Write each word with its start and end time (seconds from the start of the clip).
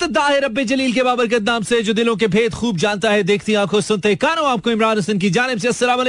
वक्त 0.00 0.12
दाहिर 0.12 0.44
रब्बे 0.44 0.64
जलील 0.64 0.92
के 0.92 1.02
बाबरकत 1.04 1.42
नाम 1.44 1.62
से 1.68 1.80
जो 1.84 1.92
दिलों 1.92 2.14
के 2.16 2.26
भेद 2.32 2.54
खूब 2.54 2.76
जानता 2.80 3.10
है 3.10 3.22
देखती 3.22 3.54
आँखों 3.60 3.80
सुनते 3.80 4.14
कानों 4.16 4.46
आपको 4.50 4.70
इमरान 4.70 4.98
हसन 4.98 5.18
की 5.18 5.30
जानिब 5.30 5.58
से 5.58 5.68
अस्सलाम 5.68 6.00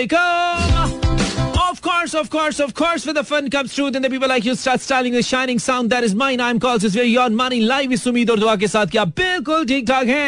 Of 1.71 1.81
course, 1.83 2.13
of 2.19 2.29
course, 2.29 2.57
of 2.63 2.73
course, 2.79 3.05
when 3.07 3.15
the 3.17 3.23
fun 3.27 3.49
comes 3.49 3.73
through, 3.75 3.91
then 3.93 4.03
the 4.05 4.09
people 4.13 4.29
like 4.31 4.45
you 4.47 4.53
start 4.55 4.81
styling 4.81 5.13
the 5.17 5.21
shining 5.27 5.59
sound 5.65 5.93
that 5.93 6.03
is 6.07 6.13
mine. 6.21 6.41
I'm 6.47 6.59
called 6.65 6.83
is 6.89 6.95
very 6.97 7.13
on 7.23 7.37
money. 7.39 7.59
Live 7.71 7.93
इस 7.93 8.05
उम्मीद 8.07 8.29
और 8.31 8.39
दुआ 8.39 8.55
के 8.63 8.67
साथ 8.73 8.91
क्या 8.95 9.05
बिल्कुल 9.21 9.65
ठीक 9.71 9.87
ठाक 9.87 10.07
है। 10.07 10.25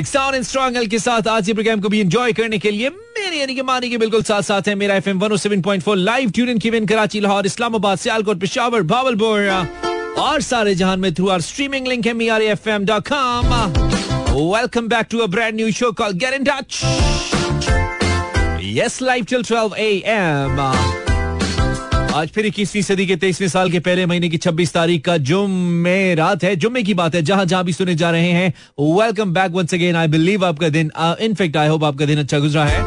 एक 0.00 0.06
साउंड 0.06 0.34
एंड 0.34 0.44
स्ट्रॉन्ग 0.44 0.76
एल 0.76 0.86
के 0.94 0.98
साथ 0.98 1.28
आज 1.36 1.48
ये 1.48 1.54
प्रोग्राम 1.54 1.80
को 1.80 1.88
भी 1.88 2.00
एंजॉय 2.00 2.32
करने 2.40 2.58
के 2.58 2.70
लिए 2.70 2.90
मेरे 2.90 3.40
यानी 3.40 3.54
कि 3.54 3.62
मानी 3.72 3.90
के 3.90 3.98
बिल्कुल 4.04 4.22
साथ 4.30 4.42
साथ 4.50 4.68
है। 4.68 4.74
मेरा 4.84 4.94
एफएम 5.02 5.20
107.4 5.20 5.96
लाइव 5.96 6.30
ट्यून 6.34 6.48
इन 6.48 6.58
किवन 6.66 6.86
कराची 6.86 7.20
लाहौर 7.20 7.46
इस्लामाबाद 7.46 7.98
सियालकोट 7.98 8.40
पेशावर 8.40 8.82
भावलपुर 8.94 9.93
और 10.18 10.40
सारे 10.42 10.74
जहान 10.74 11.00
में 11.00 11.12
थ्रू 11.14 11.28
आर 11.28 11.40
स्ट्रीमिंग 11.40 11.86
लिंक 11.86 12.06
है 12.06 12.12
Miyari 12.14 12.46
FM 12.46 12.84
dot 12.86 13.08
com 13.08 13.54
welcome 14.32 14.88
back 14.88 15.06
to 15.10 15.18
a 15.18 15.26
brand 15.26 15.54
new 15.56 15.70
show 15.72 15.90
call 15.92 16.12
get 16.24 16.34
in 16.34 16.44
touch 16.44 16.80
yes 18.76 19.00
live 19.02 19.24
till 19.30 19.42
12 19.44 19.76
AM 19.78 20.60
आज 22.14 22.28
फिर 22.34 22.46
इक्कीसवीं 22.46 22.82
सदी 22.82 23.06
के 23.06 23.16
तेईसवें 23.16 23.48
साल 23.48 23.70
के 23.70 23.78
पहले 23.80 24.04
महीने 24.06 24.28
की 24.28 24.38
26 24.38 24.72
तारीख 24.72 25.04
का 25.04 25.16
जुम्मे 25.28 26.14
रात 26.14 26.44
है। 26.44 26.54
जुम्मे 26.56 26.82
की 26.82 26.94
बात 26.94 27.14
है, 27.14 27.22
जहाँ 27.22 27.44
जहाँ 27.44 27.64
भी 27.64 27.72
सुने 27.72 27.94
जा 27.94 28.10
रहे 28.10 28.30
हैं। 28.30 28.52
Welcome 28.80 29.32
back 29.34 29.52
once 29.52 29.74
again 29.74 29.96
I 29.96 30.08
believe 30.08 30.44
आपका 30.46 30.68
दिन 30.68 30.90
इनफेक्ट 31.20 31.56
आई 31.56 31.68
होप 31.68 31.84
आपका 31.84 32.06
दिन 32.06 32.18
अच्छा 32.18 32.38
गुजरा 32.38 32.64
है। 32.64 32.82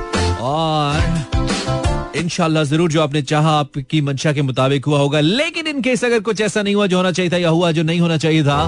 और 0.51 1.36
इनशाला 2.17 2.63
ज़रूर 2.63 2.91
जो 2.91 3.01
आपने 3.01 3.21
चाहा 3.21 3.51
आपकी 3.59 4.01
मंशा 4.01 4.31
के 4.33 4.41
मुताबिक 4.41 4.85
हुआ 4.85 4.99
होगा। 4.99 5.19
लेकिन 5.19 5.67
इन 5.67 5.81
केस 5.81 6.03
अगर 6.05 6.19
कुछ 6.19 6.41
ऐसा 6.41 6.61
नहीं 6.61 6.75
हुआ 6.75 6.87
जो 6.87 6.97
होना 6.97 7.11
चाहिए 7.11 7.31
था 7.31 7.37
या 7.37 7.49
हुआ 7.49 7.71
जो 7.71 7.83
नहीं 7.83 7.99
होना 7.99 8.17
चाहिए 8.17 8.43
था, 8.43 8.65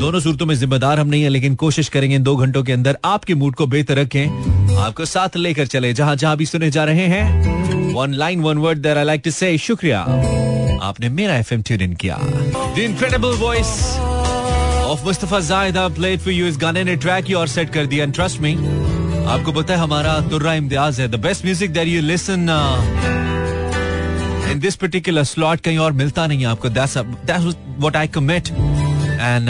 दोनों 0.00 0.20
सूरतों 0.20 0.46
में 0.46 0.54
जिम्मेदार 0.54 1.00
हम 1.00 1.08
नहीं 1.08 1.22
है, 1.22 1.28
लेकिन 1.28 1.54
कोशिश 1.54 1.88
करेंगे 1.88 2.18
दो 2.18 2.36
घंटों 2.36 2.62
के 2.64 2.72
अंदर 2.72 2.98
आपके 3.04 3.34
मूड 3.34 3.54
को 3.54 3.66
बेहतर 3.66 3.98
रखें, 3.98 4.76
आपको 4.76 5.04
साथ 5.04 5.36
लेकर 5.36 5.66
चले। 5.66 5.92
जहाँ 5.92 6.16
जहाँ 6.16 6.36
भी 6.36 6.46
सुने 6.46 6.70
जा 6.70 6.84
रहे 6.84 7.06
हैं 7.08 7.92
one 7.94 8.14
line 8.14 8.40
one 8.42 8.58
word 8.58 8.86
I 8.86 9.04
like 9.04 9.22
to 9.24 9.30
say 9.30 9.56
शुक्रिया। 9.58 10.00
आपने 10.82 11.08
मेरा 11.10 11.36
एफएम 11.36 11.62
ट्यून 11.62 11.80
इन 11.80 11.94
किया। 11.94 12.18
इनक्रेडिबल 12.78 13.34
वॉइस 13.38 13.68
ऑफ़ 14.90 15.04
मुस्तफ़ा 15.04 15.40
जायदा 15.40 15.88
प्लेड 15.96 16.20
फॉर 16.20 16.32
यू 16.32 16.46
इस 16.46 16.58
गाने 16.60 16.84
ने 16.84 16.96
ट्रैक 16.96 17.34
और 17.36 17.48
सेट 17.48 17.70
कर 17.72 17.86
दिया। 17.86 18.06
ट्रस्ट 18.08 18.40
मी 18.40 18.54
आपको 19.30 19.52
पता 19.52 19.74
है 19.74 19.78
हमारा 19.80 20.20
तुर्रा 20.30 20.52
इम्तियाज़ 20.60 21.00
है 21.00 21.06
the 21.08 21.20
best 21.26 21.44
music 21.44 21.72
that 21.72 21.88
you 21.88 22.00
listen 22.02 22.48
in 24.50 24.60
this 24.60 24.76
particular 24.76 25.24
slot 25.24 25.60
कहीं 25.66 25.78
और 25.78 25.92
मिलता 26.00 26.26
नहीं 26.26 26.40
है 26.40 26.46
आपको 26.50 26.68
that's 26.78 26.96
that's 26.98 27.44
what 27.78 27.96
I 27.96 28.08
commit 28.16 28.48
and 28.48 29.48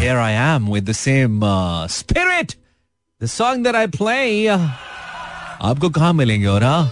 here 0.00 0.16
I 0.16 0.32
am 0.32 0.68
with 0.72 0.88
the 0.90 0.92
same 1.00 1.40
spirit 1.96 2.52
the 3.20 3.26
song 3.38 3.64
that 3.64 3.76
I 3.76 3.86
play 3.96 4.46
आपको 4.48 5.90
कहाँ 5.90 6.12
मिलेंगे 6.12 6.46
और 6.58 6.64
हाँ 6.64 6.82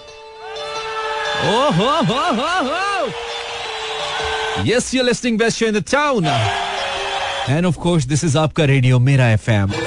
Oh, 1.45 1.73
ho, 1.77 1.87
ho, 2.09 2.19
ho, 2.39 2.51
ho. 2.67 4.65
Yes, 4.65 4.95
you're 4.95 5.05
listening 5.05 5.37
best 5.37 5.59
show 5.59 5.67
in 5.67 5.75
the 5.75 5.83
town. 5.83 6.25
And 7.49 7.67
of 7.67 7.81
course, 7.81 8.05
this 8.05 8.23
is 8.23 8.37
Aapka 8.37 8.69
Radio, 8.69 9.01
Mera 9.01 9.37
FM. 9.37 9.82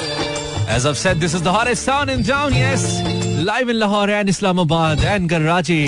As 0.68 0.86
I've 0.86 0.96
said, 0.96 1.20
this 1.20 1.34
is 1.34 1.42
the 1.42 1.52
hottest 1.52 1.82
sound 1.82 2.10
in 2.10 2.22
town, 2.22 2.54
yes. 2.54 3.02
Live 3.44 3.68
in 3.68 3.78
Lahore 3.78 4.10
and 4.10 4.28
Islamabad 4.28 5.04
and 5.04 5.28
Karachi. 5.28 5.86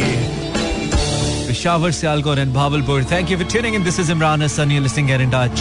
Peshawar, 1.47 1.91
Sialkot 1.91 2.39
and 2.39 2.53
Bhavalpur. 2.53 3.05
Thank 3.05 3.31
you 3.31 3.39
for 3.39 3.45
tuning 3.45 3.75
in. 3.75 3.85
This 3.85 3.99
is 3.99 4.11
Imran 4.11 4.41
Hassan. 4.41 4.71
You're 4.71 4.83
listening, 4.83 5.07
get 5.07 5.21
in 5.21 5.31
touch. 5.31 5.61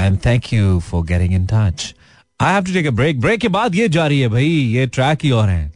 And 0.00 0.20
thank 0.22 0.52
you 0.52 0.80
for 0.80 1.02
getting 1.04 1.32
in 1.32 1.46
touch. 1.46 1.94
I 2.40 2.52
have 2.52 2.64
to 2.66 2.72
take 2.72 2.86
a 2.86 2.92
break. 2.92 3.20
Break 3.20 3.40
के 3.40 3.48
बाद 3.48 3.74
ये 3.74 3.88
जारी 3.88 4.20
है 4.20 4.28
भाई 4.28 4.46
ये 4.46 4.86
track 4.86 5.24
ही 5.24 5.30
और 5.30 5.48
हैं 5.48 5.72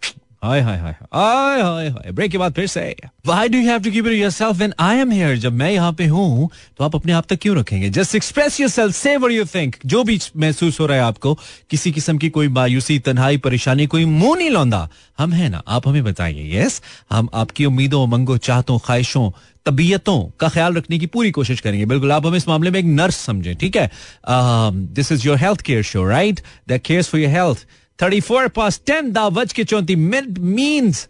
हाय 0.47 0.61
हाय 0.61 0.77
हाय 0.77 0.91
हाय। 0.91 1.61
हाय 1.61 1.89
हाय। 1.89 2.11
Break 2.11 2.31
के 2.31 2.37
बाद 2.37 2.53
फिर 2.53 2.67
से। 2.67 2.95
Do 3.27 3.59
you 3.59 3.69
have 3.69 3.81
to 3.85 3.91
keep 3.91 4.05
it 4.05 4.13
to 4.13 4.17
yourself 4.17 4.59
when 4.61 4.73
I 4.79 4.93
am 5.03 5.11
जब 5.39 5.53
मैं 5.53 5.71
यहाँ 5.71 5.91
पे 5.93 6.05
हूँ 6.05 6.49
तो 6.77 6.83
आप 6.83 6.95
अपने 6.95 7.13
आप 7.13 7.25
तक 7.29 7.39
क्यों 7.41 7.57
रखेंगे? 7.57 7.89
Just 7.91 8.15
express 8.15 8.59
yourself, 8.59 8.93
say 8.95 9.15
what 9.17 9.31
you 9.31 9.45
think. 9.45 9.75
जो 9.85 10.03
भी 10.03 10.19
महसूस 10.37 10.79
हो 10.79 10.85
रहा 10.85 10.97
है 10.97 11.03
आपको 11.03 11.33
किसी 11.69 11.91
किस्म 11.91 12.17
की 12.17 12.29
कोई 12.29 12.47
मायूसी 12.47 12.97
तन्हाई 12.99 13.37
परेशानी 13.37 13.87
कोई 13.87 14.05
मुँह 14.05 14.37
नहीं 14.37 14.49
लौंदा। 14.49 14.87
हम 15.17 15.33
है 15.33 15.49
ना 15.49 15.61
आप 15.67 15.87
हमें 15.87 16.03
बताइए 16.03 16.59
यस 16.59 16.81
हम 17.11 17.29
आपकी 17.33 17.65
उम्मीदों 17.65 18.03
उमंगों 18.03 18.37
चाहतों 18.37 18.77
ख्वाहिशों 18.85 19.29
तबीयतों 19.65 20.19
का 20.39 20.49
ख्याल 20.49 20.73
रखने 20.73 20.99
की 20.99 21.05
पूरी 21.07 21.31
कोशिश 21.31 21.59
करेंगे। 21.61 21.85
बिल्कुल 21.85 22.11
आप 22.11 22.25
हमें 22.25 22.37
इस 22.37 22.47
मामले 22.47 22.71
में 22.71 22.79
एक 22.79 22.85
नर्स 22.85 23.17
समझे 23.25 23.53
ठीक 23.53 23.75
है? 23.75 23.89
This 24.29 25.11
is 25.11 25.27
your 25.27 25.37
health 25.37 25.61
care 25.61 25.83
show 25.83 26.07
right 26.07 26.39
that 26.67 26.85
cares 26.85 27.09
for 27.09 27.21
your 27.21 27.31
health 27.31 27.65
thirty 27.99 28.19
four 28.21 28.47
past 28.55 28.81
ten 28.85 29.11
दावज 29.11 29.53
के 29.53 29.63
चौंती 29.63 29.95
मिड 29.95 30.37
मीन्स 30.39 31.07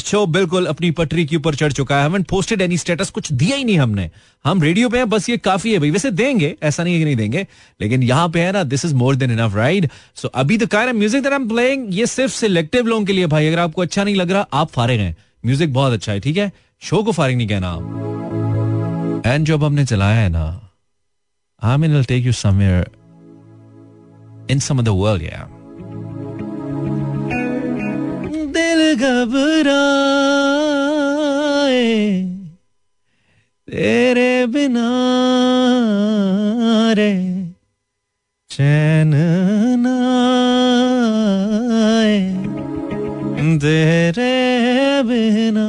शो 0.00 0.24
बिल्कुल 0.26 0.66
अपनी 0.66 0.90
पटरी 0.90 1.24
के 1.26 1.36
ऊपर 1.36 1.54
चढ़ 1.54 1.72
चुका 1.72 2.00
है। 2.02 2.22
पोस्टेड 2.22 2.62
एनी 2.62 2.76
स्टेटस 2.78 3.10
कुछ 3.10 3.30
दिया 3.32 3.56
ही 3.56 3.64
नहीं 3.64 3.78
हमने। 3.78 4.08
हम 4.44 4.62
रेडियो 4.62 4.88
पे 4.88 4.98
हैं, 4.98 5.08
बस 5.08 5.28
ये 5.28 5.36
काफ़ी 5.38 5.72
है 5.72 5.78
भाई। 5.78 5.90
वैसे 5.90 6.10
देंगे, 6.10 6.54
ऐसा 6.62 6.84
नहीं 6.84 6.94
है 6.94 6.98
कि 7.00 7.04
नहीं 7.04 7.16
देंगे, 7.16 7.46
लेकिन 7.80 8.02
यहाँ 8.02 8.28
पे 8.28 8.40
है 8.40 8.52
ना 8.52 8.62
this 8.64 8.84
is 8.84 8.94
more 8.94 9.16
than 9.16 9.30
enough 9.30 9.54
right 9.56 9.88
so 10.16 10.28
अभी 10.28 10.58
the 10.58 10.66
kind 10.68 10.98
music 10.98 11.22
that 11.22 11.32
I 11.32 11.38
am 11.38 11.48
playing 11.48 11.86
ये 11.94 12.06
सिर्फ़ 12.06 12.32
सिलेक्टिव 12.34 12.86
लोगों 12.86 13.04
के 13.04 13.12
लिए 13.12 13.26
भाई। 13.26 13.46
अगर 13.46 13.58
आपको 13.58 13.82
अच्छा 13.82 14.04
नहीं 14.04 14.14
लग 14.16 14.30
रहा, 14.30 14.46
आप 14.52 14.70
फारिग 14.70 15.00
हैं 15.00 15.16
म्यूज़िक 15.44 15.72
बहुत 15.72 15.92
अच्छा 15.92 16.12
है, 16.12 16.20
ठीक 16.20 16.36
है? 16.36 16.50
शो 16.82 17.02
को 17.02 17.12
फारिग 17.12 17.36
नहीं 17.36 17.48
कहना। 17.48 17.72
एंड 19.26 19.46
जब 19.46 19.64
हमने 19.64 19.84
चलाया 19.84 20.16
है 20.16 20.28
ना 20.28 20.44
I 21.62 21.76
mean 21.76 22.02
take 22.02 22.26
you 22.26 22.32
somewhere 22.34 22.90
in 24.50 24.58
some 24.60 24.80
world 24.82 25.22
या 25.22 25.48
घबराए, 28.94 30.30
तेरे 33.68 34.46
बिना 34.46 34.88
रे 36.92 37.12
चैन 38.50 39.12
ना 39.78 39.96
आए, 41.88 42.16
तेरे 43.58 44.34
बिना। 45.02 45.66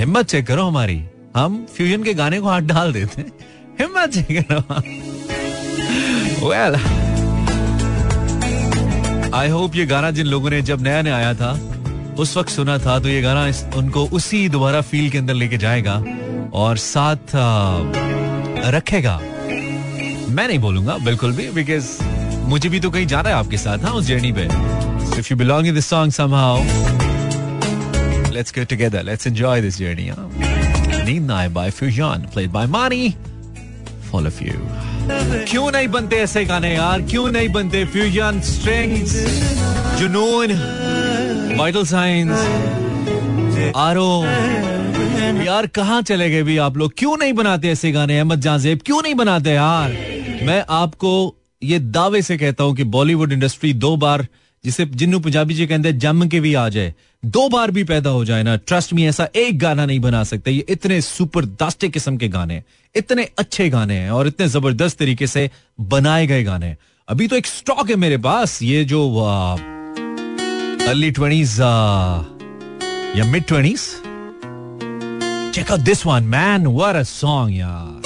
हिम्मत 0.00 0.26
चेक 0.26 0.46
करो 0.46 0.64
हमारी। 0.64 0.98
हम 1.36 1.66
फ्यूजन 1.76 2.02
के 2.02 2.12
गाने 2.14 2.40
को 2.40 2.48
हाथ 2.48 2.60
डाल 2.68 2.92
देते 2.92 3.22
हिम्मत 3.80 4.10
चेक 4.10 4.46
करो। 4.48 4.62
वेल 6.48 6.74
आई 9.34 9.48
होप 9.48 9.76
ये 9.76 9.84
गाना 9.86 10.10
जिन 10.10 10.26
लोगों 10.26 10.50
ने 10.50 10.60
जब 10.62 10.82
नया 10.82 11.02
नया 11.02 11.16
आया 11.16 11.34
था, 11.34 11.52
उस 12.20 12.36
वक्त 12.36 12.50
सुना 12.50 12.76
था 12.78 12.98
तो 12.98 13.08
ये 13.08 13.20
गाना 13.22 13.44
उनको 13.76 14.04
उसी 14.16 14.48
दोबारा 14.48 14.80
फील 14.80 15.10
के 15.10 15.18
अंदर 15.18 15.34
लेके 15.34 15.56
जाएगा 15.58 15.94
और 16.54 16.76
साथ 16.76 17.36
रखेगा। 18.74 19.18
मैं 20.28 20.46
नहीं 20.48 20.58
बोलूँगा, 20.58 20.96
बिल्कुल 21.04 21.32
भी 21.36 21.48
बिकॉज़ 21.50 21.88
मुझे 22.48 22.68
भी 22.68 22.80
तो 22.80 22.90
कहीं 22.90 23.06
जाना 23.06 23.28
है 23.28 23.34
आपके 23.34 23.56
साथ 23.58 23.84
हाँ 23.84 23.92
उस 23.92 24.04
जर्नी 24.06 24.32
पे। 24.32 24.44
If 25.18 25.26
you 25.30 25.36
belong 25.38 25.66
in 25.66 25.74
this 25.74 25.86
song 25.86 26.12
somehow 26.12 26.62
let's 28.32 28.52
get 28.54 28.68
together 28.68 29.02
let's 29.04 29.26
enjoy 29.26 29.60
this 29.60 29.78
journey 29.78 30.10
नींद 31.04 31.26
ना 31.26 31.46
by 31.48 31.70
fusion 31.70 32.28
played 32.34 32.50
by 32.50 32.66
Mani 32.76 33.14
fall 34.10 34.26
of 34.26 34.42
you 34.44 34.52
क्यों 35.02 35.70
नहीं 35.72 35.88
बनते 35.88 36.16
ऐसे 36.16 36.44
गाने 36.44 36.74
यार? 36.74 37.02
क्यों 37.02 37.30
नहीं 37.32 37.48
बनते 37.48 37.84
fusion 37.84 38.40
strings 38.40 39.14
Junoon 39.98 40.52
vital 41.58 41.84
signs 41.84 42.30
Aaroh 43.76 44.24
यार, 45.44 45.66
कहाँ 45.66 46.00
चले 46.02 46.30
गए 46.30 46.42
भी 46.42 46.56
आप 46.58 46.76
लोग? 46.76 46.92
क्यों 46.98 47.16
नहीं 47.16 47.32
बनाते 47.32 47.68
ऐसे 47.68 47.92
गाने, 47.92 48.18
अहमद 48.18 48.40
जहाजेब 48.40 48.80
क्यों 48.86 49.00
नहीं 49.02 49.14
बनाते 49.14 49.50
यार? 49.50 49.90
मैं 50.42 50.64
आपको 50.70 51.12
ये 51.62 51.78
दावे 51.78 52.22
से 52.22 52.36
कहता 52.38 52.64
हूँ 52.64 52.74
कि 52.76 52.84
बॉलीवुड 52.84 53.32
इंडस्ट्री 53.32 53.72
दो 53.72 53.96
बार 53.96 54.26
जिसे 54.64 54.84
जिन्नू 54.86 55.18
पंजाबी 55.20 55.54
जी 55.54 55.66
कहते 55.66 55.88
हैं 55.88 55.98
जम 55.98 56.26
के 56.28 56.40
भी 56.40 56.52
आ 56.54 56.68
जाए। 56.68 56.94
दो 57.22 57.48
बार 57.48 57.70
भी 57.70 57.84
पैदा 57.84 58.10
हो 58.10 58.24
जाए 58.24 58.42
ना 58.42 58.56
ट्रस्ट 58.58 58.92
में 58.92 59.02
ऐसा 59.04 59.28
एक 59.36 59.58
गाना 59.58 59.86
नहीं 59.86 60.00
बना 60.00 60.22
सकते। 60.24 60.50
ये 60.50 60.64
इतने 60.68 61.00
सुपर 61.00 61.44
दास्ते 61.44 61.88
किस्म 61.88 62.16
के 62.16 62.28
गाने 62.28 62.62
इतने 62.94 63.28
अच्छे 63.38 63.68
गाने 63.70 63.94
हैं 63.94 64.10
और 64.10 64.26
इतने 64.26 64.48
ज़बरदस्त 64.48 64.98
तरीके 64.98 65.26
से 65.26 65.50
बनाए 65.80 66.26
गए 66.26 66.42
गाने 66.44 66.76
अभी 67.08 67.28
तो 67.28 67.36
एक 67.36 67.46
स्टॉक 67.46 67.90
है 67.90 67.96
मेरे 67.96 68.16
पास, 68.18 68.62
ये 68.62 68.84
जो 68.84 69.00
अर्ली 70.88 71.10
ट्वेंटीज 71.10 71.58
या 73.16 73.24
mid 73.24 73.44
twenties 73.44 73.80
check 75.54 75.70
out 75.70 75.80
this 75.80 76.06
one 76.06 76.24
man 76.24 76.66
what 76.68 76.96
a 76.96 77.02
song 77.04 77.56
यार। 77.58 78.00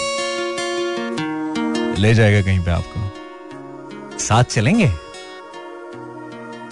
ले 2.00 2.14
जाएगा 2.14 2.40
कहीं 2.42 2.60
पे 2.60 2.70
आपको। 2.70 4.18
साथ 4.18 4.44
चलेंगे? 4.44 4.90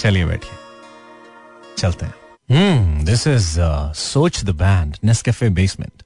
चलिए 0.04 0.24
बैठिए। 0.26 0.50
चलते 1.78 2.06
हैं। 2.06 2.14
हम्म 2.50 3.04
this 3.04 3.26
is 3.26 3.56
Soch 3.96 4.44
the 4.44 4.50
band 4.50 4.96
Nescafe 5.04 5.48
basement 5.50 6.02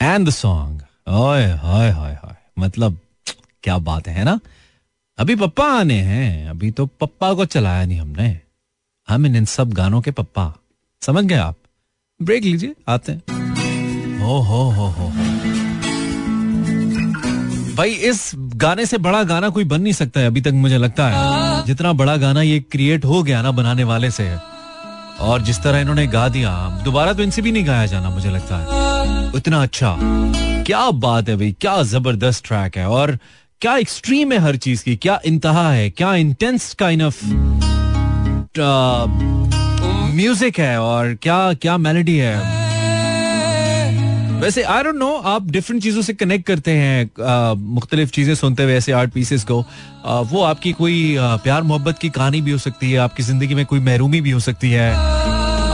and 0.00 0.26
the 0.28 0.30
song 0.30 0.82
ओए 1.08 1.44
हाय 1.44 1.90
हाय 1.90 2.12
हाय 2.14 2.36
मतलब 2.58 2.98
क्या 3.62 3.78
बात 3.78 4.08
है 4.08 4.24
ना? 4.24 4.38
अभी 5.18 5.36
पप्पा 5.36 5.66
आने 5.72 6.00
हैं, 6.00 6.48
अभी 6.48 6.70
तो 6.70 6.86
पप्पा 6.86 7.32
को 7.34 7.44
चलाया 7.44 7.84
नहीं 7.86 8.00
हमने। 8.00 8.40
हम 9.08 9.26
इन 9.26 9.36
इन 9.36 9.44
सब 9.44 9.72
गानों 9.72 10.00
के 10.00 10.10
पप्पा। 10.10 10.52
समझ 11.02 11.24
गए 11.24 11.36
आप? 11.36 11.56
ब्रेक 12.22 12.44
लीजिए, 12.44 12.74
आते 12.88 13.12
हैं, 13.12 13.22
हो 14.18 14.38
हो 14.40 14.62
हो 14.70 14.86
हो। 14.88 15.08
भाई, 17.74 17.90
इस 17.90 18.32
गाने 18.36 18.86
से 18.86 18.98
बड़ा 18.98 19.22
गाना 19.24 19.48
कोई 19.48 19.64
बन 19.64 19.80
नहीं 19.80 19.92
सकता 19.92 20.20
है, 20.20 20.26
अभी 20.26 20.40
तक 20.40 20.52
मुझे 20.56 20.78
लगता 20.78 21.08
है। 21.08 21.41
जितना 21.66 21.92
बड़ा 21.92 22.16
गाना 22.16 22.42
ये 22.42 22.58
क्रिएट 22.72 23.04
हो 23.04 23.22
गया 23.22 23.42
ना 23.42 23.50
बनाने 23.50 23.84
वाले 23.84 24.10
से, 24.10 24.28
और 25.20 25.42
जिस 25.42 25.62
तरह 25.62 25.80
इन्होंने 25.80 26.06
गा 26.06 26.28
दिया, 26.28 26.52
दोबारा 26.84 27.12
तो 27.12 27.22
इनसे 27.22 27.42
भी 27.42 27.52
नहीं 27.52 27.66
गाया 27.66 27.86
जाना 27.86 28.10
मुझे 28.10 28.30
लगता 28.30 28.56
है। 28.56 29.30
इतना 29.36 29.62
अच्छा। 29.62 29.96
क्या 30.66 30.90
बात 30.90 31.28
है 31.28 31.36
भाई, 31.36 31.52
क्या 31.60 31.82
ज़बरदस्त 31.84 32.46
ट्रैक 32.46 32.76
है, 32.76 32.86
और 32.88 33.18
क्या 33.62 33.76
एक्सट्रीम 33.76 34.32
है 34.32 34.38
हर 34.38 34.56
चीज़ 34.58 34.84
की, 34.84 34.96
क्या 34.96 35.20
इंतहा 35.26 35.70
है, 35.70 35.90
क्या 35.90 36.14
इंटेंस 36.14 36.72
काइंड 36.74 37.02
ऑफ़ 37.02 37.24
म्यूज़िक 40.14 40.58
है, 40.58 40.80
और 40.80 41.14
क्या 41.22 41.52
क्या 41.54 41.76
मेलोडी 41.78 42.16
है। 42.16 42.61
वैसे 44.42 44.62
आई 44.64 44.82
डोंट 44.82 44.96
नो 44.96 45.10
आप 45.30 45.50
डिफरेंट 45.50 45.82
चीज़ों 45.82 46.02
से 46.02 46.12
कनेक्ट 46.14 46.46
करते 46.46 46.70
हैं 46.72 47.56
मुख्तलिफ़ 47.74 48.10
चीज़ें 48.10 48.34
सुनते 48.34 48.62
हुए 48.62 48.74
ऐसे 48.76 48.92
आर्ट 48.92 49.12
पीसेस 49.12 49.44
को। 49.44 49.58
आ, 50.04 50.20
वो 50.20 50.42
आपकी 50.42 50.72
कोई 50.72 51.16
आ, 51.16 51.36
प्यार 51.38 51.62
मोहब्बत 51.62 51.98
की 51.98 52.08
कहानी 52.10 52.40
भी 52.40 52.50
हो 52.50 52.58
सकती 52.58 52.90
है 52.92 52.98
आपकी 52.98 53.22
ज़िंदगी 53.22 53.54
में 53.54 53.64
कोई 53.66 53.80
महरूमी 53.80 54.20
भी 54.20 54.30
हो 54.30 54.40
सकती 54.40 54.70
है 54.70 54.90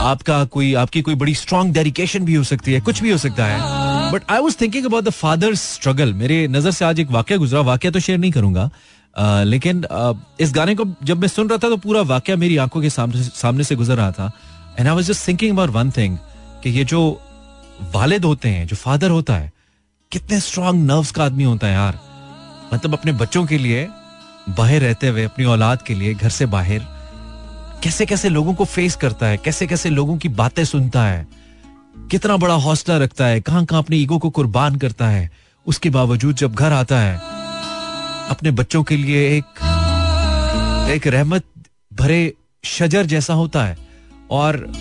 आपका 0.01 0.43
कोई 0.53 0.73
आपकी 0.75 1.01
कोई 1.01 1.15
बड़ी 1.15 1.33
स्ट्रॉन्ग 1.35 1.73
डेडिकेशन 1.73 2.25
भी 2.25 2.35
हो 2.35 2.43
सकती 2.43 2.73
है 2.73 2.81
कुछ 2.81 3.01
भी 3.03 3.11
हो 3.11 3.17
सकता 3.17 3.45
है। 3.45 4.11
But 4.11 4.31
I 4.31 4.39
was 4.39 4.55
thinking 4.61 4.85
about 4.85 5.03
the 5.03 5.09
father 5.15 5.55
struggle 5.55 6.13
मेरे 6.13 6.47
नज़र 6.49 6.71
से 6.71 6.85
आज 6.85 6.99
एक 6.99 7.11
वाक्य 7.11 7.37
गुजरा 7.37 7.61
वाक्य 7.63 7.91
तो 7.91 7.99
शेयर 7.99 8.19
नहीं 8.19 8.31
करूँगा। 8.31 8.69
Uh, 9.15 9.43
लेकिन 9.43 9.83
इस 10.39 10.51
गाने 10.55 10.73
को 10.75 10.85
जब 11.03 11.21
मैं 11.21 11.27
सुन 11.27 11.47
रहा 11.49 11.57
था 11.57 11.69
तो 11.69 11.77
पूरा 11.77 12.01
वाक्य 12.09 12.35
मेरी 12.35 12.57
आँखों 12.57 12.81
के 12.81 12.89
सामने 12.89 13.23
सामने 13.23 13.63
से 13.63 13.75
गुजर 13.75 13.95
रहा 13.97 14.11
था। 14.11 14.31
And 14.79 14.87
I 14.87 14.93
was 14.95 15.07
just 15.07 15.27
thinking 15.27 15.51
about 15.51 15.69
one 15.69 15.89
thing 15.91 16.17
कि 16.63 16.69
ये 16.69 16.83
जो 16.85 16.99
वालिद 17.81 18.25
होते 18.25 18.49
हैं, 18.49 18.67
जो 18.67 18.75
फादर 18.75 19.09
होता 19.09 19.35
है। 19.35 19.51
कितने 20.11 20.39
स्ट्रांग 20.39 20.83
नर्व्स 20.83 21.11
का 21.11 21.23
आदमी 21.23 21.43
होता 21.43 21.67
है 21.67 21.73
यार। 21.73 21.99
मतलब 22.73 22.93
अपने 22.93 23.11
बच्चों 23.11 23.45
के 23.45 23.57
लिए, 23.57 23.87
बाहर 24.49 24.79
रहते 24.79 25.07
हुए, 25.07 25.23
अपनी 25.23 25.45
औलाद 25.45 25.81
के 25.81 25.95
लिए, 25.95 26.13
घर 26.13 26.29
से 26.29 26.45
बाहर। 26.45 26.99
कैसे 27.83 28.05
कैसे 28.05 28.29
लोगों 28.29 28.53
को 28.53 28.65
फेस 28.65 28.95
करता 28.95 29.25
है, 29.25 29.37
कैसे 29.37 29.67
कैसे 29.67 29.89
लोगों 29.89 30.17
की 30.17 30.29
बातें 30.29 30.65
सुनता 30.65 31.03
है। 31.03 31.27
कितना 32.11 32.37
बड़ा 32.37 32.53
हौसला 32.53 32.97
रखता 32.97 33.25
है, 33.25 33.41
कहाँ 33.41 33.65
कहाँ 33.65 33.81
अपने 33.81 33.97
ईगो 33.97 34.17
को 34.17 34.29
कुर्बान 34.29 34.75
करता 34.75 35.07
है। 35.07 35.31
उसके 35.67 35.89
बावजूद 35.89 36.35
जब 36.35 36.53
घर 36.53 36.71
आता 36.71 36.99
है, 36.99 37.21
अपने 38.29 38.51
बच्चों 38.51 38.83
के 38.83 38.97
लिए 38.97 39.37
एक 39.37 39.45
एक 40.95 41.07
रहमत 41.07 41.43
भरे 41.93 42.33
शजर 42.63 43.05
जैसा 43.05 43.33
होता 43.33 43.63
है। 43.63 43.77
और 44.31 44.71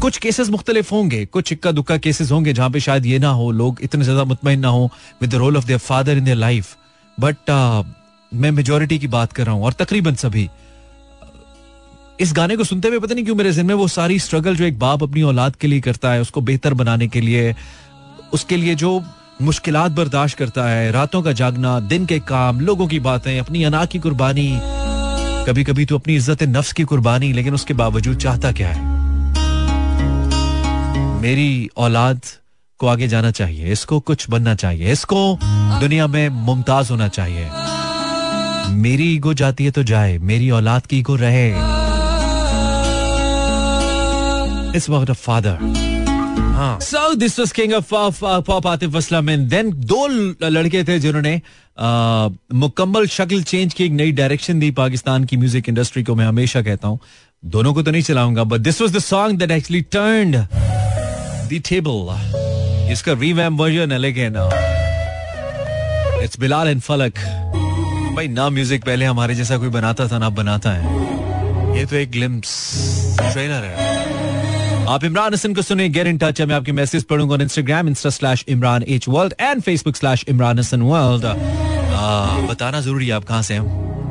कुछ 0.00 0.18
केसेस 0.18 0.48
मुख्तलिफ़ 0.50 0.90
होंगे, 0.92 1.24
कुछ 1.26 1.52
इक्का 1.52 1.72
दुक्का 1.72 1.96
केसेस 1.98 2.30
होंगे 2.32 2.52
जहाँ 2.52 2.70
पे 2.70 2.80
शायद 2.80 3.06
ये 3.06 3.18
ना 3.18 3.28
हो, 3.30 3.50
लोग 3.52 3.78
इतने 3.82 4.04
ज़्यादा 4.04 4.24
मुतमिन 4.24 4.60
ना 4.60 4.68
हो 4.68 4.90
with 5.22 5.34
role 5.34 5.56
of 5.56 5.66
their 5.66 5.78
father 5.78 6.16
in 6.16 6.24
their 6.24 6.36
life 6.36 6.76
but 7.18 7.50
मैं 8.32 8.50
मेजोरिटी 8.50 8.98
की 8.98 9.06
बात 9.08 9.32
कर 9.32 9.46
रहा 9.46 9.54
हूँ 9.54 9.64
और 9.64 9.72
तकरीबन 9.72 10.14
सभी। 10.14 10.48
इस 12.20 12.32
गाने 12.32 12.56
को 12.56 12.64
सुनते 12.64 12.88
हुए 12.88 12.98
पता 12.98 13.14
नहीं 13.14 13.24
क्यों 13.24 13.36
मेरे 13.36 13.52
जिन 13.52 13.66
में 13.66 13.74
वो 13.74 13.88
सारी 13.88 14.18
स्ट्रगल 14.18 14.56
जो 14.56 14.64
एक 14.64 14.78
बाप 14.78 15.02
अपनी 15.02 15.22
औलाद 15.22 15.56
के 15.56 15.66
लिए 15.66 15.80
करता 15.80 16.12
है, 16.12 16.20
उसको 16.20 16.40
बेहतर 16.40 16.74
बनाने 16.74 17.08
के 17.08 17.20
लिए, 17.20 17.54
उसके 18.32 18.56
लिए 18.56 18.74
जो 18.74 19.00
मुश्किल 19.42 19.76
बर्दाश्त 19.76 20.38
करता 20.38 20.68
है, 20.68 20.90
रातों 20.92 21.22
का 21.22 21.32
जागना, 21.32 21.78
दिन 21.80 22.06
के 22.06 22.18
काम, 22.18 22.60
लोगों 22.60 22.86
की 22.86 23.00
बातें, 23.00 23.38
अपनी 23.38 23.64
अना 23.64 23.84
की 23.84 23.98
कुर्बानी। 23.98 24.50
कभी 25.48 25.64
कभी 25.64 25.84
तो 25.84 25.98
अपनी 25.98 26.16
इज़्ज़त 26.16 26.42
नफ्स 26.42 26.72
की 26.72 26.84
कुर्बानी, 26.84 27.32
लेकिन 27.32 27.54
उसके 27.54 27.74
बावजूद 27.74 28.16
चाहता 28.16 28.52
क्या 28.52 28.68
है? 28.68 28.97
मेरी 31.20 31.70
औलाद 31.76 32.20
को 32.80 32.86
आगे 32.86 33.06
जाना 33.08 33.30
चाहिए, 33.30 33.72
इसको 33.72 33.98
कुछ 34.00 34.28
बनना 34.30 34.54
चाहिए, 34.54 34.92
इसको 34.92 35.38
दुनिया 35.80 36.06
में 36.06 36.28
मुमताज़ 36.28 36.90
होना 36.90 37.08
चाहिए। 37.08 37.48
मेरी 38.74 39.04
ईगो 39.14 39.32
जाती 39.34 39.64
है 39.64 39.70
तो 39.70 39.82
जाए, 39.82 40.18
मेरी 40.20 40.50
औलाद 40.50 40.86
की 40.86 40.98
ईगो 40.98 41.16
रहे। 41.16 41.48
इस 44.76 44.88
वक्त 44.90 45.12
फादर 45.12 45.58
देन 49.48 49.70
दो 49.72 50.06
लड़के 50.48 50.84
थे 50.84 50.98
जिन्होंने 50.98 51.40
मुकम्मल 52.56 53.06
शक्ल 53.08 53.42
चेंज 53.42 53.74
की, 53.74 53.84
एक 53.84 53.92
नई 53.92 54.12
डायरेक्शन 54.12 54.60
दी 54.60 54.70
पाकिस्तान 54.72 55.24
की 55.24 55.36
म्यूज़िक 55.36 55.68
इंडस्ट्री 55.68 56.02
को, 56.02 56.14
मैं 56.14 56.26
हमेशा 56.26 56.62
कहता 56.62 56.88
हूँ। 56.88 56.98
दोनों 57.42 57.74
को 57.74 57.82
तो 57.82 57.90
नहीं 57.90 58.02
चलाऊँगा 58.02 58.44
but 58.44 58.60
this 58.60 58.80
was 58.82 58.96
the 58.96 58.98
song 59.00 59.38
that 59.38 59.50
actually 59.50 59.82
turned 59.92 60.36
table 61.48 62.90
इसका 62.92 63.12
रीवैम 63.12 63.56
वर्जन 63.56 63.92
है 63.92 63.98
लेकिन 63.98 64.36
इट्स 66.24 66.38
बिलाल 66.40 66.68
एंड 66.68 66.80
फलक 66.80 67.18
भाई 68.16 68.28
ना 68.28 68.48
म्यूज़िक 68.50 68.84
पहले 68.84 69.04
हमारे 69.04 69.34
जैसा 69.34 69.58
कोई 69.58 69.68
बनाता 69.68 70.08
था 70.08 70.18
ना 70.18 70.30
बनाता 70.30 70.70
है 70.70 71.78
ये 71.78 71.84
तो 71.86 71.96
एक 71.96 72.10
ग्लिम्स 72.10 72.50
ट्रेलर 73.18 73.64
है 73.64 73.86
आप 74.88 75.04
इमरान 75.04 75.34
हसन 75.34 75.54
को 75.54 75.62
सुने 75.62 75.88
गेट 75.88 76.06
इन 76.06 76.18
टच 76.18 76.40
मैं 76.40 76.54
आपके 76.54 76.72
message 76.72 77.04
पढ़ूँगा 77.04 77.36
Instagram 77.42 77.88
Insta 77.88 78.10
slash 78.10 78.44
Imran 78.48 78.84
H 78.88 79.08
world 79.08 79.34
and 79.40 79.62
Facebook 79.62 79.96
slash 79.96 80.24
Imran 80.28 80.58
Hasan 80.58 80.82
world 80.82 81.24
बताना 82.50 82.80
ज़रूरी 82.80 83.06
है 83.06 83.12
आप 83.12 83.24
कहाँ 83.24 83.42
से 83.42 83.54
हैं 83.54 84.07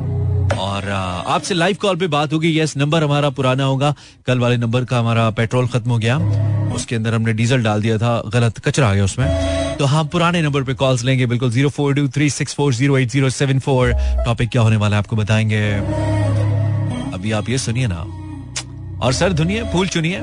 और 0.52 0.88
आपसे 1.28 1.54
लाइव 1.54 1.76
कॉल 1.80 1.96
पे 1.96 2.06
बात 2.06 2.32
होगी। 2.32 2.58
यस 2.60 2.76
नंबर 2.76 3.04
हमारा 3.04 3.30
पुराना 3.30 3.64
होगा। 3.64 3.94
कल 4.26 4.38
वाले 4.38 4.56
नंबर 4.56 4.84
का 4.84 4.98
हमारा 4.98 5.30
पेट्रोल 5.30 5.68
खत्म 5.68 5.90
हो 5.90 5.98
गया। 5.98 6.18
उसके 6.74 6.96
अंदर 6.96 7.14
हमने 7.14 7.32
डीजल 7.32 7.62
डाल 7.62 7.82
दिया 7.82 7.98
था। 7.98 8.22
गलत 8.26 8.58
कचरा 8.58 8.90
आ 8.90 8.94
गया 8.94 9.04
उसमें। 9.04 9.76
तो 9.76 9.84
हम 9.84 10.06
पुराने 10.06 10.42
नंबर 10.42 10.62
पे 10.62 10.74
कॉल्स 10.74 11.04
लेंगे। 11.04 11.26
बिल्कुल 11.26 11.50
zero 11.50 11.68
four 11.68 11.94
two 11.94 12.08
three 12.08 12.30
six 12.30 12.54
four 12.54 12.74
zero 12.74 12.98
eight 12.98 13.08
zero 13.08 13.30
seven 13.30 13.58
four 13.58 13.92
topic 14.24 14.48
क्या 14.48 14.62
होने 14.62 14.76
वाला 14.76 14.96
है 14.96 14.98
आपको 14.98 15.16
बताएँगे। 15.16 15.72
अभी 17.14 17.32
आप 17.32 17.48
ये 17.48 17.58
सुनिए 17.58 17.86
ना। 17.86 18.00
और 19.06 19.12
सर, 19.12 19.32
धुनिए, 19.32 19.62
फूल 19.72 19.88
चुनिए। 19.88 20.18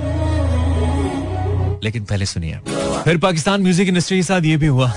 लेकिन 1.83 2.03
पहले 2.03 2.25
सुनिए। 2.25 2.59
फिर 3.03 3.17
पाकिस्तान 3.17 3.61
म्यूज़िक 3.61 3.87
इंडस्ट्री 3.87 4.17
के 4.17 4.23
साथ 4.23 4.41
ये 4.41 4.57
भी 4.57 4.67
हुआ। 4.67 4.93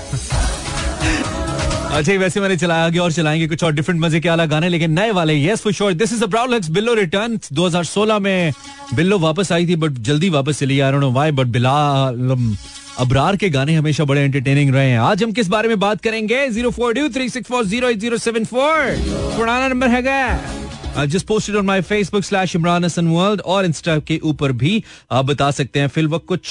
अच्छा 1.89 2.13
वैसे 2.13 2.39
मैंने 2.39 2.55
चलाया 2.57 2.85
आगे 2.85 2.99
और 2.99 3.11
चलाएँगे 3.11 3.47
कुछ 3.47 3.63
और 3.63 3.73
डिफरेंट 3.73 3.99
मज़े 4.01 4.19
के 4.19 4.29
अलग 4.29 4.49
गाने, 4.49 4.67
लेकिन 4.69 4.91
नए 4.91 5.11
वाले 5.11 5.33
yes 5.43 5.61
for 5.61 5.73
sure 5.73 5.93
this 5.93 6.13
is 6.13 6.23
a 6.23 6.27
Billo 6.69 6.93
return 6.93 7.37
2016 7.53 8.19
में 8.19 8.51
बिल्लो 8.95 9.17
वापस 9.19 9.51
आई 9.51 9.67
थी 9.67 9.75
बट 9.75 9.97
जल्दी 10.09 10.29
वापस 10.29 10.59
चली 10.59 10.79
आई 10.79 10.91
don't 10.91 11.01
know 11.01 11.09
why 11.11 11.31
but 11.31 11.47
Bilal 11.47 12.55
Abrar 12.99 13.35
के 13.37 13.49
गाने 13.49 13.75
हमेशा 13.75 14.03
बड़े 14.03 14.21
एंटरटेनिंग 14.21 14.73
रहे 14.75 14.89
हैं। 14.91 14.99
आज 14.99 15.23
हम 15.23 15.31
किस 15.31 15.47
बारे 15.47 15.69
में 15.69 15.79
बात 15.79 16.01
करेंगे? 16.01 16.47
Zero 16.49 16.71
four 16.71 16.93
two 16.93 17.09
three 17.09 17.29
six 17.29 17.49
four, 17.49 17.65
zero 17.65 17.91
zero 17.93 18.17
seven 18.17 18.45
four. 18.45 18.95
पुराना 19.37 19.67
नंबर 19.67 19.87
है 19.87 21.07
just 21.07 21.27
posted 21.27 21.55
on 21.55 21.65
my 21.65 21.81
Facebook 21.81 22.23
slash 22.23 22.55
Imran 22.55 22.85
Hasan 22.85 23.07
world 23.07 23.41
और 23.41 23.65
इंस्टा 23.65 23.97
के 23.99 24.19
ऊपर 24.23 24.51
भी 24.53 24.83
आप 25.11 25.25
बता 25.25 25.51
सकते 25.51 25.79
हैं। 25.79 25.87
फिल 25.87 26.07
वक्त 26.07 26.25
कुछ 26.27 26.41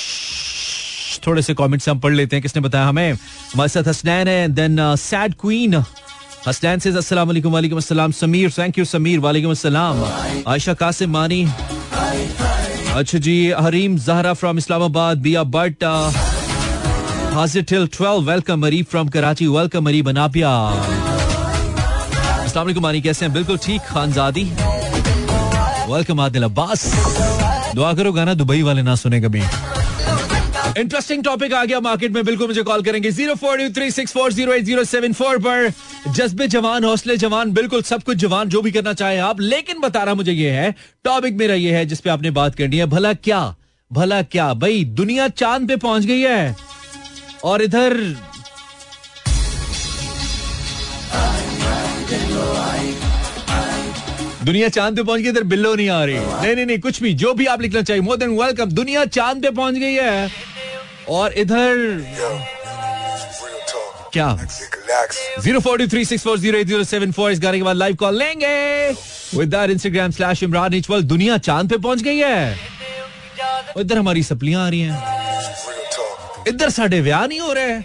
थोड़े 1.28 1.42
से 1.42 1.54
कमेंट्स 1.54 1.88
हम 1.88 1.98
पढ़ 2.00 2.12
लेते 2.14 2.36
हैं, 2.36 2.42
किसने 2.42 2.62
बताया 2.62 2.86
हमें? 2.86 3.12
हमारे 3.12 3.68
साथ 3.68 3.88
हसनैन 3.88 4.28
है 4.28 4.48
देन 4.50 4.76
सैड 4.98 5.34
क्वीन 5.40 5.74
हसनैन 6.46 6.78
से 6.78 6.90
अस्सलाम 6.96 7.26
वालेकुम 7.26 7.52
वालेकुम 7.52 7.78
अस्सलाम, 7.78 8.12
समीर 8.12 8.50
थैंक 8.50 8.78
यू 8.78 8.84
समीर, 8.86 9.18
वालेकुम 9.20 9.50
अस्सलाम. 9.50 10.04
आयशा 10.48 10.74
कासिम 10.74 11.10
मानी। 11.10 11.42
अच्छा 12.94 13.18
जी, 13.18 13.50
हरीम 13.60 13.98
जहरा 13.98 14.32
फ्रॉम 14.34 14.58
इस्लामाबाद, 14.58 15.18
बिया 15.18 15.42
बट 15.46 15.84
हाजिर 17.34 17.62
till 17.64 17.86
12 17.88 18.24
welcome 18.24 18.60
Mari 18.60 18.82
from 18.82 19.08
Karachi 19.08 19.46
welcome 19.48 19.84
Mari 19.84 20.02
बनापिया 20.02 20.50
अस्सलाम 22.38 22.64
वालेकुम 22.64 22.82
मानी, 22.82 23.00
कैसे 23.00 23.24
हैं? 23.24 23.32
बिल्कुल 23.34 23.58
ठीक, 23.58 23.80
खानजादी। 23.88 24.44
वेलकम 25.88 26.20
आदिल 26.20 26.42
अब्बास। 26.42 26.84
दुआ 27.74 27.92
करो 27.94 28.12
गाना 28.12 28.34
दुबई 28.34 28.62
वाले 28.62 28.82
ना 28.82 28.94
सुने 28.96 29.20
कभी। 29.20 29.42
इंटरेस्टिंग 30.78 31.22
टॉपिक 31.24 31.52
आ 31.54 31.64
गया 31.64 31.78
मार्केट 31.80 32.12
में। 32.12 32.24
बिल्कुल 32.24 32.46
मुझे 32.46 32.62
कॉल 32.62 32.82
करेंगे। 32.82 33.10
Zero 33.10 33.34
four 33.34 33.58
two 33.58 33.68
three 33.74 33.90
six 33.90 34.12
four 34.12 34.32
zero 34.32 34.52
eight 34.52 34.64
zero 34.64 34.84
seven 34.84 35.12
four 35.12 35.38
पर 35.38 35.70
जज्बे 36.08 36.46
जवान, 36.48 36.84
हौसले 36.84 37.16
जवान, 37.16 37.52
बिल्कुल 37.52 37.82
सब 37.82 38.02
कुछ 38.02 38.16
जवान 38.16 38.48
जो 38.48 38.62
भी 38.62 38.70
करना 38.70 38.92
चाहे 38.92 39.18
आप। 39.18 39.40
लेकिन 39.40 39.80
बता 39.80 40.02
रहा 40.02 40.14
मुझे 40.14 40.32
ये 40.32 40.50
है 40.50 40.74
टॉपिक 41.04 41.36
मेरा 41.36 41.54
ये 41.54 41.72
है 41.72 41.84
जिसपे 41.86 42.10
आपने 42.10 42.30
बात 42.30 42.54
करनी 42.54 42.76
है, 42.76 42.86
भला 42.86 43.12
क्या? 43.14 43.54
भला 43.90 44.22
क्या? 44.22 44.52
भाई, 44.54 44.84
दुनिया 44.84 45.28
चाँद 45.28 45.68
पे 45.68 45.76
पहुँच 45.76 46.04
गई 46.04 46.20
है। 46.20 46.56
और 47.44 47.62
इधर 47.62 47.96
दुनिया 54.44 54.68
चाँद 54.68 54.96
पे 54.96 55.02
पहुँच 55.02 55.20
गई, 55.20 55.28
इधर 55.28 55.42
बिल्लो 55.44 55.74
नहीं 55.74 55.88
आ 55.88 56.04
रही। 56.04 56.16
नहीं 56.16 56.54
नहीं 56.54 56.66
नहीं, 56.66 56.78
कुछ 56.78 57.02
भी, 57.02 57.12
जो 57.14 57.32
भी 57.34 57.46
आप 57.46 57.62
लिखना 57.62 57.82
चाहिए 57.82 58.02
मोर 58.02 58.16
देन 58.16 58.30
वेलकम 58.38 58.70
दुनिया 58.72 59.04
चाँद 59.06 59.42
पे 59.42 59.50
पहुँच 59.50 59.74
गई 59.74 59.94
है। 59.94 60.28
और 61.10 61.32
इधर 61.38 62.04
क्या? 64.12 64.28
Zero 65.40 65.60
four 65.60 65.78
two 65.78 65.86
three 65.88 66.04
six 66.04 66.24
four 66.24 66.38
zero 66.38 66.62
zero 66.64 66.84
seven 66.84 67.12
four 67.12 67.30
इस 67.32 67.40
गाने 67.40 67.58
के 67.58 67.64
बाद 67.64 67.76
लाइव 67.76 67.96
कॉल 67.96 68.18
लेंगे। 68.18 68.90
विद 69.34 69.54
इंस्टाग्राम 69.54 70.10
स्लैश 70.10 70.42
इमरान 70.42 70.74
इचवल 70.74 71.02
दुनिया 71.02 71.36
चाँद 71.38 71.70
पे 71.70 71.76
पहुँच 71.78 72.02
गई 72.02 72.18
है। 72.18 72.56
इधर 73.78 73.98
हमारी 73.98 74.22
सप्लियाँ 74.22 74.64
आ 74.66 74.68
रही 74.68 74.80
हैं। 74.80 75.16
इधर 76.48 76.70
साढ़े 76.70 77.00
व्याह 77.00 77.26
नहीं 77.26 77.40
हो 77.40 77.52
रहे। 77.52 77.76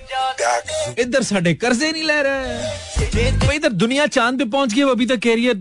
इधर 1.02 1.24
साढ़े 1.24 1.54
कर्जे 1.54 1.92
नहीं 1.92 2.04
ले 2.04 2.22
रहे। 2.22 3.56
इधर 3.56 3.70
दुनिया 3.70 4.06
चाँद 4.08 4.40
पे 4.40 4.46
पहुँच 4.46 4.74
गई 4.74 4.82
है 4.82 4.90
अभी 4.92 5.06
तक 5.06 5.20
कह 5.24 5.34
रही 5.34 5.46
है 5.46 5.54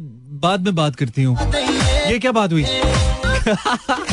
बाद 0.47 0.65
में 0.65 0.75
बात 0.75 0.97
करती 0.97 1.23
हूँ। 1.23 1.37
ये 2.11 2.19
क्या 2.19 2.33
बात 2.33 2.53
हुई? 2.53 2.65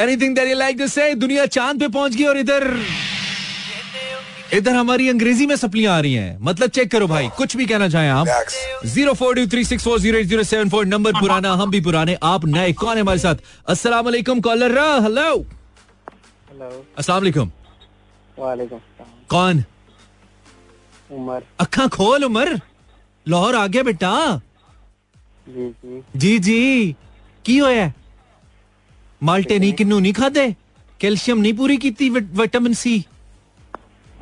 Anything 0.00 0.34
that 0.36 0.48
you 0.48 0.56
like 0.56 0.78
to 0.78 0.86
say 0.88 1.14
दुनिया 1.14 1.46
चाँद 1.56 1.80
पे 1.80 1.88
पहुँच 1.88 2.14
गई 2.16 2.24
और 2.24 2.38
इधर 2.38 2.64
इधर 4.54 4.74
हमारी 4.74 5.08
अंग्रेज़ी 5.08 5.46
में 5.46 5.54
सप्लियाँ 5.56 5.94
आ 5.96 6.00
रही 6.00 6.12
हैं। 6.14 6.38
मतलब 6.40 6.70
चेक 6.70 6.90
करो 6.90 7.06
भाई 7.06 7.28
कुछ 7.36 7.56
भी 7.56 7.66
कहना 7.66 7.88
चाहें 7.88 8.10
आप। 8.10 8.26
Zero 8.86 9.12
four 9.14 9.34
two 9.34 9.46
three 9.52 9.64
six 9.64 9.84
four 9.84 9.98
zero 10.00 10.22
zero 10.22 10.42
seven 10.42 10.68
four 10.70 10.86
number 10.86 11.12
पुराना 11.20 11.52
हम 11.62 11.70
भी 11.70 11.80
पुराने 11.80 12.16
आप 12.22 12.44
नए 12.46 12.72
कौन 12.72 12.94
है 12.94 13.00
हमारे 13.00 13.18
साथ? 13.18 13.36
अस्सलाम 13.68 14.04
वालेकुम 14.04 14.40
कॉलर 14.40 14.78
हेलो 15.04 15.32
हेलो 16.48 16.84
अस्सलाम 16.98 17.18
वालेकुम 17.18 17.50
वालेकुम 18.38 18.80
कौन? 19.30 19.64
उमर। 21.10 21.42
अखा 21.60 21.86
खोल 21.88 22.24
उमर। 22.24 22.60
लाहौर 23.26 23.54
आ 23.56 23.66
गया 23.66 23.82
बेटा। 23.82 24.40
जी 25.46 25.68
जी। 25.68 26.02
जी 26.16 26.38
जी। 26.38 26.96
की 27.44 27.58
होया? 27.58 27.92
माल्टे 29.22 29.58
नहीं 29.58 29.72
किन्नू 29.72 29.98
नहीं 29.98 30.12
खादे 30.12 30.54
कैल्शियम 31.00 31.38
नहीं 31.38 31.52
पूरी 31.56 31.76
की 31.76 32.08
विटामिन 32.10 32.74
सी? 32.74 33.04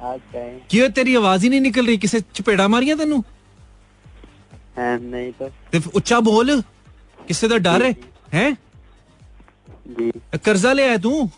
आज 0.03 0.21
गए 0.33 0.61
की 0.71 0.79
होया 0.79 0.89
तेरी 0.89 1.15
आवाज़ 1.17 1.43
ही 1.43 1.49
नहीं 1.49 1.61
निकल 1.61 1.87
रही? 1.87 1.97
किसे 1.99 2.21
चपेड़ा 2.35 2.69
मारिया 2.69 2.97
तेनू? 2.97 3.23
हैं 4.79 4.99
नहीं 5.01 5.33
तो। 5.33 5.91
उच्चा 5.97 6.21
बोल। 6.21 6.61
किसे 7.29 7.49
का 7.49 7.57
डर 7.59 7.83
है? 7.83 7.95
हैं? 8.33 8.57
कर्जा 10.45 10.73
ले 10.73 10.87
आया 10.87 10.97
तू? 10.97 11.31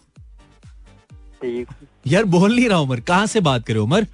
यार 2.06 2.24
बोल 2.24 2.54
नहीं 2.56 2.68
रहा 2.68 2.78
उमर। 2.78 3.00
कहाँ 3.00 3.26
से 3.26 3.40
बात 3.40 3.66
करे 3.66 3.78
उमर? 3.78 4.06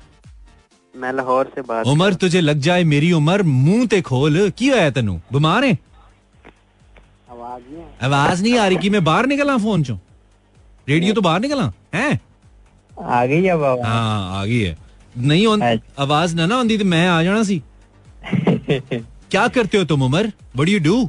मैं 0.95 1.13
लाहौर 1.13 1.53
से 1.55 1.63
बात 1.63 1.87
उमर 1.87 2.15
तुझे 2.15 2.41
लग 2.41 2.59
जाए 2.61 2.85
मेरी 2.85 3.13
उमर। 3.13 3.43
मुँह 3.43 3.87
ते 3.87 4.01
खोल। 4.03 4.49
की 4.51 4.69
होया 4.69 4.91
तेनू? 4.91 5.15
बीमार 5.33 5.65
है? 5.65 5.79
आवाज़ 7.53 7.63
नहीं 7.73 7.83
आ- 7.83 8.07
आवाज़ 8.07 8.43
नहीं 8.43 8.57
आ 8.59 8.67
रही 8.67 8.77
कि 8.83 8.91
मैं 8.91 9.03
बाहर 9.05 9.27
निकला 9.27 9.57
फ़ोन 9.59 9.83
चो? 9.85 9.99
रेडियो 10.89 11.15
तो 11.15 11.21
बाहर 11.23 11.41
निकला 11.41 11.73
हैं? 11.95 12.21
आ 12.93 13.25
गई 13.27 13.47
अब 13.49 13.63
हाँ 13.85 14.41
आ 14.41 14.45
गई 14.45 14.61
है। 14.61 14.77
नहीं 15.17 15.47
हों- 15.47 15.63
अच्छा। 15.63 16.03
आवाज़ 16.03 16.35
ना 16.37 16.47
ना 16.47 16.55
होंदी 16.57 16.79
तो 16.79 16.85
मैं 16.85 17.07
आ 17.09 17.23
जाना 17.23 17.43
सी। 17.51 17.63
क्या 19.33 19.47
करते 19.57 19.79
हो 19.79 19.85
तुम 19.93 20.03
उमर? 20.03 20.33
बट 20.57 20.69
यू 20.69 20.79
डू 20.81 21.09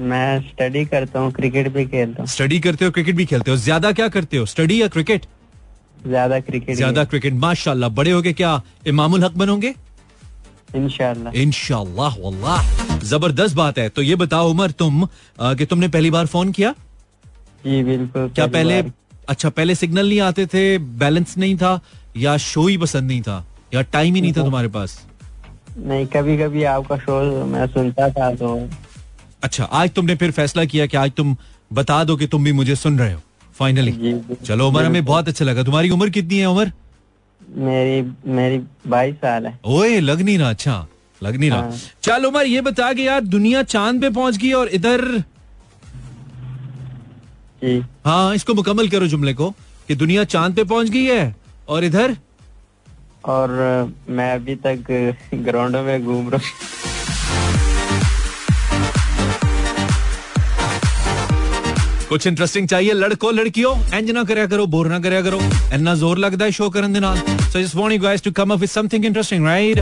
मैं 0.00 0.40
स्टडी 0.48 0.84
करता 0.92 1.20
हूँ 1.20 1.32
क्रिकेट 1.32 1.68
भी 1.72 1.84
खेलता 1.86 2.22
हूँ। 2.22 2.28
स्टडी 2.34 2.58
करते 2.60 2.84
हो 2.84 2.90
क्रिकेट 2.90 3.14
भी 3.16 3.24
खेलते 3.32 3.50
हो। 3.50 3.56
ज़्यादा 3.56 3.92
क्या 3.92 4.08
करते 4.16 4.36
हो? 4.36 4.46
स्टडी 4.46 4.80
या 4.82 4.88
क्रिकेट 4.88 5.26
ज़्यादा 6.06 6.38
क्रिकेट 6.40 6.76
ज़्यादा 6.76 7.04
क्रिकेट 7.04 7.34
माशाल्लाह 7.42 7.88
बड़े 7.98 8.10
होके 8.10 8.32
क्या 8.32 8.60
इमामुल 8.92 9.24
हक 9.24 9.32
बनोगे? 9.42 9.74
इंशाल्लाह 10.76 12.14
वल्लाह। 12.24 12.81
ज़बरदस्त 13.04 13.56
बात 13.56 13.78
है। 13.78 13.88
तो 13.88 14.02
ये 14.02 14.16
बताओ 14.16 14.50
उमर 14.50 14.70
तुम 14.72 15.06
कि 15.40 15.66
तुमने 15.66 15.88
पहली 15.88 16.10
बार 16.10 16.26
फ़ोन 16.26 16.52
किया? 16.52 16.74
जी 17.64 17.82
बिल्कुल 17.84 18.28
क्या 18.34 18.46
पहले 18.48 18.82
अच्छा 19.28 19.48
पहले 19.50 19.74
सिग्नल 19.74 20.08
नहीं 20.08 20.20
आते 20.20 20.46
थे 20.46 20.78
बैलेंस 20.98 21.36
नहीं 21.38 21.56
था 21.56 21.80
या 22.16 22.36
शो 22.44 22.66
ही 22.66 22.76
पसंद 22.78 23.08
नहीं 23.08 23.22
था 23.22 23.44
या 23.74 23.82
टाइम 23.92 24.14
ही 24.14 24.20
नहीं 24.20 24.32
था 24.32 24.44
तुम्हारे 24.44 24.68
पास? 24.68 25.00
नहीं 25.78 26.06
कभी 26.06 26.36
कभी 26.38 26.64
आपका 26.70 26.96
शो 26.98 27.44
मैं 27.46 27.66
सुनता 27.68 28.08
था 28.10 28.34
तो। 28.34 28.56
अच्छा 29.42 29.64
आज 29.64 29.90
तुमने 29.90 30.14
फिर 30.16 30.30
फैसला 30.30 30.64
किया 30.64 30.86
कि 30.86 30.96
आज 30.96 31.12
तुम 31.16 31.36
बता 31.72 32.02
दो 32.04 32.16
कि 32.16 32.26
तुम 32.26 32.44
भी 32.44 32.52
मुझे 32.52 32.74
सुन 32.76 32.98
रहे 32.98 33.12
हो 33.12 33.20
फाइनली 33.54 33.92
चलो 34.44 34.68
उमर 34.68 34.84
हमें 34.84 35.04
बहुत 35.04 35.28
अच्छा 35.28 35.44
लगा। 35.44 35.62
तुम्हारी 35.62 35.90
उम्र 35.90 36.10
कितनी 36.10 36.38
है 36.38 36.46
उमर? 36.46 36.72
मेरी 37.40 38.02
मेरी 38.32 38.58
बाईस 38.88 39.14
साल 39.16 39.46
है। 39.46 39.58
ओए 39.66 39.98
लग 40.00 40.20
नहीं 40.20 40.38
रहा 40.38 40.50
अच्छा। 40.50 40.86
लग 41.22 41.36
नहीं 41.36 41.50
रहा। 41.50 41.70
चल 42.02 42.24
उमर 42.26 42.46
ये 42.46 42.60
बता 42.62 42.92
कि 42.92 43.06
यार 43.06 43.20
दुनिया 43.26 43.62
चाँद 43.64 44.00
पे 44.00 44.10
पहुँच 44.10 44.36
गई 44.36 44.52
और 44.54 44.68
इधर 44.74 45.22
हाँ 48.06 48.34
इसको 48.34 48.54
मुकम्मल 48.54 48.88
करो 48.88 49.06
जुमले 49.06 49.34
को 49.34 49.50
कि 49.88 49.94
दुनिया 49.96 50.24
चाँद 50.26 50.54
पे 50.56 50.64
पहुँच 50.66 50.88
गई 50.90 51.04
है 51.04 51.34
और 51.68 51.84
इधर 51.84 52.16
और 53.26 53.50
मैं 54.10 54.32
अभी 54.34 54.54
तक 54.66 54.84
ग्राउंडों 55.34 55.82
में 55.82 56.04
घूम 56.04 56.30
रहा 56.30 56.36
हूँ। 56.38 56.70
कुछ 62.08 62.26
इंटरेस्टिंग 62.26 62.66
चाहिए 62.68 62.92
लड़को 62.92 63.30
लड़कियों? 63.30 63.74
इंज 63.98 64.10
ना 64.10 64.24
करया 64.24 64.46
करो 64.46 64.66
बोर 64.66 64.88
ना 64.88 64.98
करया 65.00 65.20
करो। 65.22 65.38
इन्ना 65.74 65.94
ज़ोर 65.94 66.18
लगता 66.18 66.44
है 66.44 66.50
शो 66.52 66.68
करने 66.70 66.92
दे 66.94 67.00
नाल। 67.00 67.18
So 67.42 67.60
just 67.60 67.74
want 67.76 67.92
you 67.92 67.98
guys 68.00 68.22
to 68.22 68.32
come 68.32 68.52
up 68.52 68.58
with 68.60 68.70
something 68.70 69.04
interesting 69.04 69.46
right 69.46 69.78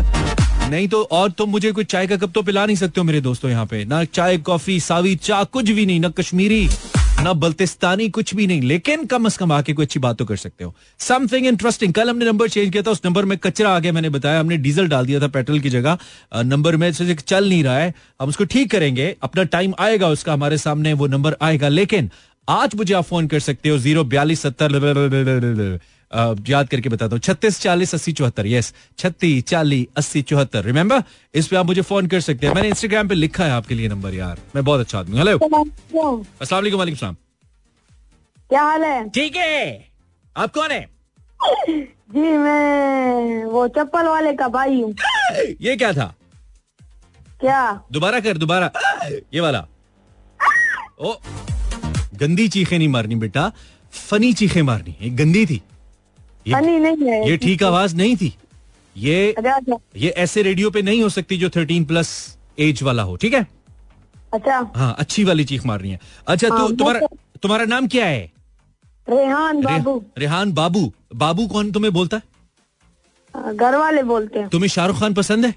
नहीं 0.71 0.89
तो 0.89 1.03
और 1.03 1.31
तुम 1.31 1.50
मुझे 1.50 1.73
कोई 1.73 1.85
चाय 1.85 2.07
का 2.07 2.17
कप 2.17 2.33
तो 2.33 2.43
पिला 2.43 2.65
नहीं 2.67 2.77
सकते 2.77 3.00
हो 3.00 3.05
मेरे 3.05 3.21
दोस्तों 3.21 3.50
यहाँ 3.50 3.67
पे। 3.67 3.85
ना 3.85 4.03
चाय, 4.05 4.39
कॉफ़ी, 4.39 4.79
सावी 4.81 5.15
चाय 5.17 5.45
कुछ 5.45 5.71
भी 5.71 5.87
नहीं, 5.87 6.00
ना 6.00 6.09
कश्मीरी, 6.09 6.69
ना 7.23 7.33
बल्तिस्तानी, 7.33 8.09
कुछ 8.09 8.35
भी 8.35 8.47
नहीं। 8.47 8.61
लेकिन 8.62 9.05
कम 9.07 9.25
अज 9.25 9.37
कम 9.37 9.53
आके 9.53 9.73
कोई 9.73 9.85
अच्छी 9.85 10.00
बात 10.00 10.17
तो 10.19 10.25
कर 10.25 10.37
सकते 10.37 10.65
हो। 10.65 10.75
समथिंग 10.99 11.47
इंटरेस्टिंग 11.47 11.93
कल 11.95 12.11
हमने 12.11 12.25
नंबर 12.25 12.49
चेंज 12.49 12.73
किया 12.73 12.83
था, 12.83 12.91
उस 12.91 13.00
नंबर 13.05 13.25
में 13.25 13.37
कचरा 13.39 13.71
आ 13.71 13.79
गया, 13.79 13.93
मैंने 13.93 14.09
बताया। 14.09 14.41
हमने 14.41 14.57
डीजल 14.57 14.89
डाल 14.89 15.07
दिया 15.07 15.21
था 15.21 15.29
पेट्रोल 15.29 15.61
की 15.61 15.71
जगह। 15.71 15.99
नंबर 16.37 16.77
में 16.77 16.93
से 16.93 17.15
चल 17.15 17.49
नहीं 17.49 17.62
रहा 17.65 17.79
है। 17.79 17.95
हम 18.21 18.29
उसको 18.29 18.45
ठीक 18.45 18.71
करेंगे। 18.71 19.15
अपना 19.23 19.43
टाइम 19.45 19.75
आएगा 19.79 20.09
उसका 20.09 20.33
हमारे 20.33 20.59
सामने, 20.59 20.93
वो 20.93 21.07
नंबर 21.07 21.37
आएगा। 21.43 21.69
लेकिन 21.69 22.11
आज 22.49 22.75
मुझे 22.75 22.95
आप 22.95 23.05
फ़ोन 23.05 23.27
कर 23.27 23.41
सकते 23.41 23.69
हो 23.69 23.79
ज़ीरो 23.79 24.05
बयालीस, 24.05 24.41
सत्तर 24.43 24.71
याद 26.49 26.69
करके 26.69 26.88
बताता 26.88 27.14
हूँ। 27.14 27.21
छत्तीस 27.21 27.61
चालीस 27.61 27.95
अस्सी 27.95 28.12
चौहत्तर। 28.12 28.47
यस 28.47 28.73
छत्तीस 28.99 29.45
चालीस 29.45 29.87
अस्सी 29.97 30.23
चौहत्तर। 30.23 30.64
रिमेंबर 30.64 31.02
इस 31.35 31.49
पे 31.49 31.57
आप 31.57 31.67
मुझे 31.67 31.83
फ़ोन 31.83 32.07
कर 32.07 32.21
सकते 32.21 32.47
हैं। 32.47 32.55
मैंने 32.55 32.69
इंस्टाग्राम 32.69 33.09
पे 33.09 33.14
लिखा 33.14 33.45
है 33.45 33.50
आपके 33.50 33.75
लिए 33.75 33.88
नंबर 33.88 34.14
यार। 34.14 34.40
मैं 34.55 34.64
बहुत 34.64 34.81
अच्छा 34.81 34.99
आदमी 34.99 35.19
हेलो 35.19 35.38
असला 36.43 36.61
क्या 38.50 38.62
हाल 38.62 38.85
है? 38.85 39.09
ठीक 39.09 39.37
है। 39.37 39.88
आप 40.37 40.52
कौन 40.55 40.71
है? 40.71 40.88
जी 41.71 42.37
मैं 42.38 43.45
वो 43.45 43.67
चप्पल 43.69 44.07
वाले 44.07 44.33
का 44.33 44.49
भाई 44.49 44.81
हूँ। 44.83 44.95
ये 45.61 45.76
क्या 45.76 45.93
था? 45.93 46.14
क्या? 47.40 47.85
दोबारा 47.93 48.21
कर 48.21 48.38
दोबारा। 48.38 48.71
ये 49.35 49.40
वाला। 49.40 49.67
ओ 51.00 51.14
गंदी 52.21 52.49
चीखें 52.49 52.76
नहीं 52.79 52.88
मारनी 52.88 53.14
बेटा। 53.17 53.50
फनी 53.93 54.33
चीखें 54.33 54.62
मारनी। 54.62 54.97
ये 55.02 55.11
गंदी 55.17 55.47
थी। 55.47 55.62
ये, 56.47 56.54
फनी 56.54 56.78
नहीं 56.78 57.09
है 57.09 57.30
ये 57.30 57.37
ठीक 57.37 57.62
आवाज़ 57.62 57.97
नहीं 57.97 58.16
थी। 58.16 58.35
ये 58.97 59.32
अच्छा। 59.32 59.76
ये 59.97 60.09
ऐसे 60.11 60.42
रेडियो 60.42 60.70
पे 60.70 60.82
नहीं 60.82 61.02
हो 61.02 61.09
सकती 61.09 61.37
जो 61.37 61.50
थर्टीन 61.50 61.85
प्लस 61.85 62.38
एज 62.59 62.82
वाला 62.82 63.02
हो 63.02 63.16
ठीक 63.16 63.35
है? 63.35 63.47
अच्छा। 64.35 64.73
हाँ 64.76 64.97
अच्छी 64.99 65.25
वाली 65.25 65.44
चीख 65.44 65.66
मारनी 65.66 65.90
है। 65.90 66.00
अच्छा 66.26 66.49
हाँ, 66.49 66.68
तो 66.68 66.75
तुम्हारा 66.75 67.00
तो- 67.00 67.18
तुम्हारा 67.42 67.64
नाम 67.64 67.88
क्या 67.88 68.06
है? 68.06 68.32
रेहान 69.11 69.61
बाबू। 69.62 69.99
रे, 69.99 70.20
रेहान 70.20 70.52
बाबू। 70.52 70.92
बाबू 71.14 71.47
कौन 71.47 71.73
तुम्हें 71.73 71.92
बोलता? 71.92 72.16
है 72.16 73.56
घर 73.56 73.76
वाले 73.76 74.02
बोलते 74.02 74.38
हैं। 74.38 74.49
तुम्हें 74.49 74.68
शाहरुख 74.68 75.00
खान 75.00 75.14
पसंद 75.14 75.44
है? 75.44 75.52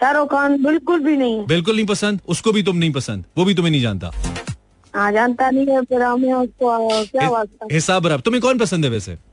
शाहरुख 0.00 0.30
खान 0.30 0.62
बिल्कुल 0.64 1.00
भी 1.00 1.16
नहीं 1.16 1.46
बिल्कुल 1.46 1.76
नहीं 1.76 1.86
पसंद? 1.86 2.20
उसको 2.28 2.52
भी 2.52 2.62
तुम 2.62 2.76
नहीं 2.76 2.92
पसंद। 2.92 3.24
वो 3.38 3.44
भी 3.44 3.54
तुम्हें 3.54 3.70
नहीं 3.70 3.82
जानता। 3.82 4.10
हाँ 4.94 5.12
जानता 5.12 5.50
नहीं 5.50 5.66
है 5.66 5.82
फिर 5.82 6.02
हमें 6.02 6.32
उसको 6.32 6.88
क्या 7.04 7.44
हिसाब 7.72 8.02
बराबर 8.02 8.20
तुम्हें 8.20 8.42
कौन 8.42 8.58
पसंद 8.58 8.84
है 8.84 8.90
वैसे? 8.90 9.12
हाँ, 9.12 9.25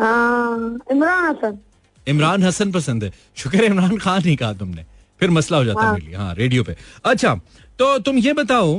इमरान 0.00 1.30
हसन। 1.30 1.58
इमरान 2.08 2.42
हसन 2.42 2.72
पसंद 2.72 3.04
है। 3.04 3.12
शुक्र 3.36 3.64
इमरान 3.64 3.98
खान 3.98 4.22
नहीं 4.24 4.36
कहा 4.36 4.52
तुमने। 4.52 4.84
फिर 5.20 5.30
मसला 5.30 5.58
हो 5.58 5.64
जाता 5.64 5.80
है। 5.80 5.86
हाँ। 5.86 5.94
मेरे 5.94 6.06
लिए। 6.06 6.16
हाँ 6.16 6.34
रेडियो 6.34 6.64
पे। 6.64 6.76
अच्छा 7.04 7.34
तो 7.78 7.98
तुम 7.98 8.18
ये 8.18 8.32
बताओ 8.32 8.78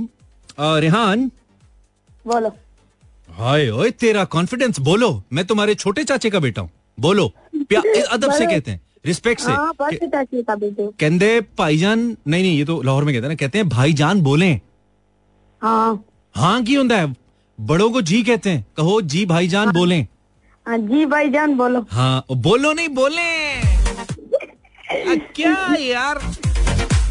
रेहान। 0.60 1.32
बोलो। 2.28 2.52
हाय 3.32 3.70
ओए 3.70 3.92
तेरा 3.92 4.24
कॉन्फिडेंस 4.24 4.80
बोलो। 4.80 5.24
मैं 5.34 5.46
तुम्हारे 5.46 5.76
छोटे 5.76 6.04
चाचे 6.04 6.30
का 6.30 6.40
बेटा 6.40 6.62
हूँ। 6.62 6.70
बोलो। 7.00 7.32
अदब 8.12 8.32
से 8.32 8.46
कहते 8.46 8.72
हैं। 8.72 8.82
रिस्पेक्ट 9.06 9.42
से। 9.42 9.52
हाँ 9.52 9.74
कि- 9.74 10.04
बस 10.04 10.08
चाची 10.08 10.44
का 10.44 10.56
बेटे 10.56 10.88
कहते 10.88 11.42
भाईजान 11.42 12.00
नहीं 12.00 12.44
नहीं 12.44 12.58
ये 12.58 12.66
तो 12.66 12.82
लाहौर 12.82 13.04
में 13.04 13.16
कहते 13.16 13.22
हैं 13.22 13.30
ना 13.30 13.36
कहते 13.36 13.58
हैं 13.58 13.70
भाईजान 13.70 14.22
बोले। 14.22 14.54
हाँ। 15.62 16.06
हाँ 16.36 16.64
की 16.64 16.76
होता 16.76 16.98
है? 16.98 17.16
बड़ों 17.62 17.92
को 17.92 18.02
जी 18.02 18.24
कहते 18.24 18.50
हैं। 18.50 18.66
कहो 18.78 19.02
जी 19.02 19.26
भाईजान 19.26 19.72
बोले। 19.72 19.96
हाँ 19.96 20.08
जी 20.68 21.06
भाई 21.06 21.30
जान 21.30 21.54
बोलो। 21.58 21.86
हाँ 21.92 22.26
बोलो 22.32 22.72
नहीं 22.74 22.88
बोले। 22.90 23.30
क्या 25.36 25.76
यार? 25.80 26.20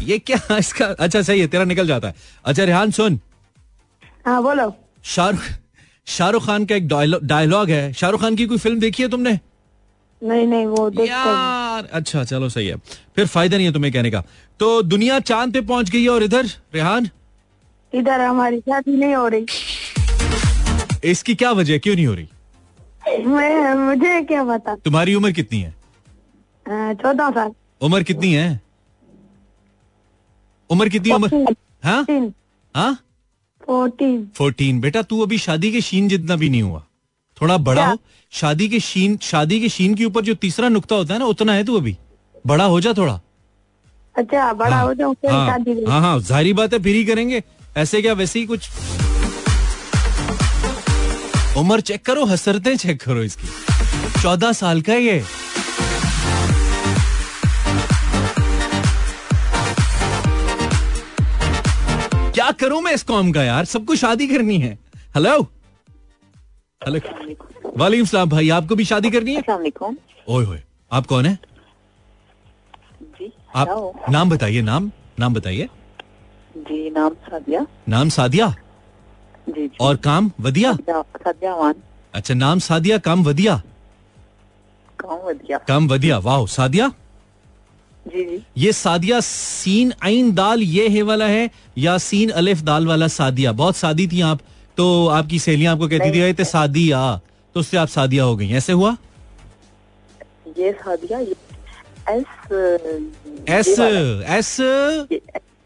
ये 0.03 0.17
क्या 0.19 0.57
इसका? 0.57 0.85
अच्छा 0.85 1.21
सही 1.21 1.39
है 1.39 1.47
तेरा 1.47 1.63
निकल 1.63 1.87
जाता 1.87 2.07
है। 2.07 2.15
अच्छा 2.45 2.63
रेहान 2.63 2.91
सुन। 2.91 3.19
हाँ 4.25 4.41
बोलो। 4.43 4.73
शाहरुख 5.05 5.41
शाहरुख 6.07 6.45
खान 6.45 6.65
का 6.65 6.75
एक 6.75 6.87
डायलॉग 6.87 7.69
है। 7.69 7.91
शाहरुख 7.93 8.21
खान 8.21 8.35
की 8.35 8.45
कोई 8.45 8.57
फ़िल्म 8.57 8.79
देखी 8.79 9.03
है 9.03 9.09
तुमने? 9.09 9.39
नहीं 10.21 10.45
नहीं 10.47 10.65
वो 10.65 10.91
यार 11.05 11.87
अच्छा 11.93 12.23
चलो 12.23 12.49
सही 12.49 12.67
है। 12.67 12.75
फिर 13.15 13.25
फ़ायदा 13.27 13.57
नहीं 13.57 13.67
है 13.67 13.73
तुम्हें 13.73 13.91
कहने 13.93 14.11
का। 14.11 14.23
तो 14.59 14.81
दुनिया 14.81 15.19
चाँद 15.19 15.53
पे 15.53 15.61
पहुँच 15.61 15.89
गई 15.89 16.03
है 16.03 16.09
और 16.09 16.23
इधर 16.23 16.45
रेहान? 16.75 17.09
इधर 17.93 18.21
हमारी 18.21 18.59
शादी 18.59 18.97
नहीं 18.97 19.15
हो 19.15 19.27
रही। 19.27 19.45
इसकी 21.09 21.35
क्या 21.35 21.51
वजह 21.51 21.77
क्यों 21.77 21.95
नहीं 21.95 22.05
हो 22.07 22.13
रही? 22.13 22.27
मैं 23.07 23.73
मुझे 23.75 24.21
क्या 24.21 24.43
पता? 24.43 24.75
तुम्हारी 24.75 25.15
उम्र 25.15 25.31
कितनी 25.31 25.59
है? 25.61 25.73
चौदह 26.65 27.29
साल। 27.31 27.51
उम्र 27.81 28.03
कितनी 28.03 28.33
है? 28.33 28.61
उम्र 30.69 30.89
कितनी 30.89 31.11
उम्र? 31.13 31.55
हाँ? 31.83 32.03
फोर्टीन। 32.03 32.33
हाँ? 32.75 32.93
फोर्टीन। 33.67 34.25
फोर्टीन। 34.37 34.79
बेटा 34.81 35.01
तू 35.01 35.21
अभी 35.23 35.37
शादी 35.37 35.71
के 35.71 35.81
शीन 35.81 36.07
जितना 36.07 36.35
भी 36.35 36.49
नहीं 36.49 36.61
हुआ। 36.61 36.83
थोड़ा 37.41 37.57
बड़ा 37.59 37.85
हो 37.87 37.97
शादी 38.33 38.67
के 38.69 38.79
शीन 38.79 39.17
शादी 39.21 39.59
के 39.59 39.69
शीन 39.69 39.95
के 39.95 40.05
ऊपर 40.05 40.21
जो 40.21 40.33
तीसरा 40.35 40.69
नुकता 40.69 40.95
होता 40.95 41.13
है 41.13 41.19
ना 41.19 41.25
उतना 41.25 41.53
है 41.53 41.63
तू 41.63 41.77
अभी। 41.77 41.97
बड़ा 42.47 42.65
हो 42.65 42.79
जा 42.81 42.93
थोड़ा। 42.93 43.19
अच्छा 44.15 44.51
बड़ा 44.53 44.79
हो। 44.79 44.93
जाऊँ 44.93 45.15
हाँ। 45.25 45.47
शादी 45.47 45.73
करूँ। 45.75 45.87
हाँ 45.87 46.01
हाँ 46.01 46.19
ज़ाहिर 46.19 46.53
बात 46.53 46.73
है 46.73 46.79
फिर 46.83 46.95
ही 46.95 47.03
करेंगे। 47.05 47.43
ऐसे 47.77 48.01
क्या 48.01 48.13
वैसे 48.13 48.39
ही 48.39 48.45
कुछ 48.45 48.69
उम्र 51.57 51.81
चेक 51.81 52.05
करो 52.05 52.23
हसरते 52.25 52.75
चेक 52.77 53.01
करो 53.01 53.21
इसकी। 53.23 53.47
चौदह 54.21 54.51
साल 54.53 54.81
का 54.81 54.93
ये। 54.93 55.23
क्या 62.33 62.49
करूँ 62.51 62.81
मैं 62.81 62.93
इस 62.93 63.03
कॉम 63.03 63.31
का 63.31 63.43
यार? 63.43 63.65
सबको 63.65 63.95
शादी 63.95 64.27
करनी 64.27 64.57
है। 64.59 64.77
हेलो 65.15 65.41
हेलो 66.81 66.99
वालेकुम 67.77 68.05
सलाम 68.05 68.29
भाई 68.29 68.49
आपको 68.49 68.75
भी 68.75 68.85
शादी 68.85 69.09
करनी 69.09 69.35
है? 69.35 69.43
ओए 70.27 70.45
होए 70.45 70.61
आप 70.91 71.05
कौन 71.07 71.25
है? 71.25 71.37
जी 73.01 73.31
आप 73.55 73.93
नाम 74.09 74.29
बताइए 74.29 74.61
नाम 74.63 74.91
नाम 75.19 75.33
बताइए। 75.33 75.69
जी 76.57 76.89
नाम 76.89 77.13
सादिया। 77.25 77.65
नाम 77.89 78.09
सादिया? 78.09 78.53
जी 79.49 79.69
और 79.81 79.95
काम 79.95 80.31
वदिया? 80.39 80.73
सादिया 80.73 81.01
सादिया 81.01 81.73
अच्छा 82.13 82.33
नाम 82.33 82.59
सादिया 82.59 82.97
काम 82.97 83.23
वदिया? 83.23 83.61
गाँव 85.01 85.29
वदिया। 85.29 85.57
काम 85.57 85.87
वदिया 85.87 86.17
वाह 86.17 86.45
सादिया? 86.45 86.87
जी 88.07 88.23
जी। 88.25 88.43
ये 88.57 88.73
सादिया 88.73 89.19
सीन 89.19 89.93
आइन 90.03 90.33
दाल 90.33 90.61
ये 90.61 90.87
है 90.87 91.01
वाला 91.01 91.25
है 91.25 91.49
या 91.77 91.97
सीन 91.97 92.29
अलिफ 92.29 92.61
दाल 92.61 92.87
वाला 92.87 93.07
सादिया? 93.07 93.51
बहुत 93.51 93.75
सादी 93.75 94.07
थी 94.07 94.21
आप 94.21 94.39
तो 94.77 95.07
आपकी 95.07 95.39
सहेलियाँ 95.39 95.73
आपको 95.73 95.87
कहती 95.87 96.05
थी 96.05 96.11
नहीं। 96.11 96.21
"अरे, 96.21 96.33
ते 96.33 96.43
सादिया। 96.43 97.21
तो 97.53 97.59
उससे 97.59 97.77
आप 97.77 97.87
सादिया 97.87 98.23
हो 98.23 98.35
गई। 98.35 98.51
ऐसे 98.51 98.73
हुआ? 98.73 98.97
ये 100.57 100.71
सादिया 100.71 101.19
ये 101.19 101.35
S 102.09 102.51
S 103.49 103.79
S 104.29 104.57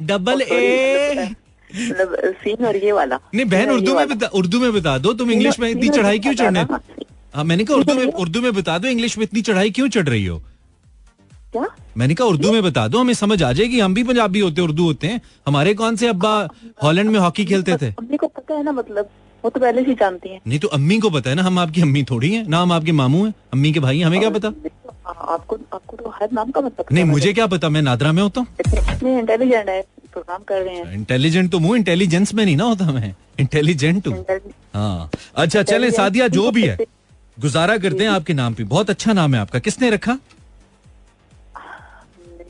double 0.01 0.41
A. 0.41 1.36
मतलब 1.72 2.34
सीन 2.36 2.66
और 2.66 2.76
ये 2.78 2.92
वाला। 2.92 3.20
नहीं 3.36 3.46
बहन 3.48 3.70
उर्दू 3.72 3.96
में 3.96 4.08
बता 4.10 4.28
उर्दू 4.36 4.60
में 4.60 4.72
बता 4.74 4.98
दो 4.98 5.14
तुम 5.14 5.32
इंग्लिश 5.32 5.60
में 5.60 5.70
इतनी 5.70 5.90
चढ़ाई 5.90 6.20
क्यों 6.20 6.34
चढ़ने? 6.36 6.66
हाँ 7.36 7.44
मैंने 7.44 7.64
कहा 7.64 7.78
उर्दू 7.78 7.94
में 7.94 8.06
उर्दू 8.06 8.42
में 8.42 8.54
बता 8.54 8.78
दो 8.78 8.88
इंग्लिश 8.88 9.18
में 9.18 9.24
इतनी 9.24 9.42
चढ़ाई 9.42 9.72
क्यों 9.72 9.88
चढ़ 9.90 10.08
रही 10.10 10.26
हो? 10.26 10.42
क्या? 11.54 11.66
मैंने 11.98 12.16
कहा 12.16 12.28
उर्दू 12.28 12.52
में 12.52 12.62
बता 12.64 12.88
दो 12.88 13.00
हमें 13.00 13.14
समझ 13.16 13.42
आ 13.44 13.52
जाएगी 13.54 13.80
हम 13.80 13.94
भी 13.94 14.04
पंजाबी 14.04 14.40
होते 14.40 14.62
उर्दू 14.62 14.84
होते 14.84 15.08
हैं। 15.08 15.22
हमारे 15.48 15.74
कौन 15.74 15.96
से 15.96 16.08
अब्बा 16.08 16.34
हॉलैंड 16.84 17.10
में 17.10 17.20
हॉकी 17.20 17.46
खेलते 17.46 17.78
थे? 17.78 17.90
अम्मी 17.94 18.18
को 18.18 18.28
पता 18.28 18.54
है 18.54 18.64
ना 18.64 18.72
मतलब 18.72 19.10
वो 19.44 19.50
तो 19.50 19.60
पहले 19.60 19.82
से 19.82 19.88
ही 19.88 19.94
जानती 19.96 20.30
हैं। 20.30 20.40
नहीं 20.48 20.60
तो 20.60 20.68
अम्मी 20.70 20.98
को 21.00 21.10
पता 21.10 21.30
है 21.30 21.36
ना 21.36 21.44
हम 21.44 21.60
आपकी 21.60 21.82
अम्मी 21.82 22.04
थोड़ी 22.04 22.34
हैं 22.34 22.44
ना 22.48 22.62
हम 22.62 22.72
आपके 22.72 22.92
मामू 22.94 23.24
हैं। 23.26 23.34
अम्मी 23.54 23.72
के 23.74 23.80
भाई 23.80 24.02
हमें 24.02 24.20
क्या 24.20 24.30
पता? 24.30 24.48
आपको 25.08 25.58
आपको 25.74 25.98
तो 25.98 26.10
हर 26.16 26.30
नाम 26.34 26.52
का 26.52 26.62
मतलब 26.62 26.86
नहीं 26.92 27.06
मुझे 27.06 27.34
क्या 27.34 27.48
पता 27.48 27.70
मैं 27.70 27.82
नादरा 27.82 28.12
में 28.12 28.22
होता 28.24 28.42
हूँ। 28.42 28.48
इंटेलिजेंट 29.20 29.70
है। 29.70 29.84
प्रोग्राम 30.13 30.43
कर 30.43 30.61
रहे 30.61 30.75
हैं। 30.75 30.93
इंटेलिजेंट 30.93 31.51
तो 31.51 31.59
मुँह 31.59 31.77
इंटेलिजेंस 31.77 32.33
में 32.33 32.43
नहीं 32.45 32.55
ना 32.57 32.63
होता 32.63 32.91
मैं। 32.91 33.13
इंटेलिजेंट 33.39 34.07
हूँ। 34.07 34.25
हाँ। 34.74 35.09
अच्छा 35.35 35.63
चले 35.63 35.91
सादिया 35.91 36.27
जो 36.27 36.51
भी 36.51 36.67
है। 36.67 36.77
गुजारा 37.37 37.77
करते 37.77 38.03
हैं 38.03 38.11
आपके 38.11 38.33
नाम 38.33 38.53
पे। 38.53 38.63
बहुत 38.65 38.89
अच्छा 38.89 39.13
नाम 39.13 39.35
है 39.35 39.41
आपका। 39.41 39.59
किसने 39.59 39.89
रखा? 39.89 40.17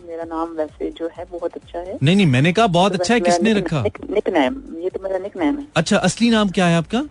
मेरा 0.08 0.24
नाम 0.24 0.56
वैसे 0.56 0.90
जो 0.92 1.10
है 1.18 1.26
बहुत 1.32 1.56
अच्छा 1.56 1.80
है। 1.80 1.98
नहीं 2.04 2.16
नहीं 2.16 2.26
मैंने 2.26 2.54
कहा 2.54 2.68
बहुत 2.68 2.94
अच्छा 2.94 3.14
है 3.14 3.20
किसने 3.20 3.54
रखा? 3.54 3.84
निक 4.10 4.30
नेम 4.30 4.62
ये 4.84 4.90
तो 4.90 5.00
मेरा 5.04 5.18
निक 5.18 5.38
नेम 5.38 5.58
है। 5.60 5.66
अच्छा 5.76 5.98
असली 5.98 6.30
नाम 6.30 6.50
क्या 6.50 6.68
है 6.68 6.78
आपका? 6.78 7.04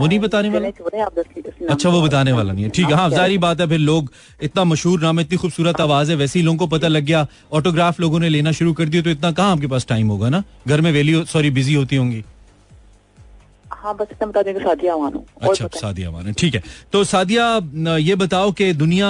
वो 0.00 0.06
नहीं 0.06 0.18
बताने 0.18 0.48
वाला? 0.50 0.68
अच्छा 1.70 1.88
वो 1.88 2.00
बताने 2.02 2.32
वाला 2.32 2.52
नहीं 2.52 2.64
है। 2.64 2.70
ठीक 2.70 2.86
है 2.86 2.94
हाँ 2.94 3.08
जारी 3.10 3.38
बात 3.38 3.60
है 3.60 3.66
फिर 3.68 3.78
लोग 3.80 4.10
इतना 4.42 4.64
मशहूर 4.64 5.00
नाम 5.02 5.20
इतनी 5.20 5.38
खूबसूरत 5.38 5.80
आवाज़ 5.80 6.10
है 6.10 6.16
वैसे 6.16 6.38
ही 6.38 6.44
लोगों 6.44 6.58
को 6.58 6.66
पता 6.76 6.88
लग 6.88 7.04
गया 7.04 7.26
ऑटोग्राफ 7.52 8.00
लोगों 8.00 8.20
ने 8.20 8.28
लेना 8.28 8.52
शुरू 8.52 8.72
कर 8.72 8.88
दिया 8.88 9.02
तो 9.02 9.10
इतना 9.10 9.30
कहाँ 9.32 9.52
आपके 9.52 9.66
पास 9.66 9.86
टाइम 9.88 10.08
होगा 10.08 10.28
ना? 10.28 10.42
घर 10.68 10.80
में 10.80 10.90
वेली 10.92 11.24
सॉरी 11.26 11.50
बिज़ी 11.50 11.74
होती 11.74 11.96
होंगी। 11.96 12.24
हाँ 13.72 13.94
बस 13.96 14.06
इतना 14.12 14.26
बता 14.26 14.42
देंगे 14.42 14.60
सादिया 14.60 14.94
अच्छा। 15.42 15.66
सादिया 15.76 16.32
ठीक 16.38 16.54
है। 16.54 16.62
तो 16.92 17.04
सादिया 17.04 17.96
ये 17.96 18.14
बताओ 18.16 18.52
कि 18.52 18.72
दुनिया 18.74 19.08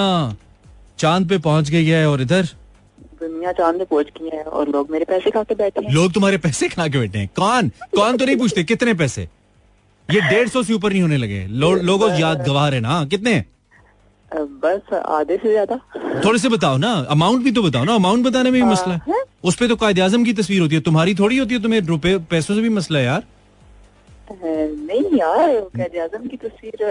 चाँद 0.99 1.27
पे 1.29 1.37
पहुँच 1.37 1.69
गई 1.69 1.85
है 1.85 2.07
और 2.09 2.21
इधर? 2.21 2.43
दुनिया 3.21 3.51
चाँद 3.51 3.75
में 3.75 3.85
पहुँच 3.85 4.07
गई 4.19 4.29
है 4.33 4.43
और 4.43 4.69
लोग 4.69 4.91
मेरे 4.91 5.05
पैसे 5.05 5.31
खा 5.31 5.43
के 5.43 5.55
बैठे 5.55 5.85
हैं। 5.85 5.93
लोग 5.93 6.13
तुम्हारे 6.13 6.37
पैसे 6.37 6.67
खा 6.69 6.87
के 6.87 6.97
बैठे 6.99 7.19
हैं। 7.19 7.29
कौन? 7.35 7.69
कौन 7.95 8.17
तो 8.17 8.25
नहीं 8.25 8.37
पूछते? 8.37 8.63
कितने 8.63 8.93
पैसे? 8.93 9.27
ये 10.09 10.21
डेढ़ 10.21 10.47
सौ 10.49 10.63
से 10.63 10.73
ऊपर 10.73 10.91
नहीं 10.91 11.01
होने 11.01 11.17
लगे। 11.17 11.45
लो, 11.47 11.73
लोगों 11.73 12.11
याद 12.19 12.43
गवाह 12.45 12.69
है 12.69 12.79
ना 12.79 12.89
हाँ, 12.89 13.05
कितने? 13.07 13.43
बस 14.31 14.93
आधे 14.93 15.37
से 15.37 15.49
ज़्यादा। 15.51 15.75
थोड़े 16.25 16.39
से 16.39 16.49
बताओ 16.49 16.77
ना। 16.77 16.91
अमाउंट 17.09 17.43
भी 17.43 17.51
तो 17.51 17.63
बताओ 17.63 17.83
ना। 17.83 17.95
अमाउंट 17.95 18.25
बताने 18.25 18.51
में 18.51 18.61
भी 18.61 18.67
मसला 18.69 18.93
है। 18.93 19.01
है? 19.09 19.23
उस 19.43 19.55
पे 19.55 19.67
तो 19.67 19.75
कायद 19.75 19.99
आज़म 19.99 20.23
की 20.23 20.33
तस्वीर 20.33 20.61
होती 20.61 20.75
है। 20.75 20.81
तुम्हारी 20.81 21.15
थोड़ी 21.15 21.37
होती 21.37 21.55
है 21.55 21.61
तुम्हें 21.63 21.81
रुपए 21.81 22.17
पैसों 22.31 22.55
से 22.55 22.61
भी 22.61 22.69
मसला 22.69 22.99
है 22.99 23.05
यार। 23.05 23.23
नहीं 24.31 25.17
यार 25.19 25.99
आज़म 26.01 26.27
की 26.27 26.37
तस्वीर 26.37 26.83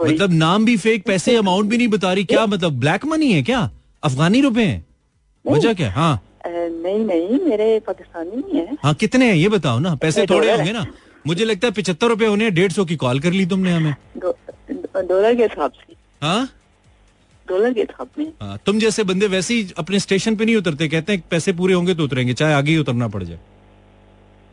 मतलब 0.00 0.32
नाम 0.32 0.64
भी 0.64 0.76
फेक 0.76 1.04
पैसे 1.06 1.36
अमाउंट 1.42 1.70
भी 1.70 1.76
नहीं 1.76 1.88
बता 1.88 2.12
रही। 2.12 2.24
क्या 2.24 2.46
मतलब 2.46 2.78
ब्लैक 2.80 3.04
मनी 3.04 3.32
है 3.32 3.42
क्या? 3.42 3.68
अफगानी 4.02 4.40
रुपए 4.40 4.62
हैं? 4.62 4.84
वजह 5.44 5.74
क्या? 5.74 5.90
हाँ। 5.90 6.20
नहीं 6.46 7.04
नहीं 7.04 7.40
मेरे 7.44 7.78
पाकिस्तानी 7.86 8.36
नहीं 8.36 8.60
है। 8.60 8.76
हाँ 8.82 8.94
कितने 8.94 9.28
हैं? 9.28 9.34
ये 9.34 9.48
बताओ 9.48 9.78
ना। 9.78 9.94
पैसे 9.94 10.26
थोड़े 10.26 10.56
होंगे 10.56 10.72
ना। 10.72 10.86
मुझे 11.26 11.44
लगता 11.44 11.66
है 11.66 11.72
पिछहत्तर 11.72 12.06
रुपए 12.08 12.26
होने 12.26 12.50
डेढ़ 12.50 12.72
सौ 12.72 12.84
की 12.84 12.96
कॉल 12.96 13.20
कर 13.20 13.32
ली 13.32 13.46
तुमने 13.46 13.72
हमें। 13.72 13.94
डॉलर 14.18 15.34
के 15.34 15.42
हिसाब 15.42 15.72
से। 15.72 15.94
हाँ? 16.22 16.48
डॉलर 17.46 17.72
के 17.72 17.80
हिसाब 17.80 18.08
में 18.18 18.26
हाँ, 18.42 18.58
तुम 18.66 18.78
जैसे 18.78 19.04
बंदे 19.04 19.26
वैसे 19.26 19.54
ही 19.54 19.72
अपने 19.78 19.98
स्टेशन 19.98 20.36
पे 20.36 20.44
नहीं 20.44 20.56
उतरते 20.56 20.88
कहते 20.88 21.12
हैं 21.12 21.22
पैसे 21.30 21.52
पूरे 21.60 21.74
होंगे 21.74 21.94
तो 21.94 22.04
उतरेंगे 22.04 22.34
चाहे 22.34 22.54
आगे 22.54 22.70
ही 22.72 22.78
उतरना 22.78 23.08
पड़ 23.08 23.22
जाए। 23.22 23.38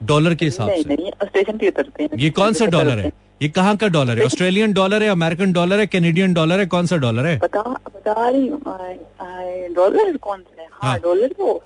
डॉलर 0.02 0.36
के 0.36 0.46
हिसाब 0.46 0.70
से। 0.70 0.96
नहीं 0.96 1.12
स्टेशन 1.24 1.58
पे 1.58 1.68
उतरते 1.68 2.04
हैं। 2.04 2.20
ये 2.20 2.30
कौन 2.30 2.54
सा 2.54 2.66
डॉलर 2.66 3.00
है? 3.00 3.12
ये 3.42 3.50
कहाँ 3.50 3.76
का 3.78 3.88
डॉलर 3.88 4.20
है? 4.20 4.26
ऑस्ट्रेलियन 4.26 4.74
डॉलर 4.74 5.04
है 5.04 5.10
अमेरिकन 5.10 5.54
डॉलर 5.54 5.80
है 5.80 5.88
कैनेडियन 5.88 6.34
डॉलर 6.34 6.60
है 6.60 6.66
कौन 6.66 6.86
सा 6.88 6.98
डॉलर 6.98 7.26
है? 7.26 7.38
बता 7.40 7.62
बता 7.62 8.30
रही 8.30 8.48
डॉलर 9.74 10.18
कौन 10.18 10.42
सा 10.42 10.62
है? 10.62 10.68
हाँ। 10.72 10.92
हाँ। 10.92 11.00
डॉलर 11.00 11.34
तो 11.34 11.62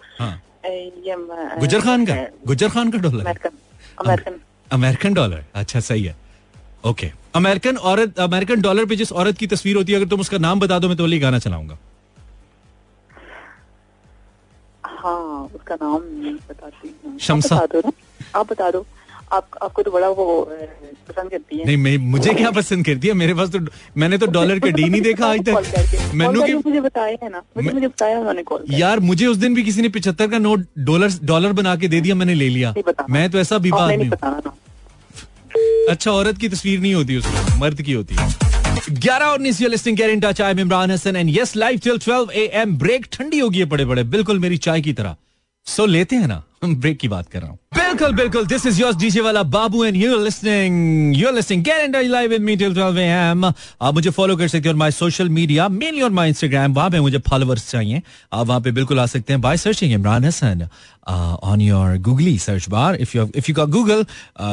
गुजर 1.60 1.82
खान 1.82 2.06
का? 2.06 2.16
गुजर 2.48 2.70
खान 2.70 2.92
का 2.92 2.98
डॉलर 2.98 3.26
अमेरिकन। 3.26 4.40
American 4.72 5.14
dollar. 5.14 5.44
अच्छा 5.56 5.80
सही 5.80 6.04
है। 6.04 6.16
ओके 6.86 7.12
अमेरिकन 7.36 7.78
औरत 7.90 8.20
अमेरिकन 8.20 8.62
डॉलर 8.62 8.86
पे 8.86 8.96
जिस 8.96 9.12
औरत 9.14 9.38
की 9.38 9.48
तस्वीर 9.48 9.76
होती 9.76 9.92
है 9.92 10.00
अगर 10.00 10.08
तुम 10.10 10.20
उसका 10.20 10.38
नाम 10.38 10.60
बता 10.60 10.80
दो 10.80 10.88
मैं 10.88 10.98
तो 10.98 11.04
वही 11.04 11.20
गाना 11.20 11.40
चलाऊँगा। 11.40 11.78
हाँ 14.84 15.44
उसका 15.56 15.76
नाम 15.76 16.02
नहीं 16.04 16.34
बताती 16.50 16.96
हूँ। 17.06 17.18
शमसा। 17.20 17.56
बता 17.56 17.80
दो 17.82 17.94
आप 18.36 18.52
बता 18.52 18.72
दो। 18.72 18.86
आप 19.32 19.48
आपको 19.62 19.84
तो 19.84 19.92
बड़ा 19.92 20.08
वो 20.10 20.26
पसंद 21.10 21.32
करती 21.32 21.58
है। 21.58 21.66
नहीं 21.66 21.78
मैं 21.78 21.98
मुझे 22.12 22.34
क्या 22.34 22.52
पसंद 22.52 22.86
करती 22.86 23.08
है? 23.08 23.14
मेरे 23.14 23.34
पास 23.34 23.50
तो 23.50 23.60
मैंने 23.98 24.18
तो 24.18 24.26
डॉलर 24.28 24.60
के 24.60 24.72
डी 24.72 24.84
नहीं 24.86 25.02
देखा 25.02 25.28
आज 25.28 25.40
तक। 25.46 25.54
कॉल 25.54 26.18
मैनू 26.18 26.42
के 26.42 26.54
मुझे 26.56 26.82
बताया 26.82 27.18
है 27.24 27.30
ना। 27.30 27.42
मुझे 27.58 27.72
मुझे 27.72 27.88
बताया 27.88 28.20
उन्होंने 28.20 28.44
कॉल 28.44 28.66
यार 28.72 29.00
मुझे 29.10 29.26
उस 29.26 29.38
दिन 29.38 29.56
भी 29.56 29.64
किसी 29.64 29.82
ने 29.82 29.90
पिछहत्तर 29.90 30.28
का 30.28 30.38
नोट 30.40 30.66
डॉलर 30.90 31.20
डॉलर 31.24 31.54
बना 31.54 31.76
के 31.76 31.88
दे 31.88 32.02
दिया 32.02 32.16
मैंने 32.16 32.34
ले 32.34 32.50
लिया। 32.50 32.74
मैं 33.10 33.30
तो 33.32 33.40
ऐसा 33.40 33.56
आपने 33.56 33.70
आदमी 33.80 33.98
नहीं 33.98 34.12
अच्छा 35.90 36.12
औरत 36.12 36.38
की 36.38 36.50
तस्वीर 36.50 36.80
नहीं 36.80 36.94
होती 36.94 37.18
उसमें 37.18 37.60
मर्द 37.60 37.82
की 37.82 37.94
होती 37.94 38.16
है। 38.16 38.28
ग्यारह 38.92 39.26
उन्नीस 39.28 39.62
listing 39.62 39.98
care 39.98 40.10
in 40.10 40.20
touch 40.20 40.42
I 40.42 40.52
am 40.52 40.60
Imran 40.60 40.92
Hasan 40.92 41.16
and 41.16 41.30
yes 41.38 41.56
live 41.56 41.80
till 41.84 41.98
12 42.00 42.32
AM 42.34 42.78
break 42.78 43.06
ठंडी 43.12 43.40
होगी 43.40 43.60
है 43.60 43.66
बड़े 43.66 43.86
बड़े 43.86 44.04
बिल्कुल 44.14 44.40
मेरी 44.40 44.58
चाय 44.58 44.82
की 44.82 44.94
तरह। 44.94 45.16
सो 45.68 45.86
लेते 45.86 46.16
हैं 46.16 46.28
ना। 46.28 46.44
ब्रेक 46.64 46.98
की 47.00 47.08
बात 47.08 47.28
कर 47.32 47.42
रहा 47.42 47.50
हूँ। 47.50 47.58
बिल्कुल 47.76 48.14
बिल्कुल 48.16 48.46
दिस 48.48 48.66
इज़ 48.66 48.82
योर 48.82 48.96
डीजे 48.96 49.22
वाला 49.22 49.44
बाबू 49.46 49.84
and 49.86 49.96
you 49.98 50.18
listening 50.24 51.18
you 51.18 51.32
listening 51.32 51.64
get 51.64 51.96
and 51.96 51.96
live 52.10 52.30
with 52.30 52.42
me 52.42 52.56
till 52.56 52.74
12 52.76 52.98
AM 53.00 53.46
आप 53.46 53.94
मुझे 53.94 54.10
फॉलो 54.10 54.36
कर 54.38 54.48
सकते 54.48 54.70
हो 54.70 54.74
और 54.74 54.78
माय 54.80 54.92
सोशल 54.92 55.30
मीडिया 55.30 55.68
मेनली 55.70 56.02
और 56.02 56.10
माय 56.12 56.28
इंस्टाग्राम 56.30 56.74
वहाँ 56.74 56.90
पे 56.90 57.00
मुझे 57.00 57.18
फॉलोअर्स 57.30 57.70
चाहिए। 57.72 58.02
आप 58.34 58.48
वहाँ 58.48 58.62
पे 58.62 58.72
बिल्कुल 58.72 59.00
आ 59.00 59.06
सकते 59.06 59.34
हैं 59.34 59.42
by 59.42 59.58
searching 59.58 59.94
Imran 59.94 60.26
Hasan 60.26 60.68
on 61.08 61.62
your 61.62 61.98
Google 62.00 62.38
search 62.40 62.70
bar 62.70 62.96
if 62.96 63.18
you 63.18 63.30
if 63.36 63.46
you 63.50 63.56
का 63.56 63.66
गूगल 63.78 64.06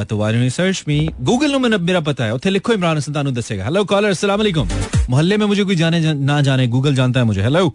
तो 0.05 0.17
why 0.17 0.33
don't 0.33 0.53
search 0.53 0.85
me 0.89 0.99
Google 1.23 1.59
में 1.59 1.69
मेरा 1.71 2.01
पता 2.03 2.25
है 2.25 2.35
उथे 2.35 2.51
लिखो 2.51 2.73
इमरान 2.73 2.97
हसन 2.97 3.13
तानू 3.13 3.31
दसेगा। 3.33 3.65
हेलो 3.65 3.85
कॉलर 3.85 4.09
अस्सलाम 4.11 4.39
वालेकुम। 4.39 4.69
मोहल्ले 5.11 5.37
में 5.37 5.47
मुझे 5.47 5.65
कोई 5.65 5.77
जाने 5.77 6.15
ना 6.15 6.41
जाने 6.43 6.67
गूगल 6.69 6.95
जानता 6.95 7.21
है 7.21 7.27
मुझे। 7.27 7.43
हेलो 7.43 7.69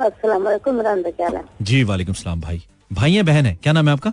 अस्सलाम 0.00 0.42
वालेकुम 0.42 0.80
इमरान 0.80 1.42
जी 1.62 1.82
वालेकुम 1.84 2.14
सलाम 2.14 2.40
भाई। 2.40 2.62
भाई 2.92 3.14
है 3.14 3.22
बहन 3.22 3.46
है? 3.46 3.54
क्या 3.62 3.72
नाम 3.72 3.88
है 3.88 3.92
आपका? 3.92 4.12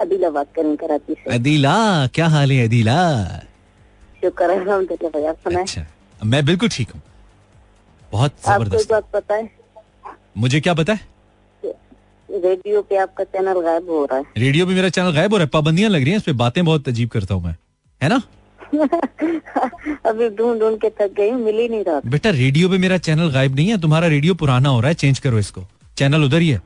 अदीला 0.00 0.30
बात 0.30 0.46
करें 0.56 0.76
कराची 0.76 1.14
से। 1.14 1.34
अदीला 1.34 1.74
क्या 2.14 2.26
हाल 2.28 2.52
है 2.52 2.66
अदीला? 2.66 2.96
शुक्र 4.24 4.50
है 4.50 5.60
अच्छा 5.62 5.86
मैं 6.24 6.44
बिल्कुल 6.44 6.68
ठीक 6.68 6.90
हूँ। 6.90 7.00
बहुत 8.12 8.32
ज़बरदस्त। 8.46 8.90
बात 8.90 9.04
पता 9.12 9.34
है? 9.34 9.50
मुझे 10.36 10.60
क्या 10.60 10.74
पता 10.74 10.92
है? 10.92 11.00
रेडियो 12.28 12.80
पे 12.82 12.96
आपका 12.96 13.24
चैनल 13.24 13.60
गायब 13.60 13.90
हो 13.90 14.04
रहा 14.04 14.18
है। 14.18 14.24
रेडियो 14.38 14.66
पे 14.66 14.74
मेरा 14.74 14.88
चैनल 14.88 15.12
गायब 15.12 15.32
हो 15.32 15.36
रहा 15.36 15.44
है 15.44 15.50
पाबंदियाँ 15.52 15.90
लग 15.90 16.02
रही 16.02 16.10
हैं 16.10 16.16
इस 16.16 16.22
पे 16.22 16.32
बातें 16.42 16.64
बहुत 16.64 16.88
अजीब 16.88 17.08
करता 17.08 17.34
हूँ 17.34 17.42
मैं। 17.44 17.54
है 18.00 18.08
ना? 18.08 18.20
अभी 20.06 20.28
ढूंढ 20.28 20.60
ढूंढ 20.60 20.76
के 20.80 20.88
थक 20.90 21.12
गई 21.16 21.30
मिल 21.32 21.58
ही 21.58 21.68
नहीं 21.68 21.84
रहा 21.84 22.00
बेटा 22.06 22.30
रेडियो 22.30 22.68
पे 22.68 22.78
मेरा 22.78 22.98
चैनल 23.08 23.30
गायब 23.32 23.54
नहीं 23.54 23.68
है 23.68 23.80
तुम्हारा 23.80 24.06
रेडियो 24.08 24.34
पुराना 24.34 24.68
हो 24.68 24.80
रहा 24.80 24.88
है 24.88 24.94
चेंज 24.94 25.18
करो 25.18 25.38
इसको। 25.38 25.64
चैनल 25.96 26.24
उधर 26.24 26.40
ही 26.40 26.48
है। 26.48 26.60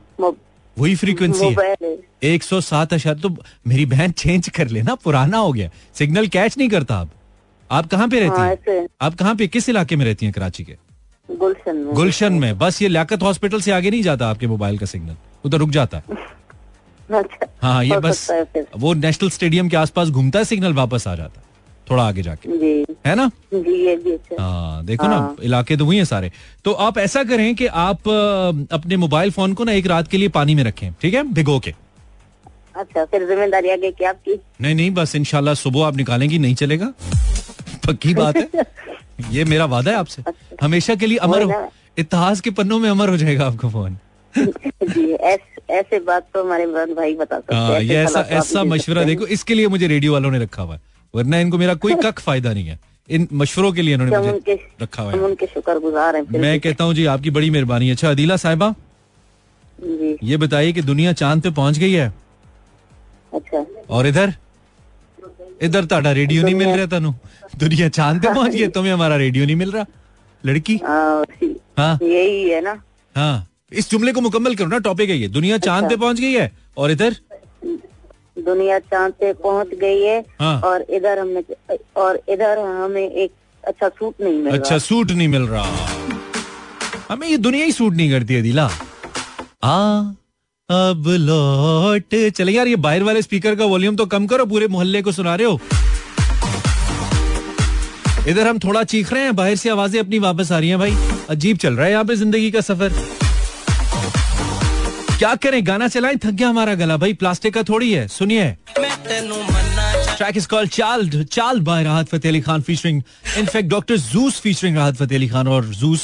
वही 0.77 0.95
फ्रीक्वेंसी 0.95 1.55
है। 1.59 1.97
एक 2.23 2.43
सौ 2.43 2.61
सात 2.61 2.93
अशर 2.93 3.13
तो 3.13 3.29
मेरी 3.67 3.85
बहन 3.85 4.11
चेंज 4.11 4.49
कर 4.49 4.67
लेना 4.67 4.95
पुराना 4.95 5.37
हो 5.37 5.51
गया। 5.53 5.69
सिग्नल 5.93 6.27
कैच 6.27 6.57
नहीं 6.57 6.69
करता 6.69 6.99
अब 7.01 7.09
आप 7.71 7.87
कहाँ 7.87 8.07
पे 8.09 8.19
रहती 8.19 8.39
हाँ, 8.39 8.55
हैं? 8.69 8.87
आप 9.01 9.15
कहाँ 9.15 9.35
पे 9.35 9.47
किस 9.47 9.69
इलाके 9.69 9.95
में 9.95 10.05
रहती 10.05 10.25
हैं 10.25 10.33
कराची 10.33 10.63
के? 10.63 10.75
गुलशन 11.29 11.75
में। 11.75 11.93
गुलशन 11.93 12.33
में। 12.33 12.57
बस 12.57 12.81
ये 12.81 12.87
लियाकत 12.87 13.21
हॉस्पिटल 13.23 13.61
से 13.61 13.71
आगे 13.71 13.89
नहीं 13.89 14.03
जाता 14.03 14.27
आपके 14.27 14.47
मोबाइल 14.47 14.77
का 14.77 14.85
सिग्नल 14.85 15.15
उधर 15.45 15.57
रुक 15.57 15.69
जाता 15.69 15.97
है। 15.97 16.03
अच्छा। 17.19 17.47
हाँ 17.61 17.83
ये 17.83 17.97
बस 17.99 18.27
वो 18.77 18.93
नेशनल 18.93 19.29
स्टेडियम 19.29 19.69
के 19.69 19.77
आसपास 19.77 20.09
घूमता 20.09 20.39
है 20.39 20.45
सिग्नल 20.45 20.73
वापस 20.73 21.07
आ 21.07 21.15
जाता 21.15 21.39
है। 21.39 21.45
थोड़ा 21.89 22.03
आगे 22.03 22.21
जाके। 22.21 22.49
है 23.05 23.15
ना? 23.15 23.29
जी 23.53 23.85
ये 23.85 23.95
भी 23.95 24.11
अच्छा। 24.11 24.41
हाँ 24.43 24.85
देखो 24.85 25.07
ना 25.07 25.35
इलाके 25.43 25.77
तो 25.77 25.85
वही 25.85 25.97
है 25.97 26.05
सारे। 26.05 26.31
तो 26.65 26.71
आप 26.71 26.97
ऐसा 26.97 27.23
करें 27.23 27.53
कि 27.55 27.65
आप 27.65 28.09
अपने 28.73 28.97
मोबाइल 28.97 29.31
फ़ोन 29.31 29.53
को 29.53 29.63
ना 29.63 29.71
एक 29.71 29.87
रात 29.87 30.07
के 30.07 30.17
लिए 30.17 30.29
पानी 30.29 30.55
में 30.55 30.63
रखें 30.63 30.91
ठीक 31.01 31.13
है? 31.13 31.23
भिगो 31.23 31.59
के। 31.59 31.73
अच्छा 32.75 33.05
फिर 33.05 33.25
ज़िम्मेदारी 33.27 33.69
आगे 33.69 33.91
क्या 33.91 34.09
आपकी? 34.09 34.39
नहीं 34.61 34.75
नहीं 34.75 34.91
बस 34.91 35.15
सुबह 35.59 35.85
आप 35.85 35.95
निकालेंगी 35.95 36.39
नहीं 36.39 36.55
चलेगा। 36.55 36.93
पक्की 37.87 38.13
बात 38.13 38.37
है। 38.37 38.49
ये 39.31 39.43
मेरा 39.45 39.65
वादा 39.65 39.91
है 39.91 39.97
आपसे। 39.97 40.23
हमेशा 40.61 40.95
के 40.95 41.05
लिए 41.05 41.17
अमर 41.17 41.41
हो। 41.41 41.67
इतिहास 41.99 42.41
के 42.41 42.51
पन्नों 42.51 42.79
में 42.79 42.89
अमर 42.89 43.09
हो 43.09 43.17
जाएगा 43.17 43.47
आपका 43.47 43.69
फ़ोन। 43.69 43.97
ऐसे 45.69 45.99
बात 45.99 46.27
तो 46.33 46.43
हमारे 46.43 46.65
भाई 46.67 47.13
बता 47.15 47.37
सकते 47.39 47.55
हाँ। 47.55 47.69
हैं 47.71 47.95
ऐसा 47.95 48.21
तो 48.21 48.29
ऐसा 48.29 48.63
मशवरा 48.63 49.03
देखो 49.03 49.27
इसके 49.27 49.53
लिए 49.53 49.67
मुझे 49.67 49.87
रेडियो 49.87 50.13
वालों 50.13 50.31
ने 50.31 50.39
रखा 50.39 50.63
हुआ 50.63 50.75
है। 50.75 50.81
वरना 51.13 51.39
इनको 51.39 51.57
मेरा 51.57 51.73
कोई 51.75 51.95
कख 51.95 52.19
फ़ायदा 52.19 52.53
नहीं 52.53 52.67
है। 52.67 52.79
इन 53.09 53.27
मशवरों 53.33 53.71
के 53.73 53.81
लिए 53.81 53.93
इन्होंने 53.93 54.31
मुझे 54.31 54.59
रखा 54.81 55.03
हुआ 55.03 55.11
है। 55.11 55.19
उनके 55.19 55.45
शुक्रगुजार 55.45 56.15
हैं 56.15 56.39
मैं 56.39 56.59
कहता 56.59 56.83
हूँ 56.83 56.93
जी 56.93 57.05
आपकी 57.05 57.29
बड़ी 57.31 57.49
मेहरबानी 57.49 57.89
अच्छा 57.89 58.09
अदीला 58.11 58.37
साहिबा 58.37 58.73
ये 60.23 60.37
बताइए 60.37 60.71
कि 60.73 60.81
दुनिया 60.81 61.13
चाँद 61.13 61.41
पे 61.41 61.49
पहुँच 61.51 61.77
गई 61.77 61.91
है? 61.91 62.13
अच्छा। 63.33 63.65
और 63.89 64.07
इधर? 64.07 64.33
इधर 65.61 65.81
तो 65.81 65.87
ताड़ा 65.87 66.11
रेडियो 66.11 66.43
नहीं 66.43 66.55
मिल 66.55 66.67
रहा 66.69 66.85
तनु। 66.89 67.11
दुनिया 67.59 67.89
चाँद 67.89 68.21
पे 68.21 68.33
पहुँच 68.33 68.51
गई 68.51 68.67
तुम्हें 68.69 68.93
हमारा 68.93 69.15
रेडियो 69.17 69.45
नहीं 69.45 69.55
मिल 69.55 69.71
रहा? 69.71 69.85
लड़की? 70.43 70.79
हाँ, 70.85 71.23
हाँ 71.77 71.97
यही 72.03 72.49
है 72.49 72.61
ना। 72.61 72.81
हाँ। 73.15 73.47
इस 73.71 73.89
जुमले 73.91 74.11
को 74.13 74.21
मुकम्मल 74.21 74.55
करो 74.55 74.67
ना 74.67 74.77
टॉपिक 74.79 75.09
है 75.09 75.17
ये। 75.17 75.27
दुनिया 75.29 75.57
चाँद 75.57 75.83
अच्छा। 75.83 75.95
पे 75.95 76.01
पहुँच 76.01 76.19
गई 76.19 76.33
है 76.33 76.51
और 76.77 76.91
इधर? 76.91 77.15
दुनिया 78.37 78.79
चाँद 78.81 79.13
पे 79.19 79.31
पहुँच 79.33 79.73
गई 79.81 80.01
है 80.01 80.19
हाँ। 80.39 80.59
और 80.61 80.85
इधर 80.89 81.19
हमने 81.19 81.43
और 81.97 82.19
इधर 82.29 82.59
हमें 82.59 83.09
एक 83.09 83.31
अच्छा 83.63 83.89
सूट 83.89 84.21
नहीं 84.21 84.37
मिल 84.43 84.53
अच्छा 84.53 84.77
सूट 84.79 85.11
नहीं 85.11 85.27
मिल 85.27 85.43
रहा। 85.47 85.65
हमें 87.09 87.27
ये 87.27 87.37
दुनिया 87.37 87.65
ही 87.65 87.71
सूट 87.71 87.93
नहीं 87.93 88.09
करती 88.11 88.33
है 88.33 88.41
दिला 88.41 88.69
आ 89.63 89.77
अब 90.69 91.03
लौट। 91.19 92.15
चले 92.35 92.51
यार 92.51 92.67
ये 92.67 92.75
बाहर 92.83 93.03
वाले 93.03 93.21
स्पीकर 93.21 93.55
का 93.55 93.65
वॉल्यूम 93.65 93.95
तो 93.95 94.05
कम 94.07 94.27
करो 94.27 94.45
पूरे 94.45 94.67
मोहल्ले 94.67 95.01
को 95.01 95.11
सुना 95.11 95.35
रहे 95.35 95.47
हो। 95.47 95.59
इधर 98.29 98.47
हम 98.47 98.59
थोड़ा 98.59 98.83
चीख 98.85 99.11
रहे 99.13 99.23
हैं 99.23 99.35
बाहर 99.35 99.55
से 99.55 99.69
आवाज़ें 99.69 99.99
अपनी 99.99 100.19
वापस 100.19 100.51
आ 100.51 100.59
रही 100.59 100.69
हैं 100.69 100.79
भाई। 100.79 100.95
अजीब 101.29 101.57
चल 101.57 101.73
रहा 101.73 101.85
है 101.85 101.91
यहाँ 101.91 102.05
पे 102.05 102.15
ज़िंदगी 102.15 102.51
का 102.51 102.61
सफ़र। 102.61 102.91
क्या 105.23 105.35
करें, 105.35 105.65
गाना 105.67 105.87
चलाएँ, 105.87 106.15
थक 106.23 106.31
गया 106.35 106.47
हमारा 106.49 106.73
गला। 106.75 106.95
भाई, 106.97 107.13
प्लास्टिक 107.15 107.53
का 107.53 107.61
थोड़ी 107.63 107.91
है, 107.91 108.07
सुनिए। 108.09 108.45
Track 110.17 110.37
is 110.37 110.47
called 110.47 110.69
child 110.69 111.23
child 111.25 111.63
by 111.63 111.83
Rahat 111.83 112.07
Fateh 112.07 112.31
Ali 112.31 112.41
Khan 112.41 112.61
featuring 112.61 113.01
in fact 113.37 113.69
doctor 113.69 113.97
juice 113.97 114.39
featuring 114.41 114.77
Rahat 114.77 114.95
Fateh 114.95 115.17
Ali 115.17 115.27
Khan 115.29 115.47
और 115.47 115.65
जूस 115.75 116.03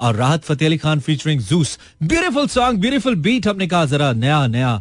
और 0.00 0.14
Rahat 0.16 0.44
Fateh 0.44 0.68
Ali 0.68 0.78
Khan 0.78 1.00
featuring 1.00 1.40
juice 1.48 1.78
beautiful 2.02 2.46
song 2.48 2.80
beautiful 2.80 3.14
beat 3.16 3.46
हमने 3.46 3.66
कहा, 3.66 3.84
जरा 3.86 4.12
नया 4.14 4.46
नया 4.46 4.80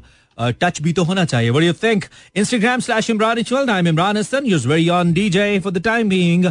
touch 0.62 0.82
भी 0.82 0.94
तो 0.94 1.04
होना 1.04 1.26
चाहिए। 1.26 1.50
What 1.50 1.64
you 1.64 1.74
think 1.84 2.06
Instagram 2.36 2.80
slash 2.80 3.10
Imran 3.10 3.38
इचवल 3.38 3.70
I 3.70 3.80
am 3.80 3.88
Imran 3.88 4.18
Hasan 4.18 4.46
use 4.46 4.68
very 4.68 4.88
on 4.92 5.14
DJ 5.14 5.60
for 5.60 5.74
the 5.74 5.84
time 5.84 6.10
being 6.10 6.46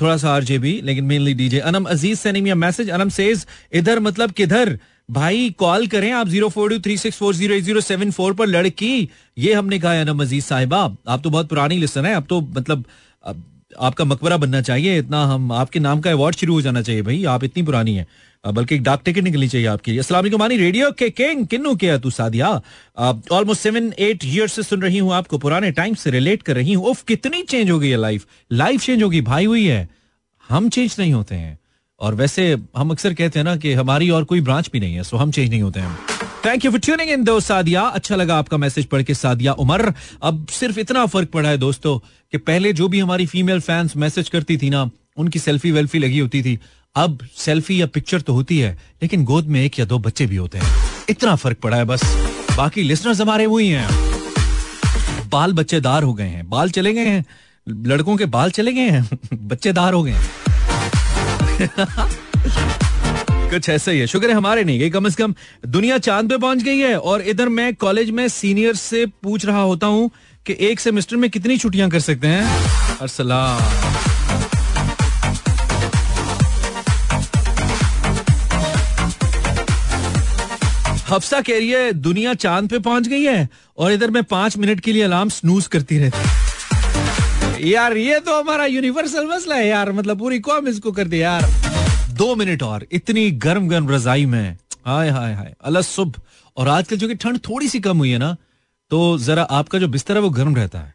थोड़ा 0.00 0.16
सा 0.16 0.34
आरजे 0.34 0.58
भी, 0.58 0.80
लेकिन 0.82 1.04
mainly 1.04 1.34
DJ 1.34 1.60
Anam 1.62 1.84
Aziz 1.86 2.28
a 2.28 2.54
message 2.56 2.90
Anam 2.90 3.08
says 3.20 3.46
इधर 3.74 4.00
मतलब 4.00 4.30
किधर? 4.32 4.78
भाई 5.08 5.50
कॉल 5.58 5.86
करें 5.86 6.10
आप 6.12 6.28
zero 6.28 6.48
four 6.48 6.70
two 6.70 6.78
three 6.80 6.96
six 6.98 7.16
four 7.18 7.34
zero 7.34 7.54
eight 7.54 7.62
zero 7.64 7.80
seven 7.80 8.10
four 8.10 8.32
पर। 8.34 8.46
लड़की, 8.46 9.08
ये 9.38 9.52
हमने 9.52 9.78
कहा 9.78 9.92
है 9.92 10.04
अनम 10.04 10.22
अज़ीज़ 10.22 10.44
साहिबा, 10.44 10.78
आप 11.08 11.22
तो 11.24 11.30
बहुत 11.30 11.48
पुरानी 11.48 11.76
लिसन 11.78 12.06
है, 12.06 12.14
आप 12.14 12.26
तो 12.28 12.40
मतलब 12.40 12.84
आपका 13.78 14.04
मकबरा 14.04 14.36
बनना 14.36 14.60
चाहिए, 14.62 14.98
इतना 14.98 15.24
हम, 15.24 15.52
आपके 15.52 15.80
नाम 15.80 16.00
का 16.00 16.10
अवार्ड 16.10 16.36
शुरू 16.36 16.54
हो 16.54 16.62
जाना 16.62 16.82
चाहिए 16.82 17.02
भाई, 17.02 17.24
आप 17.26 17.44
इतनी 17.44 17.62
पुरानी 17.62 17.94
है। 17.94 18.06
बल्कि 18.44 18.74
एक 18.74 18.82
डाक 18.82 19.02
टिकट 19.04 19.22
निकलनी 19.22 19.48
चाहिए 19.48 19.66
आपके 19.66 19.92
लिए। 19.92 20.00
वालेकुम, 20.12 20.40
मानी 20.40 20.56
रेडियो 20.56 20.90
के 20.92 21.08
किंग, 21.10 21.46
किन्नू 21.46 21.74
के 21.76 21.98
तू, 21.98 22.10
Sadia. 22.10 22.48
Almost 23.32 23.62
seven 23.62 23.92
eight 23.98 24.24
year 24.24 24.48
से 24.48 24.62
सुन 24.62 24.82
रही 24.82 24.98
हूँ 24.98 25.12
आपको, 25.14 25.38
पुराने 25.38 25.70
टाइम 25.72 25.94
से 25.94 26.10
रिलेट 26.10 26.42
कर 26.42 26.56
रही 26.56 26.72
हूँ। 26.72 26.86
उफ, 26.86 27.02
कितनी 27.04 27.42
चेंज 27.42 27.70
हो 27.70 27.78
गई 27.78 27.88
है 27.88 27.96
लाइफ 27.96 28.26
लाइफ 28.52 28.84
चेंज 28.84 29.02
होगी 29.02 29.20
भाई 29.22 29.44
हुई 29.44 29.64
है। 29.66 29.88
हम 30.48 30.68
चेंज 30.68 30.96
नहीं 30.98 31.12
होते 31.12 31.34
हैं। 31.34 31.58
और 32.00 32.14
वैसे 32.14 32.56
हम 32.76 32.90
अक्सर 32.90 33.14
कहते 33.14 33.38
हैं 33.38 33.44
ना 33.44 33.56
कि 33.56 33.72
हमारी 33.72 34.10
और 34.10 34.24
कोई 34.24 34.40
ब्रांच 34.40 34.70
भी 34.72 34.80
नहीं 34.80 34.94
है 34.94 35.02
सो 35.02 35.16
हम 35.16 35.30
चेंज 35.30 35.50
नहीं 35.50 35.62
होते 35.62 35.80
हैं। 35.80 35.98
Thank 36.46 36.64
you 36.64 36.70
for 36.70 36.80
tuning 36.80 37.10
in 37.10 37.24
to 37.24 37.40
Sadia. 37.40 37.82
अच्छा 37.82 38.16
लगा 38.16 38.36
आपका 38.36 38.56
मैसेज 38.56 38.84
पढ़ 38.84 39.02
के 39.02 39.14
सादिया 39.14 39.52
उमर। 39.52 39.94
अब 40.22 40.46
सिर्फ़ 40.50 40.80
इतना 40.80 41.06
फ़र्क 41.06 41.28
पड़ा 41.28 41.48
है 41.48 41.58
दोस्तों 41.58 41.98
कि 42.32 42.38
पहले 42.38 42.72
जो 42.72 42.88
भी 42.88 43.00
हमारी 43.00 43.26
फीमेल 43.26 43.60
फैंस 43.60 43.96
मैसेज 43.96 44.28
करती 44.28 44.56
थी 44.56 44.70
ना, 44.70 44.90
उनकी 45.16 45.38
सेल्फी 45.38 45.70
वेल्फी 45.72 45.98
लगी 45.98 46.18
होती 46.18 46.42
थी। 46.42 46.58
अब 46.96 47.18
सेल्फी 47.36 47.80
या 47.80 47.86
पिक्चर 47.86 48.20
तो 48.20 48.32
होती 48.32 48.58
है, 48.58 48.78
लेकिन 49.02 49.24
गोद 49.24 49.46
में 49.46 49.62
एक 49.64 49.78
या 49.78 49.84
दो 49.84 49.98
बच्चे 49.98 50.26
भी 50.26 50.36
होते 50.36 50.58
हैं। 50.58 50.66
इतना 51.08 51.36
फ़र्क 51.36 51.56
पड़ा 51.58 51.76
है 51.76 51.84
बस। 51.84 52.16
बाकी 52.56 52.82
लिसनर्स 52.82 53.20
हमारे 53.20 53.46
वही 53.46 53.68
हैं। 53.68 53.88
बाल 55.28 55.52
बच्चेदार 55.52 56.02
हो 56.02 56.14
गए 56.14 56.24
हैं। 56.24 56.48
बाल 56.48 56.70
चले 56.70 56.92
गए 56.92 57.06
हैं। 57.06 57.24
लड़कों 57.68 58.16
के 58.16 58.24
बाल 58.24 58.50
चले 58.50 58.72
गए 58.72 58.90
हैं। 58.90 59.10
बच्चेदार 59.48 59.92
हो 59.92 60.02
गए 60.02 60.12
हैं। 60.12 60.45
कुछ 63.50 63.68
ऐसा 63.68 63.90
ही 63.90 63.98
है। 63.98 64.06
शुक्र 64.06 64.28
है 64.28 64.34
हमारे 64.36 64.64
नहीं 64.64 64.78
गई। 64.78 64.90
कम 64.90 65.08
से 65.08 65.22
कम 65.22 65.34
दुनिया 65.66 65.98
चाँद 65.98 66.28
पे 66.30 66.38
पहुँच 66.38 66.62
गई 66.62 66.78
है 66.78 66.98
और 66.98 67.22
इधर 67.22 67.48
मैं 67.48 67.74
कॉलेज 67.74 68.10
में 68.10 68.28
सीनियर 68.28 68.74
से 68.74 69.06
पूछ 69.06 69.46
रहा 69.46 69.60
होता 69.60 69.86
हूँ 69.86 70.10
कि 70.46 70.56
एक 70.60 70.80
सेमेस्टर 70.80 71.16
में 71.16 71.30
कितनी 71.30 71.56
छुट्टियाँ 71.58 71.90
कर 71.90 72.00
सकते 72.00 72.26
हैं? 72.26 72.44
अरसलाम। 73.00 73.62
हफ्सा 81.10 81.40
कह 81.40 81.58
रही 81.58 81.70
है, 81.70 81.92
दुनिया 81.92 82.34
चाँद 82.34 82.68
पे 82.68 82.78
पहुँच 82.78 83.08
गई 83.08 83.22
है 83.22 83.48
और 83.78 83.92
इधर 83.92 84.10
मैं 84.10 84.24
पाँच 84.24 84.56
मिनट 84.58 84.80
के 84.80 84.92
लिए 84.92 85.02
अलार्म 85.02 85.28
स्नूज 85.28 85.66
करती 85.66 85.98
रहती 85.98 86.45
यार, 87.60 87.96
ये 87.96 88.18
तो 88.20 88.38
हमारा 88.40 88.64
यूनिवर्सल 88.66 89.26
मसला 89.26 89.54
है 89.56 89.66
यार 89.66 89.92
मतलब 89.92 90.18
पूरी 90.18 90.38
कौम 90.40 90.68
इसको 90.68 90.92
कर 90.92 91.08
दे 91.08 91.18
यार। 91.18 91.42
दो 92.12 92.34
मिनट 92.36 92.62
और, 92.62 92.86
इतनी 92.92 93.30
गर्म 93.30 93.68
गर्म 93.68 93.90
रजाई 93.90 94.26
में। 94.26 94.56
हाय 94.86 95.10
हाय 95.10 95.32
हाय 95.34 95.54
अल्लाह 95.64 95.82
सुबह। 95.82 96.20
और 96.56 96.68
आजकल 96.68 96.96
जो 96.96 97.08
कि 97.08 97.14
ठंड 97.14 97.38
थोड़ी 97.38 97.68
सी 97.68 97.80
कम 97.80 97.98
हुई 97.98 98.10
है 98.10 98.18
ना 98.18 98.36
तो 98.90 99.18
जरा 99.18 99.42
आपका 99.52 99.78
जो 99.78 99.88
बिस्तर 99.88 100.14
है 100.14 100.20
वो 100.20 100.30
गर्म 100.30 100.54
रहता 100.56 100.78
है। 100.78 100.94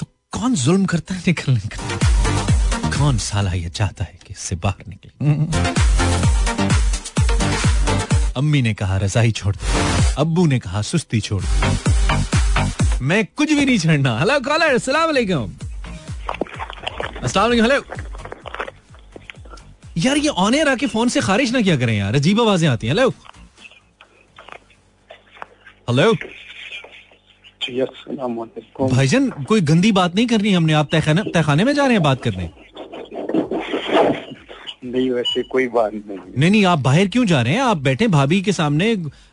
तो 0.00 0.06
कौन 0.32 0.54
जुल्म 0.54 0.84
करता 0.84 1.14
है 1.14 1.22
निकलने 1.26 1.68
का? 1.68 2.98
कौन 2.98 3.18
साला 3.18 3.52
ये 3.52 3.68
चाहता 3.70 4.04
है 4.04 4.18
कि 4.26 4.34
इससे 4.34 4.56
बाहर 4.56 4.84
निकले? 4.88 5.10
अम्मी 8.36 8.62
ने 8.62 8.74
कहा, 8.74 8.96
रजाई 8.96 9.30
छोड़ 9.32 9.54
दे। 9.56 9.66
अब्बू 10.18 10.46
ने 10.46 10.58
कहा, 10.58 10.82
सुस्ती 10.82 11.20
छोड़ 11.20 11.42
दे। 11.42 11.91
मैं 13.02 13.24
कुछ 13.36 13.52
भी 13.52 13.64
नहीं 13.64 13.78
छेड़ना। 13.78 14.18
हेलो 14.18 14.38
कॉलर 14.40 14.74
अस्सलाम 14.74 15.06
वालेकुम। 15.06 15.52
अस्सलाम 17.22 17.48
वालेकुम 17.48 17.70
हेलो 17.70 17.80
यार 19.98 20.16
ये 20.16 20.28
ऑन 20.28 20.54
एयर 20.54 20.68
आके 20.68 20.86
फ़ोन 20.86 21.08
से 21.08 21.20
खारिज 21.20 21.52
ना 21.52 21.60
क्या 21.62 21.76
करें 21.76 21.96
यार? 21.96 22.14
अजीब 22.14 22.40
आवाज़ें 22.40 22.68
आती 22.68 22.86
हैं। 22.86 22.94
हेलो 22.94 23.08
हेलो 25.88 26.12
भाईजन 28.88 29.28
कोई 29.48 29.60
गंदी 29.62 29.92
बात 29.92 30.14
नहीं 30.14 30.26
करनी 30.26 30.52
हमने। 30.52 30.72
आप 30.72 30.88
तहखाने 30.92 31.22
तहखाने 31.34 31.64
में 31.64 31.72
जा 31.74 31.84
रहे 31.84 31.92
हैं 31.92 32.02
बात 32.02 32.22
करने? 32.22 32.50
नहीं 34.84 35.10
वैसे 35.10 35.42
कोई 35.50 35.66
बात 35.68 35.92
नहीं। 35.94 36.18
नहीं 36.38 36.50
नहीं 36.50 36.64
आप 36.66 36.78
बाहर 36.80 37.08
क्यों 37.08 37.24
जा 37.26 37.40
रहे 37.42 37.54
हैं? 37.54 37.60
आप 37.62 37.76
बैठे 37.78 38.08
भाभी 38.08 38.40
के 38.42 38.52
सामने 38.52 38.90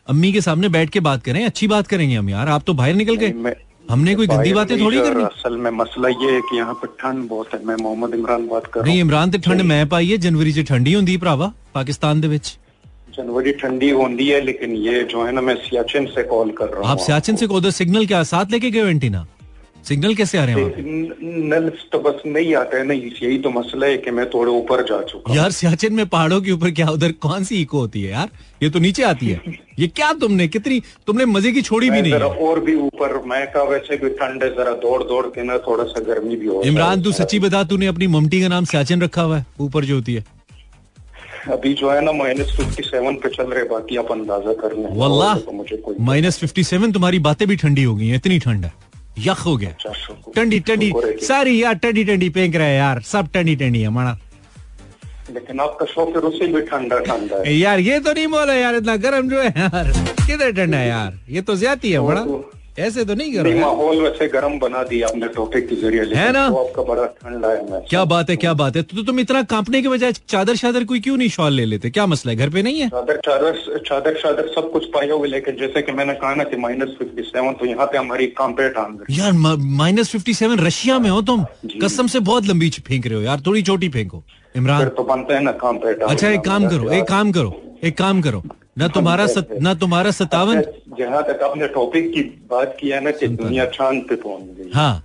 अम्मी 0.08 0.32
के 0.34 0.42
सामने 0.42 0.70
बैठ 0.70 0.90
के 0.90 1.00
बात 1.00 1.24
करें। 1.24 1.44
अच्छी 1.46 1.68
बात 1.68 1.88
करेंगे 1.88 2.16
हम 2.16 2.30
यार। 2.30 2.50
आप 2.50 2.64
तो 2.68 2.74
बाहर 2.74 2.94
निकल 2.94 3.16
गए। 3.16 3.56
हमने 3.92 4.16
कोई 4.16 4.28
गंदी 4.28 4.54
बातें 4.54 4.80
थोड़ी 4.80 5.00
करनी। 5.00 5.24
असल 5.24 5.58
में 5.58 5.72
मसला 5.74 6.10
ये 6.10 6.32
है 6.32 6.42
कि 6.50 6.58
यहाँ 6.58 6.74
पर 6.74 6.88
ठंड 7.00 7.28
बहुत 7.30 7.54
है। 7.54 7.60
मैं 7.66 7.76
मोहम्मद 7.76 8.14
इमरान 8.16 8.48
बात 8.48 8.68
कर 8.74 8.86
नहीं 8.86 9.00
इमरान 9.00 9.32
तो 9.32 9.40
ठंड 9.40 9.62
मैं 9.72 9.88
पाई 9.90 10.08
है। 10.08 10.18
जनवरी 10.18 10.52
से 10.52 10.64
ठंडी 10.64 10.94
होंगी 10.94 11.18
भरावा 11.18 11.52
पाकिस्तान 11.76 12.22
जनवरी 12.22 13.52
ठंडी 13.54 13.90
ਜਨਵਰੀ 13.90 14.28
है 14.28 14.42
लेकिन 14.42 14.76
ये 14.78 15.04
जो 15.04 15.24
है 15.26 15.32
ना 15.32 15.42
मैं 15.42 15.42
ਨਾ 15.42 15.42
ਮੈਂ 15.42 15.56
ਸਿਆਚਿਨ 15.64 16.06
ਸੇ 16.08 16.24
ਕਾਲ 16.24 16.52
ਕਰ 16.52 16.70
ਰਹਾ 16.70 16.84
ਹਾਂ 16.84 16.92
ਆਪ 16.92 17.00
ਸਿਆਚਿਨ 17.00 17.36
ਸੇ 17.36 17.48
ਕੋ 17.48 17.56
ਉਧਰ 17.56 17.72
ਸਿਗਨਲ 17.72 18.06
ਕੇ 18.06 18.24
ਸਾਥ 18.24 18.50
सिग्नल 19.89 20.15
कैसे 20.15 20.38
आ 20.38 20.43
रहे 20.45 20.56
हैं 20.56 20.84
नल 21.49 21.69
तो 21.91 21.99
बस 21.99 22.21
नहीं 22.25 22.54
आता 22.56 22.78
है 22.78 22.84
ना 22.88 22.93
यही 22.93 23.38
तो 23.39 23.49
मसला 23.52 23.88
है 23.88 23.97
कि 23.99 24.12
मैं 24.12 24.25
थोड़े 24.30 24.52
ऊपर 24.52 24.84
जा 24.84 25.02
चुका 25.04 25.30
हूँ। 25.30 25.38
यार 25.38 25.52
सियाचिन 25.52 25.93
में 25.93 26.06
पहाड़ों 26.08 26.41
के 26.41 26.52
ऊपर 26.52 26.71
क्या 26.71 26.88
उधर 26.89 27.12
कौन 27.21 27.43
सी 27.43 27.62
इको 27.62 27.80
होती 27.80 28.02
है 28.02 28.12
यार? 28.12 28.30
ये 28.63 28.69
तो 28.69 28.80
नीचे 28.80 29.04
आती 29.04 29.28
है। 29.28 29.58
ये 29.80 29.88
क्या 29.89 30.12
तुमने 30.21 30.47
कितनी 30.49 30.82
तुमने 31.08 31.25
मज़े 31.28 31.52
की 31.52 31.62
छोड़ी 31.62 31.89
भी 31.89 32.02
नहीं 32.02 32.13
और 32.47 32.60
भी 32.62 32.75
ऊपर 32.78 33.21
मैं 33.28 33.45
का 33.52 33.63
वैसे 33.65 33.97
भी 33.97 34.10
ठंड 34.17 34.43
है 34.43 34.49
जरा 34.56 34.73
दौड़ 34.82 35.04
दौड़ 35.04 35.25
के 35.28 35.43
ना 35.43 35.58
थोड़ा 35.67 35.84
सा 35.86 36.02
गर्मी 36.08 36.36
भी 36.36 36.47
हो 36.47 36.62
इमरान 36.65 37.02
तू 37.02 37.12
सच्ची 37.13 37.39
बता 37.39 37.63
तूने 37.71 37.88
अपनी 37.88 38.08
ममटी 38.10 38.41
का 38.41 38.47
नाम 38.47 38.65
सियाचिन 38.65 39.02
रखा 39.02 39.21
हुआ 39.21 39.38
है? 39.38 39.45
ऊपर 39.62 39.86
जो 39.86 39.95
होती 39.95 40.13
है। 40.15 40.25
अभी 41.49 41.73
जो 41.73 41.89
है 41.89 42.02
ना 42.06 42.12
माइनस 42.13 42.52
फिफ्टी 42.58 42.84
सेवन 42.84 43.15
पे 43.15 43.30
चल 43.30 43.47
रहे 43.47 43.63
बाकी 43.67 43.97
आप 43.97 44.12
अंदाज़ा 44.12 44.54
कर 44.62 44.75
लें। 44.78 44.89
वल्लाह 44.97 45.38
तो 45.39 45.52
मुझे 45.52 45.82
माइनस 46.02 46.39
फिफ्टी 46.39 46.63
सेवन 46.65 46.91
तुम्हारी 46.91 47.19
बातें 47.28 47.47
भी 47.47 47.56
ठंडी 47.58 47.84
हो 47.84 47.95
गई 47.95 48.08
हैं 48.08 48.15
इतनी 48.15 48.39
ठंड 48.39 48.65
है। 48.65 48.73
यख 49.20 49.46
हो 49.46 49.56
गया। 49.58 49.74
टंडी 50.36 50.60
टंडी। 50.62 50.92
सारी 51.24 51.62
यार 51.62 51.76
टंडी 51.76 52.04
टंडी 52.04 52.30
पेंक 52.30 52.56
रहे 52.56 52.68
हैं 52.68 52.78
यार। 52.78 53.02
सब 53.04 53.32
टंडी 53.34 53.56
टंडी 53.56 53.82
है 53.82 53.90
माना 53.92 54.18
लेकिन 55.32 55.60
आपका 55.60 55.86
शौक 55.86 56.14
फिर 56.14 56.24
उससे 56.24 56.46
भी 56.54 56.62
ठंडा 56.68 57.00
ठंडा 57.02 57.38
है। 57.38 57.56
यार 57.56 57.80
ये 57.80 58.00
तो 58.00 58.14
नहीं 58.14 58.28
बोला 58.28 58.54
यार 58.54 58.76
इतना 58.76 58.96
गर्म 59.00 59.30
जो 59.30 59.42
है 59.42 59.50
यार। 59.50 59.92
किधर 60.20 60.52
ठंडा 60.52 60.78
है 60.78 60.88
यार? 60.88 61.20
ये 61.30 61.42
तो 61.42 61.56
ज़्यादा 61.56 61.88
है 61.88 62.00
बड़ा 62.08 62.24
ऐसे 62.80 63.06
तो 63.06 63.13
नहीं 63.13 63.34
करो 63.34 63.44
नहीं 63.44 63.60
माहौल 63.62 64.02
वैसे 64.02 64.28
गर्म 64.28 64.58
बना 64.60 64.84
दिया 64.84 65.08
आपने 65.08 65.28
टॉपिक 65.28 65.68
के 65.70 65.76
ज़रिए 65.76 66.04
है 66.15 66.32
ना? 66.32 66.48
तो 66.50 66.56
आपका 66.56 66.84
बड़ा 66.84 67.06
ठंडा 67.22 67.50
है। 67.50 67.82
क्या 67.89 68.04
बात 68.06 68.30
है 68.30 68.36
क्या 68.36 68.54
बात 68.54 68.76
है। 68.76 68.82
तो, 68.84 69.04
तुम 69.04 69.20
इतना 69.20 69.42
कांपने 69.44 69.82
के 69.82 69.89
बजाय 69.89 70.12
चादर 70.12 70.56
शादर 70.56 70.84
कोई 70.84 71.00
क्यों 71.00 71.18
नहीं 71.18 71.30
शॉल 71.30 71.54
ले 71.54 71.65
लेते? 71.65 71.89
क्या 71.89 72.06
मसला 72.06 72.32
है? 72.32 72.38
घर 72.38 72.50
पे 72.50 72.62
नहीं 72.62 72.80
है? 72.80 72.89
चादर 72.89 73.20
चादर 73.26 73.80
चादर 73.88 74.20
चादर 74.22 74.52
सब 74.56 74.72
कुछ 74.72 74.86
पाए 74.86 75.10
हुए 75.10 75.28
लेकिन 75.28 75.56
जैसे 75.56 75.82
कि 75.82 75.92
मैंने 75.92 76.13
कहा 76.13 76.34
ना 76.36 76.44
कि 76.44 76.58
माइनस 76.58 76.96
फिफ्टी 77.00 77.24
सेवन 77.24 77.54
तो 77.54 77.65
यहाँ 77.65 77.88
पे 77.88 77.98
हमारी 77.98 78.28
गई 78.39 79.18
यार 79.18 79.32
माइनस 79.78 80.10
फिफ्टी 80.10 80.34
सेवन 80.34 80.60
रशिया 80.60 81.00
में 81.00 81.10
हो 81.10 81.22
तुम? 81.22 81.46
कसम 81.84 82.08
से 82.08 82.20
बहुत 82.20 82.48
लंबी 82.48 82.70
फेंक 82.70 83.08
रहे 83.08 83.15
हो 83.15 83.22
यार 83.22 83.42
थोड़ी 83.48 83.62
छोटी 83.62 83.89
फेंको। 83.89 84.24
इमरान। 84.56 84.88
तो 84.89 85.04
बनते 85.04 85.34
है 85.34 85.44
ना 85.44 85.52
कांपेट 85.52 86.02
अच्छा 86.04 86.30
एक 86.30 86.42
काम 86.42 86.68
करो 86.68 86.89
एक 86.92 87.04
काम 87.04 87.32
करो 87.32 87.54
एक 87.84 87.98
काम 87.98 88.22
करो। 88.22 88.44
ना 88.80 88.88
तुम्हारा 88.88 89.26
सत, 89.28 89.50
ना 89.62 89.74
तुम्हारा 89.76 90.12
सत्तावन? 90.13 90.62
जहाँ 91.00 91.24
तक 91.24 91.44
आपने 91.44 91.68
टॉपिक 91.76 92.12
की 92.13 92.22
बात 92.50 92.78
की 92.80 92.89
है 92.89 93.04
ना 93.04 93.12
कि 93.12 93.28
दुनिया 93.28 93.65
चाँद 93.76 94.06
पे 94.10 94.15
पहुँच 94.15 94.58
गई। 94.58 94.72
हाँ। 94.74 95.04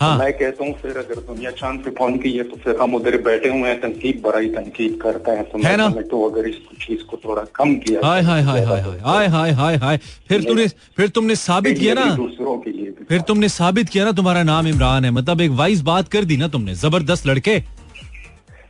हाँ। 0.00 0.16
मैं 0.18 0.32
कहता 0.32 0.64
हूँ 0.64 0.72
फिर 0.74 0.96
अगर 0.98 1.20
दुनिया 1.26 1.50
चाँद 1.50 1.80
पे 1.80 1.90
पहुँच 1.90 2.20
गई 2.22 2.32
है 2.32 2.44
तो 2.44 2.56
फिर 2.64 2.76
हम 2.80 2.94
उधर 2.94 3.16
बैठे 3.22 3.48
हुए 3.48 3.68
हैं 3.68 3.80
तनकीद 3.80 4.20
बड़ाई 4.24 4.48
तनकीद 4.54 4.98
करते 5.02 5.30
हैं। 5.30 5.44
तो 5.44 5.58
है 5.58 5.76
ना? 5.76 5.86
हूँ 6.12 6.30
अगर 6.30 6.48
इस 6.48 6.56
चीज़ 6.86 7.02
को 7.02 7.16
थोड़ा 7.24 7.44
कम 7.54 7.74
किया 7.76 8.00
हाय 8.04 8.22
हाय 8.22 8.42
हाय 8.42 8.64
हाय 8.64 8.80
हाय 8.80 8.98
हाय 8.98 9.28
हाय 9.28 9.50
हाय 9.52 9.76
हाय। 9.76 9.96
फिर 10.28 10.42
तुमने 10.44 10.66
फिर 10.96 11.08
तुमने 11.08 11.36
साबित 11.36 11.78
किया 11.78 11.94
ना? 11.94 12.04
दूसरों 12.16 12.58
के 12.58 12.72
लिए 12.72 12.90
फिर 13.08 13.20
तुमने 13.20 13.48
साबित 13.50 13.88
किया 13.88 14.04
ना 14.04 14.12
तुम्हारा 14.12 14.42
नाम 14.42 14.66
इमरान 14.68 15.04
है? 15.04 15.10
मतलब 15.10 15.40
एक 15.40 15.50
वाइज 15.52 15.82
बात 15.82 16.08
कर 16.08 16.24
दी 16.24 16.36
ना 16.36 16.48
तुमने 16.48 16.74
ज़बरदस्त 16.76 17.26
लड़के। 17.26 17.62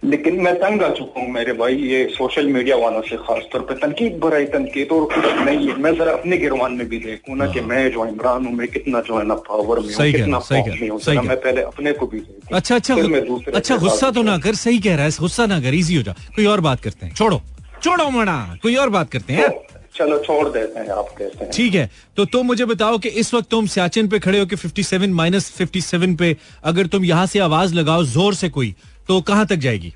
लेकिन 0.04 0.40
मैं 0.42 0.54
तंग 0.60 0.82
आ 0.82 0.88
चुका 0.94 1.20
हूँ 1.20 1.30
मेरे 1.32 1.52
भाई 1.58 1.74
ये 1.90 2.04
सोशल 2.12 2.46
मीडिया 2.52 2.76
वालों 2.76 3.00
से 3.02 3.16
खास 3.18 3.42
तौर 3.52 3.60
पे 3.68 3.74
तनकीद 3.76 4.18
बराई 4.20 4.44
तनकीद 4.54 4.92
और 4.92 5.04
कुछ 5.14 5.24
नहीं 5.40 5.68
है। 5.68 5.76
मैं 5.78 5.94
जरा 5.96 6.12
अपने 6.12 6.36
गिरवान 6.38 6.72
में 6.72 6.88
भी 6.88 6.98
देखूँ 6.98 7.36
ना 7.36 7.46
कि 7.52 7.60
मैं 7.62 7.90
जो 7.92 8.06
इमरान 8.06 8.46
हूँ 8.46 8.52
मैं 8.54 8.68
कितना 8.68 9.00
जो 9.00 9.18
है 9.18 9.26
ना 9.26 9.34
पावर 9.48 9.80
में 9.80 9.86
हाँ। 9.86 9.96
सही 9.96 10.12
कितना 10.12 10.36
हो, 10.36 10.42
सही 10.42 10.80
में 10.80 10.88
हूँ। 10.88 11.00
सही 11.00 11.18
मैं 11.28 11.36
पहले 11.40 11.62
अपने 11.62 11.92
को 11.92 12.06
भी 12.06 12.20
देखूँ। 12.20 12.56
अच्छा 12.56 12.74
अच्छा 12.74 12.96
मैं 12.96 13.26
दूसरे 13.26 13.56
अच्छा 13.56 13.76
गुस्सा 13.76 14.10
तो 14.10 14.22
ना 14.22 14.38
कर 14.38 14.54
सही 14.64 14.78
कह 14.78 14.96
रहा 14.96 15.04
है 15.04 15.10
गुस्सा 15.20 15.46
ना 15.46 15.60
कर 15.60 15.74
इजी 15.74 15.96
हो 15.96 16.02
जा 16.02 16.14
कोई 16.36 16.46
और 16.46 16.60
बात 16.68 16.80
करते 16.80 17.06
हैं 17.06 17.14
छोड़ो 17.14 17.40
छोड़ो 17.82 18.10
मना 18.10 18.36
कोई 18.62 18.74
और 18.76 18.90
बात 18.90 19.10
करते 19.10 19.32
हैं 19.32 19.48
तो 19.48 19.64
चलो 19.96 20.18
छोड़ 20.18 20.48
देते 20.48 20.80
हैं 20.80 20.88
आप 20.90 21.08
कहते 21.18 21.44
हैं। 21.44 21.50
ठीक 21.52 21.74
है 21.74 21.90
तो 22.16 22.24
तुम 22.26 22.46
मुझे 22.46 22.64
बताओ 22.64 22.96
कि 22.98 23.08
इस 23.20 23.32
वक्त 23.34 23.48
तुम 23.50 23.66
सियाचिन 23.66 24.08
पे 24.08 24.18
खड़े 24.18 24.38
हो 24.38 24.46
कि 24.46 24.56
57 24.56 25.12
माइनस 25.14 25.50
फिफ्टी 25.50 25.80
पे 26.16 26.36
अगर 26.64 26.86
तुम 26.86 27.04
यहाँ 27.04 27.26
से 27.26 27.38
आवाज़ 27.38 27.74
लगाओ 27.74 28.04
ज़ोर 28.04 28.34
से 28.34 28.48
कोई 28.48 28.74
तो 29.08 29.20
कहाँ 29.22 29.46
तक 29.46 29.56
जाएगी? 29.58 29.92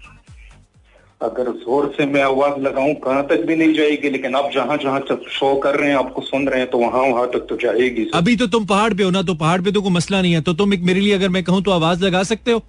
अगर 1.21 1.51
ज़ोर 1.53 1.87
से 1.97 2.07
मैं 2.07 2.23
आवाज़ 2.23 2.61
लगाऊँ 2.63 2.95
कहाँ 3.05 3.23
तक 3.27 3.41
भी 3.47 3.55
नहीं 3.57 3.75
जाएगी 3.75 4.11
लेकिन 4.11 4.35
आप 4.37 4.51
जहाँ 4.55 4.77
जहाँ 4.77 5.01
तक 5.09 5.25
शो 5.31 5.55
कर 5.61 5.77
रहे 5.77 5.91
हैं 5.91 5.97
आपको 5.99 6.23
सुन 6.23 6.47
रहे 6.49 6.61
हैं 6.61 6.71
तो 6.71 6.79
वहाँ 6.79 7.03
वहाँ 7.03 7.27
तक 7.31 7.47
तो 7.49 7.57
जाएगी 7.57 8.05
अभी 8.15 8.37
तो 8.37 8.47
तुम 8.47 8.67
पहाड़ 8.67 8.93
पे 8.95 9.03
हो 9.03 9.11
ना 9.11 9.23
तो 9.23 9.35
पहाड़ 9.37 9.61
पे 9.63 9.73
तो 9.73 9.83
कोई 9.83 9.93
मसला 9.93 10.21
नहीं 10.23 10.33
है। 10.33 10.41
तो 10.41 10.53
तुम 10.55 10.75
एक 10.75 10.83
मेरे 10.83 11.01
लिए 11.01 11.15
अगर 11.15 11.29
मैं 11.29 11.43
कहूँ 11.45 11.63
तो 11.63 11.71
आवाज़ 11.71 12.05
लगा 12.05 12.23
सकते 12.23 12.53
हो? 12.53 12.63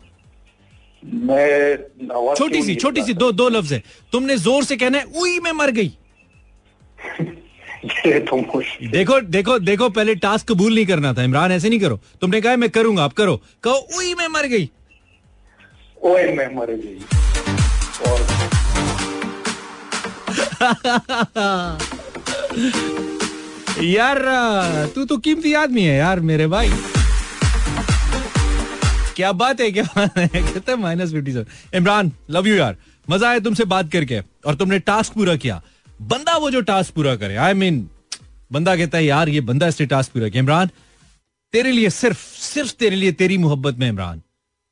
मैं 1.04 1.78
छोटी 2.36 2.62
सी 2.62 2.75
छोटी 2.75 3.04
सी 3.04 3.13
दो 3.15 3.32
दो 3.32 3.49
लफ्ज 3.49 3.73
है। 3.73 3.84
तुमने 4.13 4.38
ज़ोर 4.38 4.63
से 4.63 4.78
कहना 4.78 4.97
है 4.97 5.04
उई 5.15 5.39
मैं 5.39 5.52
मर 5.52 5.71
गई। 5.71 5.91
तो 7.89 8.62
देखो 8.89 9.19
देखो 9.21 9.60
देखो 9.60 9.89
पहले 9.89 10.15
टास्क 10.17 10.47
कबूल 10.47 10.73
नहीं 10.75 10.86
करना 10.86 11.13
था। 11.13 11.23
इमरान 11.23 11.52
ऐसे 11.52 11.69
नहीं 11.69 11.80
करो। 11.80 11.99
तुमने 12.21 12.41
कहा 12.41 12.56
मैं 12.56 12.69
करूँगा 12.69 13.04
आप 13.04 13.13
करो। 13.13 13.39
कहो 13.63 13.97
उई 13.97 14.13
मैं 14.13 14.28
मर 14.30 14.47
गई। 14.47 14.69
मैं 16.03 16.55
मर 16.55 16.71
गई। 16.71 16.99
और 18.07 18.19
यार 23.83 24.19
तू 24.95 25.05
तो 25.05 25.17
कीमती 25.17 25.53
आदमी 25.53 25.83
है 25.83 25.97
यार 25.97 26.19
मेरे 26.19 26.47
भाई। 26.47 26.69
क्या 29.15 29.31
बात 29.31 29.62
है 29.62 29.71
क्या 29.71 29.83
कहते 29.97 30.71
हैं 30.71 30.77
minus 30.79 31.12
fifty 31.12 31.31
seven 31.31 31.77
Imran 31.77 32.12
love 32.29 32.47
you 32.47 32.55
यार। 32.55 32.75
मज़ा 33.07 33.29
आया 33.29 33.39
तुमसे 33.39 33.65
बात 33.65 33.91
करके 33.91 34.19
और 34.45 34.55
तुमने 34.55 34.79
टास्क 34.79 35.13
पूरा 35.13 35.35
किया। 35.35 35.62
बंदा 36.01 36.35
वो 36.38 36.49
जो 36.51 36.62
टास्क 36.62 36.93
पूरा 36.93 37.15
करे 37.15 37.35
आई 37.35 37.53
I 37.53 37.55
मीन 37.57 37.79
mean, 37.79 37.88
बंदा 38.51 38.75
कहता 38.75 38.97
है 38.97 39.05
यार 39.05 39.29
ये 39.29 39.41
बंदा 39.41 39.67
इसने 39.67 39.85
टास्क 39.88 40.12
पूरा 40.13 40.29
किया। 40.29 40.43
इमरान 40.43 40.69
तेरे 41.53 41.71
लिए 41.71 41.89
सिर्फ़ 41.89 42.19
सिर्फ़ 42.41 42.73
तेरे 42.79 42.95
लिए 42.95 43.12
तेरी 43.12 43.38
मोहब्बत 43.38 43.77
में 43.79 43.88
इमरान। 43.89 44.21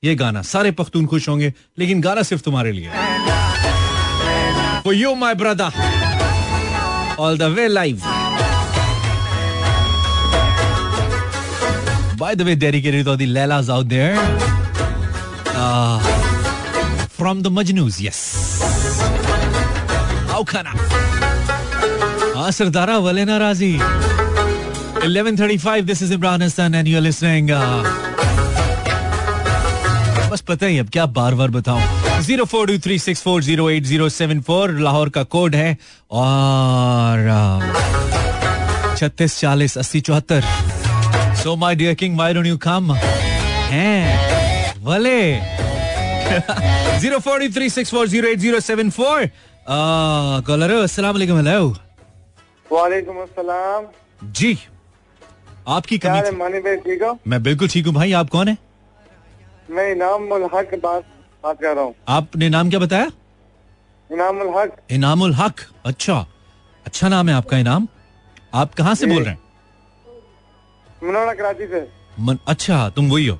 ये 0.03 0.13
गाना। 0.15 0.41
सारे 0.45 0.71
पख्तून 0.77 1.05
खुश 1.07 1.27
होंगे 1.29 1.53
लेकिन 1.79 2.01
गाना 2.01 2.23
सिर्फ़ 2.23 2.43
तुम्हारे 2.43 2.71
लिए। 2.71 2.89
You 4.93 5.13
my 5.15 5.33
brother 5.35 5.71
all 7.19 7.37
the 7.37 7.43
way 7.55 7.67
live 7.67 8.01
by 12.19 12.35
the 12.35 12.41
way 12.41 12.55
देरी 12.55 12.81
के 12.81 12.91
रिटो 12.91 13.15
दी 13.15 13.25
लैला 13.25 13.61
जाओ 13.61 13.83
there 13.83 14.15
from 17.17 17.41
the 17.41 17.47
Majnus 17.57 17.97
yes 18.01 18.19
आओ 20.31 20.43
खाना 20.43 20.73
हाँ 22.35 22.51
सरदारा 22.51 22.97
वाले 22.97 23.25
ना 23.25 23.37
राज़ी 23.37 23.73
11:35 25.07 25.81
this 25.85 26.03
is 26.03 26.13
Imran 26.13 26.41
Hasan 26.43 26.75
and 26.75 26.87
you 26.87 26.97
are 26.97 27.11
uh, 27.11 28.06
बस 30.37 30.41
पता 30.47 30.65
ही 30.65 30.77
अब 30.79 30.89
क्या 30.93 31.05
बार 31.09 31.35
बार 31.35 31.49
बताऊँ। 31.51 32.21
Zero 32.21 32.45
four 32.45 32.67
two 32.67 32.77
three 32.79 32.97
six 32.99 33.21
four 33.23 33.43
zero 33.43 33.69
eight 33.69 33.83
zero 33.83 34.09
seven 34.09 34.41
four 34.47 34.71
Lahore 34.79 35.09
का 35.09 35.23
कोड 35.25 35.55
है 35.55 35.77
और 36.13 37.17
छत्तीस 38.97 39.39
चालीस 39.39 39.77
अस्सी 39.77 40.01
चौहत्तर। 40.01 40.43
So 41.41 41.55
my 41.55 41.75
dear 41.75 41.93
king 41.93 42.15
my 42.17 42.33
don't 42.33 42.45
you 42.45 42.57
come 42.67 42.93
हैं 42.93 44.03
भले। 44.83 45.17
Zero 46.99 47.19
four 47.19 47.47
three 47.55 47.69
six 47.69 47.91
four 47.91 48.07
zero 48.07 48.27
eight 48.29 48.39
zero 48.39 48.59
seven 48.59 48.89
four. 48.99 49.29
Caller 50.47 50.71
अस्सलाम 50.73 51.17
हेलो 51.17 51.67
वालेकुम 52.71 53.21
अस्सलाम। 53.23 53.85
जी 54.23 54.57
आपकी 55.67 55.97
कमी 56.05 56.21
थी। 56.21 56.97
मैं 57.27 57.43
बिल्कुल 57.43 57.67
ठीक 57.67 57.85
हूँ। 57.85 57.93
भाई 57.95 58.11
आप 58.13 58.29
कौन 58.29 58.47
है? 58.47 58.57
मैं 59.69 59.91
इनाम 59.91 60.31
उल 60.31 60.43
हक 60.53 60.73
बात 60.83 61.03
बात 61.43 61.61
कर 61.61 61.75
रहा 61.75 61.83
हूँ। 61.83 61.93
आपने 62.07 62.49
नाम 62.49 62.69
क्या 62.69 62.79
बताया? 62.79 63.11
इनामुल 64.09 64.53
हक। 64.57 64.75
इनामुल 64.91 65.33
हक? 65.33 65.61
अच्छा। 65.85 66.25
अच्छा 66.85 67.09
नाम 67.09 67.29
है 67.29 67.35
आपका 67.35 67.57
इनाम। 67.57 67.87
आप 68.53 68.73
कहाँ 68.73 68.95
से 68.95 69.05
बोल 69.05 69.23
रहे 69.23 69.33
हैं? 69.33 69.39
मनोड़ा 71.03 71.33
कराची 71.33 71.67
से। 71.67 71.87
मन, 72.19 72.37
अच्छा 72.47 72.89
तुम 72.89 73.09
वही 73.11 73.27
हो। 73.27 73.39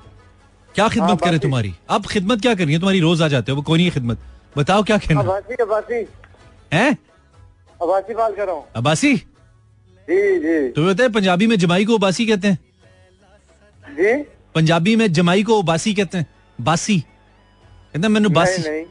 क्या 0.76 0.88
खिदमत 0.90 1.10
हाँ, 1.10 1.18
करे 1.18 1.40
तुम्हारी? 1.40 1.74
अब 1.90 2.06
खिदमत 2.06 2.42
क्या 2.42 2.54
करनी 2.56 2.74
है 2.74 2.80
तुम्हारी 2.80 3.00
रोज 3.00 3.22
आ 3.22 3.28
जाते 3.28 3.52
हो 3.52 3.56
वो 3.58 3.62
कोई 3.64 3.78
नहीं 3.78 3.88
है 3.88 3.94
खिदमत। 3.94 4.18
बताओ 4.58 4.84
क्या 4.84 4.98
कहना 4.98 5.20
अबासी 5.20 5.56
अबासी। 5.62 6.06
है? 6.74 6.92
अबासी 7.82 8.14
बात 8.14 8.36
कर 8.36 8.46
रहा 8.46 8.56
हूँ। 8.56 8.66
अबासी? 8.76 9.16
जी 9.16 10.40
जी। 10.40 10.70
तुम्हें 10.70 10.94
पता 10.96 11.04
है 11.04 11.10
पंजाबी 11.10 11.48
में 11.48 11.56
जमाई 11.60 11.86
को 11.86 11.98
अबासी 11.98 12.26
कहते 12.26 12.48
हैं। 12.48 12.58
जी? 13.84 14.14
पंजाबी 14.56 14.96
में 14.96 15.12
जमाई 15.14 15.44
को 15.44 15.58
उबासी 15.60 15.94
कहते 15.94 16.18
हैं। 16.18 16.26
बासी। 16.60 17.00
कहते 17.00 18.00
हैं 18.00 18.10
मैंने 18.10 18.30
बासी 18.30 18.62
नहीं। 18.62 18.84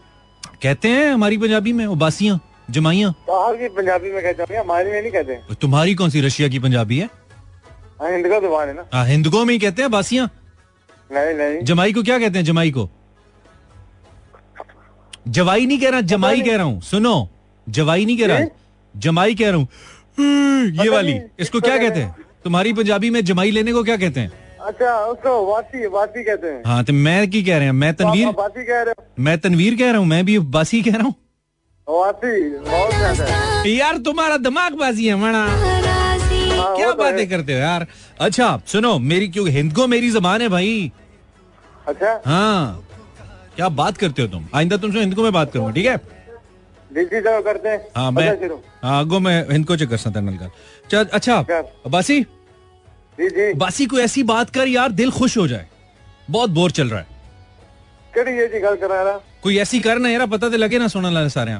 कहते 0.62 0.88
हैं 0.88 1.10
हमारी 1.12 1.38
पंजाबी 1.38 1.72
में 1.72 1.86
उबासियाँ 1.86 2.40
जमाइया। 2.70 3.08
आपकी 3.08 3.68
पंजाबी 3.68 4.10
में 4.12 4.22
कहते 4.22 4.42
होंगे 4.42 4.56
हमारी 4.56 4.90
में 4.90 5.00
नहीं 5.00 5.12
कहते। 5.12 5.54
तुम्हारी 5.54 5.94
कौन 5.94 6.10
सी 6.10 6.20
रशिया 6.20 6.48
की 6.48 6.58
पंजाबी 6.58 6.98
है? 6.98 7.08
हाँ 8.00 8.10
ज़ुबान 8.10 8.68
है 8.68 8.74
ना। 8.74 8.84
हाँ, 8.92 9.06
हिंदुओं 9.06 9.44
में 9.44 9.52
ही 9.54 9.58
कहते 9.58 9.82
हैं 9.82 9.90
बासियाँ 9.90 10.28
नहीं 11.10 11.34
नहीं। 11.34 11.60
जमाई 11.64 11.92
को 11.92 12.02
क्या 12.02 12.18
कहते 12.18 12.38
हैं 12.38 12.44
जमाई 12.44 12.70
को? 12.70 12.88
जवाई 15.28 15.66
नहीं 15.66 15.78
कह 15.78 15.90
रहा 15.90 16.00
जमाई 16.02 16.40
कह 16.42 16.56
रहा 16.56 16.64
हूँ 16.64 16.80
सुनो। 16.82 17.28
जवाई 17.66 18.04
नहीं 18.04 18.18
कह 18.18 18.26
रहा 18.26 18.46
जमाई 18.94 19.34
कह 19.34 19.50
रहा 19.50 19.56
हूँ। 19.56 19.68
ये 20.82 20.88
वाली 20.88 21.18
इसको 21.40 21.60
क्या 21.60 21.76
कहते 21.78 22.00
हैं? 22.00 22.14
तुम्हारी 22.44 22.72
पंजाबी 22.72 23.10
में 23.10 23.24
जमाई 23.24 23.50
लेने 23.50 23.72
को 23.72 23.82
क्या 23.84 23.96
कहते 23.96 24.20
हैं? 24.20 24.45
अच्छा 24.66 24.96
उसको 25.06 25.32
वासी 25.46 25.86
वासी 25.86 26.22
कहते 26.24 26.46
हैं। 26.46 26.62
हाँ 26.66 26.84
तो 26.84 26.92
मैं 26.92 27.30
की 27.30 27.42
कह 27.42 27.56
रहे 27.56 27.64
हैं? 27.64 27.72
मैं 27.72 27.94
तनवीर? 27.94 28.26
वासी 28.28 28.64
कह 28.64 28.82
रहे 28.82 29.22
मैं 29.22 29.38
तनवीर 29.38 29.74
कह 29.74 29.90
रहा 29.90 29.98
हूँ? 29.98 30.06
मैं 30.06 30.24
भी 30.26 30.38
बासी 30.38 30.82
कह 30.82 30.96
रहा 30.96 31.02
हूँ? 31.02 31.14
वासी 31.88 32.30
है। 33.22 33.74
यार 33.74 33.98
तुम्हारा 33.98 34.36
दिमाग 34.36 34.74
बाजी 34.74 35.06
है 35.08 35.16
मना। 35.16 35.44
हाँ, 35.44 36.76
क्या 36.76 36.92
बातें 36.92 37.28
करते 37.28 37.52
हो 37.52 37.58
यार? 37.58 37.86
अच्छा 38.20 38.60
सुनो 38.66 38.98
मेरी 38.98 39.28
क्यों 39.28 39.48
हिंद 39.48 39.74
को 39.74 39.86
मेरी 39.86 40.10
जबान 40.10 40.42
है 40.42 40.48
भाई। 40.48 40.92
अच्छा? 41.88 42.22
हाँ। 42.26 42.82
क्या 43.56 43.68
बात 43.68 43.96
करते 43.96 44.22
हो 44.22 44.28
तुम? 44.28 44.46
आइंदा 44.54 44.76
तुमसे 44.76 45.00
हिंद 45.00 45.14
को 45.14 45.22
मैं 45.22 45.32
बात 45.32 45.52
करूँगा 45.52 45.72
ठीक 45.72 45.86
है? 45.86 45.96
करते 47.42 47.68
हैं। 47.68 47.86
हाँ 47.96 48.10
मैं 48.12 48.28
हाँ 48.82 49.00
अगो 49.00 49.18
मैं 49.20 49.52
हिंद 49.52 49.66
को 49.66 49.76
चेक 49.76 49.88
कर 49.90 49.96
सकता 49.96 50.20
अच्छा 51.12 51.44
बासी 51.88 52.20
जी 53.20 53.28
जी। 53.28 53.54
बासी 53.54 53.86
को 53.86 53.98
ऐसी 53.98 54.22
बात 54.22 54.50
कर 54.50 54.68
यार 54.68 54.92
दिल 54.92 55.10
खुश 55.10 55.38
हो 55.38 55.48
जाए। 55.48 55.66
बहुत 56.30 56.50
बोर 56.50 56.70
चल 56.70 56.90
रहा 56.90 57.00
है। 57.00 57.16
जी 58.18 58.60
गल 58.60 58.76
करा 58.76 59.02
रहा 59.02 59.20
कोई 59.42 59.58
ऐसी 59.58 59.80
कर 59.80 59.98
ना 59.98 60.08
यार 60.08 60.26
पता 60.26 60.48
तो 60.48 60.56
लगे 60.56 60.78
ना 60.78 60.88
सुनने 60.88 61.14
वाले 61.14 61.28
सारे 61.28 61.52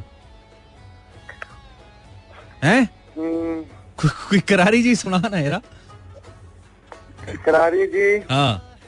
हैं? 2.65 2.89
हम्म, 3.17 3.65
को, 3.97 4.09
कोई 4.09 4.39
करारी 4.39 4.83
जी 4.83 4.95
सुना 4.95 5.19
ना 5.19 5.39
यार। 5.39 5.63
करारी 7.45 7.87
जी। 7.87 8.25
हाँ। 8.31 8.79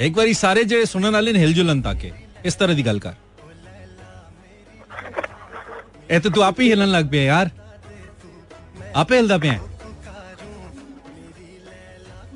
एक 0.00 0.14
बारी 0.14 0.34
सारे 0.34 0.64
जो 0.64 0.84
सुनने 0.84 1.08
वाले 1.08 1.32
ने 1.32 1.38
हिलजुलन 1.38 1.82
ताके 1.82 2.12
इस 2.46 2.58
तरह 2.58 2.74
की 2.74 2.82
गल 2.82 2.98
कर। 2.98 3.14
ए 6.10 6.20
तो 6.20 6.30
तू 6.30 6.40
आप 6.40 6.60
ही 6.60 6.68
हिलन 6.68 6.86
लग 6.86 7.10
पे 7.10 7.24
यार। 7.24 7.50
आपे 8.96 9.16
हिलदा 9.16 9.38
पे 9.38 9.48
है? 9.48 9.69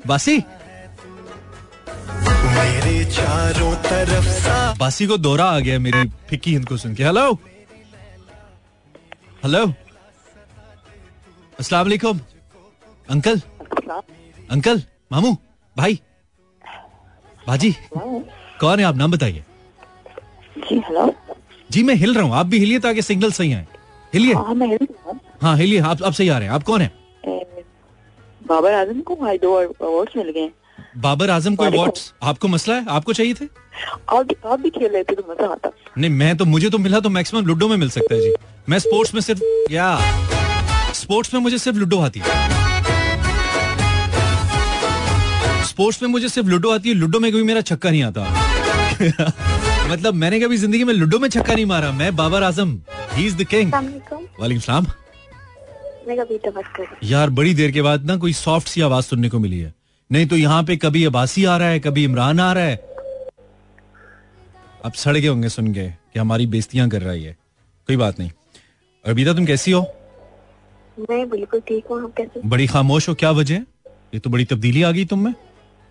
बासी? 0.07 0.37
मेरे 2.55 3.03
चारों 3.05 3.73
तरफ़ 3.85 4.25
सा। 4.33 4.73
बासी 4.79 5.07
को 5.07 5.17
दौरा 5.17 5.45
आ 5.45 5.59
गया 5.59 5.79
मेरी 5.79 6.03
फिक्की 6.29 6.51
हिंद 6.51 6.67
को 6.67 6.77
सुन 6.77 6.95
के 6.95 7.03
हेलो? 7.03 7.31
हेलो? 9.43 9.65
अस्सलाम 11.59 11.85
वालेकुम। 11.85 12.19
अंकल? 13.09 13.41
अंकल? 14.51 14.81
मामू? 15.11 15.35
भाई? 15.75 15.99
भाजी 17.47 17.75
कौन 17.95 18.79
है 18.79 18.85
आप? 18.85 18.95
नाम 18.95 19.11
बताइए। 19.11 19.43
जी 20.57 20.79
हेलो। 20.79 21.13
जी 21.71 21.83
मैं 21.83 21.95
हिल 21.95 22.13
रहा 22.15 22.23
हूँ। 22.23 22.33
आप 22.35 22.45
भी 22.45 22.59
हिलिए 22.59 22.79
ताकि 22.79 23.01
सिग्नल 23.01 23.31
सही 23.31 23.53
आए। 23.53 23.65
हिलिए। 24.13 24.33
हाँ 24.33 24.55
हूँ। 24.55 25.19
हाँ 25.41 25.55
हिलिए। 25.57 25.79
आप 25.81 26.03
आप 26.03 26.13
सही 26.13 26.29
आ 26.29 26.37
रहे 26.37 26.47
हैं। 26.47 26.55
आप 26.55 26.63
कौन 26.63 26.81
है? 26.81 26.91
ए, 27.27 27.54
बाबर 28.47 28.73
आज़म 28.73 29.01
को 29.01 29.15
अवार्ड्स 29.15 30.17
मिल 30.17 30.29
गए। 30.29 30.49
बाबर 31.01 31.29
आज़म 31.29 31.55
को। 31.55 31.63
अवार्ड्स 31.63 32.13
आपको 32.23 32.47
मसला 32.47 32.75
है? 32.75 32.85
आपको 32.89 33.13
चाहिए 33.13 33.33
थे? 33.33 33.45
आप 34.09 34.25
भी 34.25 34.35
आप 34.45 34.59
भी 34.59 34.69
खेल 34.69 34.91
रहे 34.93 35.03
थे 35.03 35.15
तो 35.15 35.23
मज़ा 35.31 35.47
आता। 35.51 35.71
नहीं 35.97 36.11
मैं 36.11 36.35
तो 36.37 36.45
मुझे 36.45 36.69
तो 36.69 36.77
मिला 36.77 36.99
तो 36.99 37.09
मैक्सिमम 37.09 37.45
लूडो 37.45 37.67
में 37.67 37.75
मिल 37.77 37.89
सकता 37.89 38.15
है 38.15 38.21
जी। 38.21 38.33
मैं 38.69 38.79
स्पोर्ट्स 38.79 39.13
में 39.13 39.21
सिर्फ़ 39.21 39.71
या। 39.71 39.97
स्पोर्ट्स 40.95 41.33
में 41.33 41.41
मुझे 41.41 41.57
सिर्फ़ 41.57 41.77
लूडो 41.77 41.99
आती 42.01 42.19
है। 42.19 42.25
स्पोर्ट्स 45.67 46.01
में 46.03 46.09
मुझे 46.09 46.29
सिर्फ़ 46.29 46.47
लूडो 46.49 46.69
आती 46.71 46.89
है 46.89 46.95
लूडो 46.95 47.19
में 47.19 47.31
कभी 47.31 47.43
मेरा 47.43 47.61
छक्का 47.61 47.89
नहीं 47.89 48.03
आता। 48.03 48.21
मतलब 49.91 50.13
मैंने 50.13 50.39
कभी 50.39 50.57
ज़िंदगी 50.57 50.83
में 50.83 50.93
लूडो 50.93 51.19
में 51.19 51.29
छक्का 51.29 51.53
नहीं 51.53 51.65
मारा। 51.65 51.91
मैं 51.93 52.15
Babar 52.15 52.43
Azam 52.43 52.79
he 53.13 53.25
is 53.27 53.35
the 53.37 53.43
king 53.45 53.73
वालेकुम 53.73 54.59
सलाम। 54.59 54.85
मेरा 56.07 56.23
बेटा 56.23 56.51
बात 56.51 56.65
कर 56.75 56.97
यार 57.03 57.29
बड़ी 57.29 57.53
देर 57.53 57.71
के 57.71 57.81
बाद 57.81 58.05
ना 58.05 58.17
कोई 58.17 58.33
सॉफ्ट 58.33 58.67
सी 58.67 58.81
आवाज़ 58.81 59.05
सुनने 59.05 59.29
को 59.29 59.39
मिली 59.39 59.59
है। 59.59 59.73
नहीं 60.09 60.27
तो 60.27 60.35
यहाँ 60.37 60.63
पे 60.63 60.75
कभी 60.77 61.03
अबासी 61.05 61.45
आ 61.45 61.57
रहा 61.57 61.67
है 61.67 61.79
कभी 61.79 62.03
इमरान 62.03 62.39
आ 62.39 62.51
रहा 62.53 62.63
है। 62.63 62.75
अब 64.85 64.93
सड़ 64.93 65.17
गए 65.17 65.27
होंगे 65.27 65.49
सुन 65.49 65.73
के 65.73 65.87
कि 65.89 66.19
हमारी 66.19 66.45
बेइज्जतियाँ 66.47 66.89
कर 66.89 67.01
रही 67.01 67.23
है। 67.23 67.33
कोई 67.89 67.97
बात 67.97 68.19
नहीं। 68.19 68.29
अरबीता 69.05 69.33
तुम 69.33 69.45
कैसी 69.45 69.71
हो? 69.71 69.81
मैं 71.09 71.29
बिल्कुल 71.29 71.59
ठीक 71.67 71.85
हूँ 71.91 72.13
बड़ी 72.45 72.67
खामोश 72.67 73.09
हो 73.09 73.13
क्या 73.15 73.31
वजह? 73.31 73.55
ये 74.13 74.19
तो 74.19 74.29
बड़ी 74.29 74.45
तब्दीली 74.45 74.83
आ 74.83 74.91
गई 74.91 75.05
तुम 75.05 75.25
में। 75.25 75.33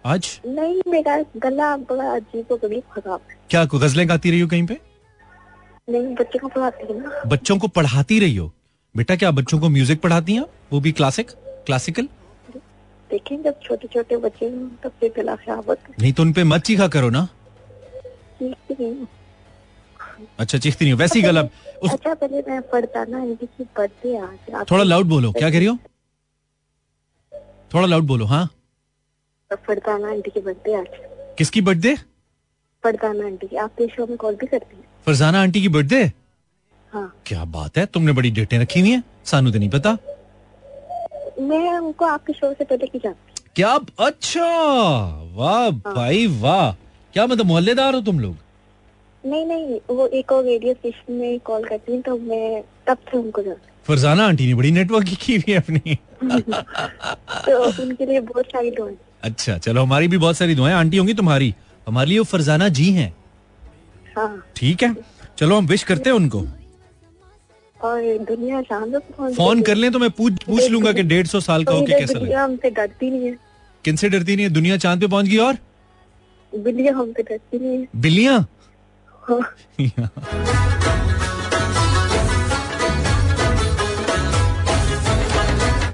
आज? 0.04 0.40
नहीं 0.46 0.80
मेरा 0.88 1.18
गला 1.42 1.76
बड़ा 1.90 2.10
अजीब 2.14 2.52
और 2.52 2.58
गरीब 2.58 2.82
खराब 2.92 3.20
क्या 3.50 3.64
गजलें 3.74 4.08
गाती 4.08 4.30
रही 4.30 4.40
हो 4.40 4.48
कहीं 4.48 4.66
पे? 4.66 4.78
नहीं 5.88 6.14
बच्चे 6.14 6.38
को 6.38 6.48
पढ़ाती 6.48 6.92
है 6.92 7.00
ना। 7.00 7.22
बच्चों 7.26 7.58
को 7.58 7.68
पढ़ाती 7.68 8.18
रही 8.20 8.36
हो? 8.36 8.52
बेटा 8.94 9.16
क्या 9.16 9.30
बच्चों 9.30 9.58
को 9.60 9.68
म्यूज़िक 9.68 10.00
पढ़ाती 10.00 10.34
हैं 10.34 10.44
वो 10.72 10.80
भी 10.80 10.92
क्लासिक 10.92 11.30
क्लासिकल 11.66 12.08
देखें 13.10 13.42
जब 13.42 13.60
छोटे 13.62 13.88
छोटे 13.94 14.16
बच्चे 14.16 14.48
तब 14.84 14.92
फिर 15.00 15.12
गला 15.16 15.34
खराब 15.36 15.68
होता 15.68 15.92
नहीं 16.00 16.12
तो 16.12 16.22
उन 16.22 16.32
पे 16.32 16.44
मत 16.44 16.62
चीखा 16.62 16.88
करो 16.88 17.10
ना। 17.10 17.28
हूँ। 18.40 19.06
अच्छा 20.38 20.58
चीखती 20.58 20.84
नहीं 20.84 20.92
हो। 20.92 20.98
वैसी 20.98 21.22
गला 21.22 21.42
उस 21.82 21.92
अच्छा 21.92 22.14
पहले 22.14 22.42
मैं 22.48 22.60
पढ़ता 22.70 23.04
ना 23.04 23.22
इनकी 23.22 23.46
की 23.46 23.64
बर्थडे 23.78 24.16
आज। 24.18 24.64
थोड़ा 24.70 24.82
लाउड 24.84 25.06
बोलो। 25.06 25.32
क्या 25.32 25.50
कह 25.50 25.58
रही 25.58 25.66
हो? 25.66 25.76
थोड़ा 27.74 27.86
लाउड 27.86 28.04
बोलो 28.06 28.24
हाँ। 28.24 28.48
फरदाना 29.50 30.08
आंटी 30.08 30.30
की 30.30 30.40
बर्थडे 30.40 30.74
आज। 30.74 30.86
किसकी 31.38 31.60
बर्थडे? 31.60 31.94
फरदाना 32.84 33.24
आंटी 33.26 33.46
की। 33.46 33.56
आपके 33.56 33.86
शो 33.86 34.06
में 34.06 34.16
कॉल 34.16 34.34
भी 34.34 34.46
करती 34.46 34.76
है। 34.76 34.82
फरजाना 35.06 35.42
आंटी 35.42 35.62
की 35.62 35.68
बर्थडे? 35.68 36.04
हाँ। 36.94 37.12
क्या 37.26 37.44
बात 37.44 37.78
है? 37.78 37.84
तुमने 37.86 38.12
बड़ी 38.12 38.30
डेटें 38.30 38.58
रखी 38.58 38.80
हुई 38.80 38.90
हैं। 38.90 39.02
सानू 39.24 39.50
तो 39.50 39.58
नहीं 39.58 39.70
पता। 39.70 39.96
मैं 41.40 41.78
उनको 41.78 42.04
आपके 42.04 42.32
शो 42.32 42.52
से 42.52 42.64
पहले 42.64 42.86
की 42.86 42.98
जानती 42.98 43.42
क्या 43.56 43.72
अच्छा! 44.06 44.46
वाह 45.36 45.70
भाई 45.70 46.26
वाह। 46.40 46.70
क्या 47.14 47.26
मतलब 47.26 47.46
मोहल्लेदार 47.46 47.94
हो 47.94 48.00
तुम 48.00 48.20
लोग? 48.20 48.36
नहीं 49.24 49.44
नहीं 49.46 49.78
वो 49.96 50.06
एक 50.06 50.32
और 50.32 50.44
रेडियो 50.44 50.74
स्टेशन 50.74 51.12
में 51.12 51.38
कॉल 51.40 51.64
करती 51.64 51.92
हैं 51.92 52.00
तो 52.02 52.16
मैं 52.18 52.62
तब 52.88 52.98
से 53.10 53.18
उनको 53.18 53.42
जानती 53.42 53.72
फरजाना 53.86 54.26
आंटी 54.26 54.46
ने 54.46 54.54
बड़ी 54.54 54.70
नेटवर्क 54.72 55.08
की 55.22 55.36
हुई 55.36 55.52
है 55.52 55.58
अपनी। 55.60 55.94
तो 57.46 57.82
उनके 57.82 58.06
लिए 58.06 58.20
बहुत 58.20 58.46
सारी 58.46 58.70
दुआएँ। 58.70 58.96
अच्छा 59.22 59.56
चलो 59.58 59.82
हमारी 59.82 60.08
भी 60.08 60.18
बहुत 60.18 60.36
सारी 60.36 60.54
दुआएँ। 60.54 60.74
आंटी 60.74 60.96
होंगी 60.96 61.14
तुम्हारी। 61.14 61.54
हमारे 61.88 62.08
लिए 62.08 62.18
वो 62.18 62.24
फरजाना 62.24 62.68
जी 62.68 62.90
हैं। 62.92 63.14
हाँ। 64.16 64.44
ठीक 64.56 64.82
है। 64.82 64.94
चलो 65.38 65.56
हम 65.56 65.66
विश 65.66 65.82
करते 65.82 66.10
हैं 66.10 66.16
उनको। 66.16 66.44
और 67.76 68.02
दुनिया 68.28 68.60
चाँद 68.62 68.94
पे 68.96 69.32
फ़ोन 69.34 69.60
कर 69.62 69.74
ले 69.74 69.90
तो 69.90 69.98
मैं 69.98 70.10
पूछ 70.10 70.42
पूछ 70.44 70.70
लूँगा 70.70 70.92
कि 70.92 71.02
डेढ़ 71.02 71.26
सौ 71.26 71.40
साल 71.40 71.64
का 71.64 71.72
तो 71.72 71.78
हो 71.78 71.84
के 71.86 71.92
इधर 71.92 72.00
कैसा 72.00 72.18
लगे? 72.18 72.32
हमसे 72.34 72.70
डरती 72.70 73.10
नहीं 73.10 73.26
है। 73.26 73.36
किनसे 73.84 74.08
डरती 74.08 74.36
नहीं 74.36 74.46
है? 74.46 74.52
दुनिया 74.52 74.76
चाँद 74.84 75.00
पे 75.00 75.06
पहुँच 75.06 75.26
गई 75.26 75.36
और? 75.46 75.56
बिल्लियाँ 76.52 76.94
हमसे 76.94 77.22
डरती 77.22 77.58
नहीं 77.58 77.78
है। 77.78 77.86
बिल्लियाँ? 78.00 78.46
हाँ। 79.28 79.40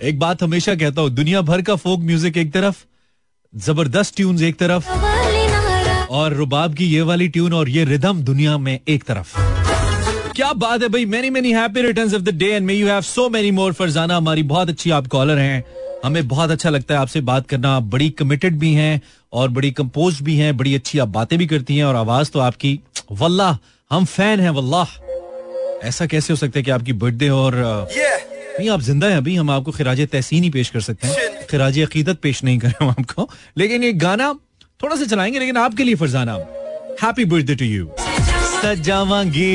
एक 0.03 0.19
बात 0.19 0.43
हमेशा 0.43 0.75
कहता 0.75 1.01
हूँ 1.01 1.11
दुनिया 1.11 1.41
भर 1.49 1.63
का 1.63 1.75
फोक 1.77 2.01
म्यूज़िक 2.01 2.37
एक 2.39 2.53
तरफ़ 2.53 2.85
ज़बरदस्त 3.55 4.17
ट्यून्स 4.17 4.43
एक 4.43 4.59
तरफ़ 4.59 4.89
और 6.19 6.33
रुबाब 6.35 6.75
की 6.75 6.85
ये 6.85 7.01
वाली 7.11 7.29
ट्यून 7.29 7.53
और 7.55 7.69
ये 7.69 7.85
रिदम 7.85 8.23
दुनिया 8.23 8.57
में 8.59 8.79
एक 8.89 9.05
तरफ़। 9.05 9.37
क्या 10.41 10.53
बात 10.53 10.83
है 10.83 10.89
भाई? 10.89 11.05
Many 11.05 11.31
many 11.31 11.53
happy 11.53 11.81
returns 11.83 12.15
of 12.15 12.23
the 12.23 12.29
day 12.35 12.47
and 12.47 12.67
may 12.67 12.75
you 12.75 12.87
have 12.89 13.01
so 13.01 13.29
many 13.31 13.51
more 13.51 13.73
Farzana 13.73 14.17
हमारी 14.17 14.43
बहुत 14.43 14.69
अच्छी 14.69 14.91
आप 14.91 15.07
कॉलर 15.07 15.39
हैं। 15.39 15.65
हमें 16.05 16.29
बहुत 16.29 16.51
अच्छा 16.51 16.71
लगता 16.71 16.95
है 16.95 17.01
आपसे 17.01 17.21
बात 17.21 17.47
करना। 17.47 17.75
आप 17.77 17.83
बड़ी 17.85 18.09
कमिटेड 18.11 18.55
भी 18.59 18.73
हैं 18.75 19.01
और 19.33 19.49
बड़ी 19.49 19.71
कंपोज 19.71 20.21
भी 20.23 20.37
हैं 20.37 20.57
बड़ी 20.57 20.75
अच्छी 20.75 20.99
आप 20.99 21.09
बातें 21.09 21.39
भी 21.39 21.47
करती 21.47 21.77
हैं 21.77 21.85
और 21.85 21.97
आवाज़ 21.97 22.31
तो 22.31 22.41
आपकी। 22.41 22.73
वल्लाह 23.13 23.57
हम 23.91 24.05
फ़ैन 24.05 24.41
हैं 24.41 24.51
वल्लाह। 24.51 24.97
ऐसा 25.89 26.07
कैसे 26.07 26.33
हो 26.33 26.37
सकता 26.37 26.59
है 26.59 26.63
कि 26.63 26.71
आपकी 26.71 26.93
बर्थडे 26.93 27.29
और 27.29 27.55
अ, 27.55 27.87
नहीं 28.59 28.71
आप 28.71 28.81
ज़िंदा 28.81 29.07
हैं 29.07 29.17
अभी 29.17 29.35
हम 29.37 29.51
आपको 29.51 29.71
खराज 29.73 30.01
तहसीन 30.13 30.45
ही 30.45 30.51
पेश 30.51 30.71
कर 30.71 30.81
सकते 30.81 31.09
हैं। 31.09 31.47
खराज 31.51 31.79
अकीदत 31.81 32.21
पेश 32.23 32.43
नहीं 32.45 32.59
करें 32.59 32.75
हम 32.81 32.89
आपको। 32.89 33.29
लेकिन 33.59 33.85
ये 33.85 33.93
गाना 34.07 34.33
थोड़ा 34.83 34.97
सा 34.97 35.05
चलाएँगे 35.05 35.39
लेकिन 35.39 35.57
आपके 35.57 35.85
लिए 35.85 35.95
Farzana. 35.95 36.39
Happy 37.03 37.25
birthday 37.25 37.55
to 37.55 37.65
you 37.65 37.91
सजावांगी 38.63 39.51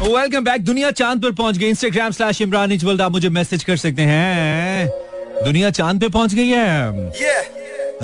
welcome 0.00 0.44
back 0.44 0.64
दुनिया 0.64 0.90
चाँद 0.90 1.22
पर 1.22 1.32
पहुँच 1.32 1.56
गई। 1.58 1.68
इंस्टाग्राम 1.68 2.10
स्लैश 2.10 2.40
इमरान 2.42 2.72
इजवल 2.72 3.00
आप 3.00 3.12
मुझे 3.12 3.28
मैसेज 3.28 3.64
कर 3.64 3.76
सकते 3.76 4.02
हैं। 4.02 4.88
दुनिया 5.44 5.70
चाँद 5.70 6.00
पे 6.00 6.08
पहुँच 6.08 6.34
गई 6.34 6.48
है। 6.48 7.12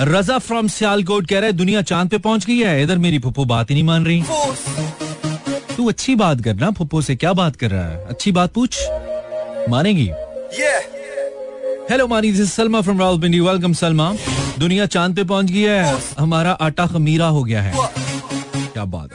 रजा 0.09 0.39
फ्रॉम 0.39 0.69
सियालकोट 0.69 1.29
कह 1.29 1.39
रहा 1.39 1.47
है 1.47 1.53
दुनिया 1.53 1.83
चाँद 1.83 2.11
पे 2.11 2.19
पहुँच 2.19 2.47
गई 2.47 2.59
है। 2.59 2.83
इधर 2.83 2.99
मेरी 2.99 3.19
फुप्पो 3.19 3.45
बात 3.45 3.71
ही 3.71 3.75
नहीं 3.75 3.85
मान 3.85 4.07
रही। 4.07 4.23
तू 5.77 5.89
अच्छी 5.89 6.15
बात 6.15 6.41
करना 6.41 6.71
फुप्पो 6.71 7.03
से। 7.03 7.17
क्या 7.17 7.33
बात 7.33 7.57
कर 7.57 7.71
रहा 7.71 7.89
है? 7.89 8.05
अच्छी 8.07 8.33
बात 8.33 8.53
पूछ। 8.53 8.83
मानेगी? 9.69 10.11
Hello 11.91 12.07
Mani 12.07 12.33
this 12.33 12.53
Salma 12.53 12.81
from 12.81 13.01
Rawalpindi 13.01 13.41
welcome 13.41 13.73
Salma 13.73 14.15
दुनिया 14.59 14.87
चाँद 14.87 15.17
पे 15.17 15.25
पहुँच 15.25 15.47
गई 15.47 15.63
है। 15.63 15.97
हमारा 16.19 16.53
आटा 16.61 16.87
खमीरा 16.87 17.27
हो 17.27 17.45
गया 17.45 17.63
है। 17.63 17.73
क्या 17.77 18.85
बात। 18.85 19.11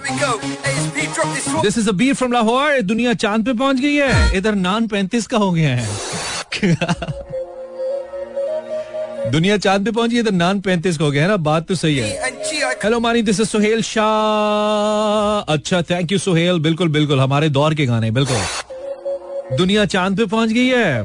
This 1.61 1.78
is 1.78 1.89
Abeer 2.01 2.13
from 2.15 2.32
Lahore 2.34 2.82
दुनिया 2.82 3.13
चाँद 3.24 3.45
पे 3.45 3.53
पहुँच 3.53 3.80
गई 3.82 3.95
है। 3.95 4.38
इधर 4.38 4.55
नान 4.55 4.88
पैंतीस 4.88 5.28
का 5.28 5.38
हो 5.38 5.51
गया 5.51 5.76
है। 5.76 5.88
दुनिया 9.32 9.57
चाँद 9.57 9.86
पे 9.86 9.91
पहुँच 9.91 10.13
इधर 10.13 10.32
नान 10.32 10.59
पैंतीस 10.61 10.97
का 10.97 11.05
हो 11.05 11.11
गया 11.11 11.24
है 11.24 11.30
ना? 11.30 11.38
बात 11.38 11.67
तो 11.67 11.76
सही 11.76 11.97
है। 11.97 12.09
हेलो 12.84 12.99
मानी 12.99 13.22
दिस 13.22 13.39
इज़ 13.39 13.47
सुहेल 13.49 13.82
शाह 13.82 15.53
अच्छा 15.53 15.82
थैंक 15.89 16.11
यू 16.11 16.17
सुहेल 16.17 16.59
बिल्कुल 16.59 16.89
बिल्कुल। 16.89 17.20
हमारे 17.20 17.49
दौर 17.49 17.74
के 17.76 17.86
गाने 17.86 18.11
बिल्कुल। 18.11 19.57
दुनिया 19.57 19.86
चाँद 19.95 20.17
पे 20.17 20.26
पहुँच 20.26 20.49
गई 20.49 20.67
है। 20.67 21.01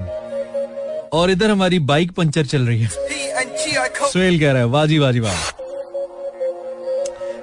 और 1.13 1.31
इधर 1.31 1.51
हमारी 1.51 1.79
बाइक 1.91 2.13
पंचर 2.13 2.47
चल 2.47 2.63
रही 2.67 2.83
है। 2.83 2.89
सुहेल 4.13 4.39
कह 4.41 4.51
रहा 4.53 4.59
है 4.59 4.65
वाजी 4.69 4.99
वाजी 4.99 5.21
वाह। 5.21 5.64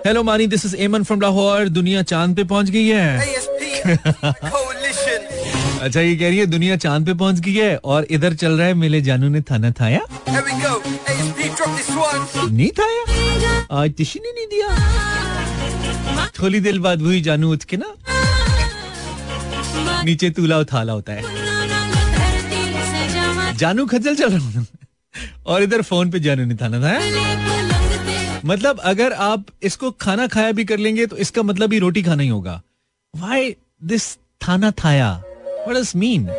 Hello 0.06 0.22
Mani 0.24 0.46
this 0.48 0.66
is 0.66 0.76
Eman 0.76 1.04
from 1.04 1.22
Lahore 1.22 1.68
दुनिया 1.70 2.02
चाँद 2.02 2.36
पे 2.36 2.44
पहुँच 2.44 2.70
गई 2.70 2.88
है। 2.88 3.20
अच्छा 5.82 6.02
ये 6.02 6.16
कह 6.16 6.28
रही 6.28 6.38
है 6.38 6.46
दुनिया 6.46 6.76
चाँद 6.78 7.06
पे 7.06 7.14
पहुँच 7.14 7.40
गई 7.40 7.54
है 7.54 7.76
और 7.78 8.08
इधर 8.12 8.34
चल 8.34 8.58
रहा 8.58 8.68
है 8.68 8.74
मेरे 8.74 9.02
जानू 9.02 9.30
ने 9.30 9.42
थाना 9.42 9.72
थाया। 9.72 10.00
नहीं 12.50 12.72
थाया? 12.80 13.04
आज 13.82 13.94
किसी 13.98 14.20
ने 14.20 14.32
नहीं 14.32 14.48
दिया। 14.48 14.70
थोड़ी 16.42 16.60
देर 16.60 16.80
बाद 16.80 17.02
वही 17.02 17.22
जानू 17.22 17.52
उठ 17.54 17.64
के 17.64 17.78
ना 17.78 17.90
नीचे 20.06 20.30
तूला 20.30 20.58
उथाला 20.60 20.94
होता 20.94 21.14
है। 21.14 21.22
जानू 23.58 23.86
खजल 23.86 24.16
चल 24.16 24.30
रहा 24.30 24.50
हूँ। 24.50 24.66
और 25.46 25.64
इधर 25.64 25.82
फ़ोन 25.82 26.12
पे 26.12 26.20
जानू 26.20 26.46
ने 26.46 26.56
थाना 26.56 26.82
थाया। 26.84 27.60
मतलब 28.46 28.80
अगर 28.80 29.14
आप 29.14 29.46
इसको 29.64 29.92
खाना 30.02 30.28
खाया 30.28 30.52
भी 30.52 30.64
कर 30.66 30.78
लेंगे 30.78 31.06
तो 31.08 31.18
इसका 31.24 31.44
मतलब 31.44 31.74
ही 31.74 31.80
रोटी 31.80 32.04
खाना 32.04 32.24
ही 32.24 32.30
होगा। 32.30 32.62
वाई 33.14 33.56
दिस 33.84 34.16
थाना 34.48 34.72
थाया? 34.84 35.10
What 35.66 35.76
does 35.78 35.96
mean? 36.04 36.30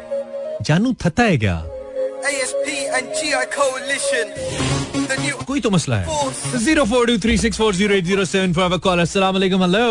जानू 0.67 0.93
थता 1.03 1.23
है 1.23 1.37
क्या? 1.39 1.63
कोई 5.47 5.61
तो 5.61 5.71
मसला 5.71 5.97
है। 5.97 6.59
Zero 6.65 6.85
four 6.85 7.07
two 7.07 7.19
three 7.19 7.37
six 7.39 7.59
four 7.59 7.75
zero 7.75 7.95
eight 7.95 8.05
zero 8.05 8.25
seven 8.25 8.53
five 8.55 8.79
call. 8.79 9.01
अस्सलाम 9.01 9.35
वालेकुम 9.35 9.63
हेलो 9.63 9.87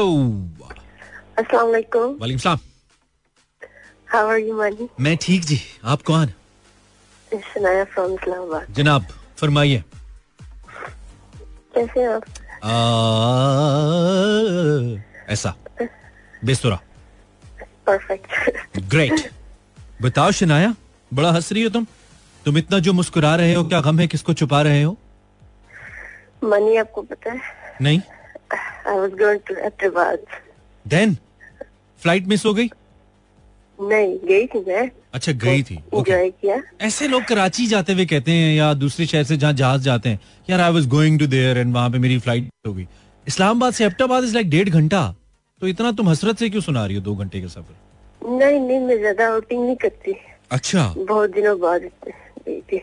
अस्सलाम 1.39 1.65
वालेकुम 1.65 2.17
वालेकुम 2.21 2.39
सलाम। 2.39 2.59
हाउ 4.13 4.29
आर 4.29 4.37
यू 4.39 4.57
मनी 4.57 4.87
मैं 4.99 5.15
ठीक 5.21 5.43
जी। 5.45 5.59
आप 5.85 6.01
कौन? 6.01 6.27
सनाया 7.31 7.83
फ्रॉम 7.93 8.13
इस्लामाबाद। 8.13 8.73
जनाब 8.75 9.07
फरमाइए। 9.37 9.83
कैसे 11.75 11.99
हैं? 11.99 12.19
ऐसा। 15.29 15.55
परफेक्ट 17.87 18.79
ग्रेट 18.89 19.29
बताओ 20.01 20.31
शिनाया 20.31 20.73
बड़ा 21.13 21.31
हंस 21.31 21.51
रही 21.51 21.63
हो 21.63 21.69
तुम? 21.69 21.85
तुम 22.45 22.57
इतना 22.57 22.79
जो 22.79 22.93
मुस्कुरा 22.93 23.35
रहे 23.35 23.53
हो 23.53 23.63
क्या 23.63 23.79
गम 23.81 23.99
है 23.99 24.07
किसको 24.07 24.33
छुपा 24.33 24.61
रहे 24.61 24.81
हो? 24.83 24.97
मनी 26.43 26.75
आपको 26.77 27.01
पता 27.01 27.31
है? 27.31 27.39
नहीं। 27.81 28.01
I 28.87 28.97
was 28.97 29.11
going 29.11 29.39
to 29.47 29.55
Hyderabad 29.55 30.19
then 30.85 31.15
flight 32.01 32.27
miss 32.27 32.45
हो 32.45 32.53
गई? 32.53 32.69
नहीं 33.81 34.17
गई 34.27 34.45
थी 34.47 34.59
मैं। 34.67 34.89
अच्छा 35.13 35.31
गई 35.33 35.63
थी। 35.63 35.75
एंजॉय 35.75 36.29
किया। 36.31 36.61
ऐसे 36.81 37.07
लोग 37.07 37.23
कराची 37.25 37.65
जाते 37.67 37.93
हुए 37.93 38.05
कहते 38.05 38.31
हैं 38.31 38.55
या 38.55 38.73
दूसरे 38.75 39.05
शहर 39.05 39.23
से 39.23 39.37
जहाँ 39.37 39.53
जहाज़ 39.53 39.81
जाते 39.83 40.09
हैं 40.09 40.19
यार 40.49 40.61
I 40.61 40.73
was 40.73 40.87
going 40.89 41.19
to 41.19 41.27
there 41.27 41.57
and 41.57 41.73
वहाँ 41.73 41.89
पे 41.89 41.99
मेरी 41.99 42.19
फ़्लाइट 42.19 42.49
हो 42.67 42.73
गई। 42.73 42.87
इस्लामाबाद 43.27 43.73
से 43.73 43.85
एबटाबाद 43.85 44.23
इज़ 44.23 44.33
लाइक 44.33 44.49
डेढ़ 44.49 44.69
घंटा। 44.69 45.07
तो 45.61 45.67
इतना 45.67 45.91
तुम 45.91 46.09
हसरत 46.09 46.37
से 46.39 46.49
क्यों 46.49 46.61
सुना 46.61 46.85
रही 46.85 46.95
हो 46.95 47.01
दो 47.01 47.15
घंटे 47.15 47.41
का 47.41 47.47
सफ़र? 47.47 47.75
नहीं 48.29 48.59
नहीं 48.59 48.79
मैं 48.79 48.97
ज़्यादा 48.99 49.27
आउटिंग 49.27 49.63
नहीं 49.65 49.75
करती। 49.75 50.15
अच्छा। 50.51 50.93
बहुत 50.97 51.29
दिनों 51.29 51.59
बाद 51.59 51.89
थी। 52.47 52.77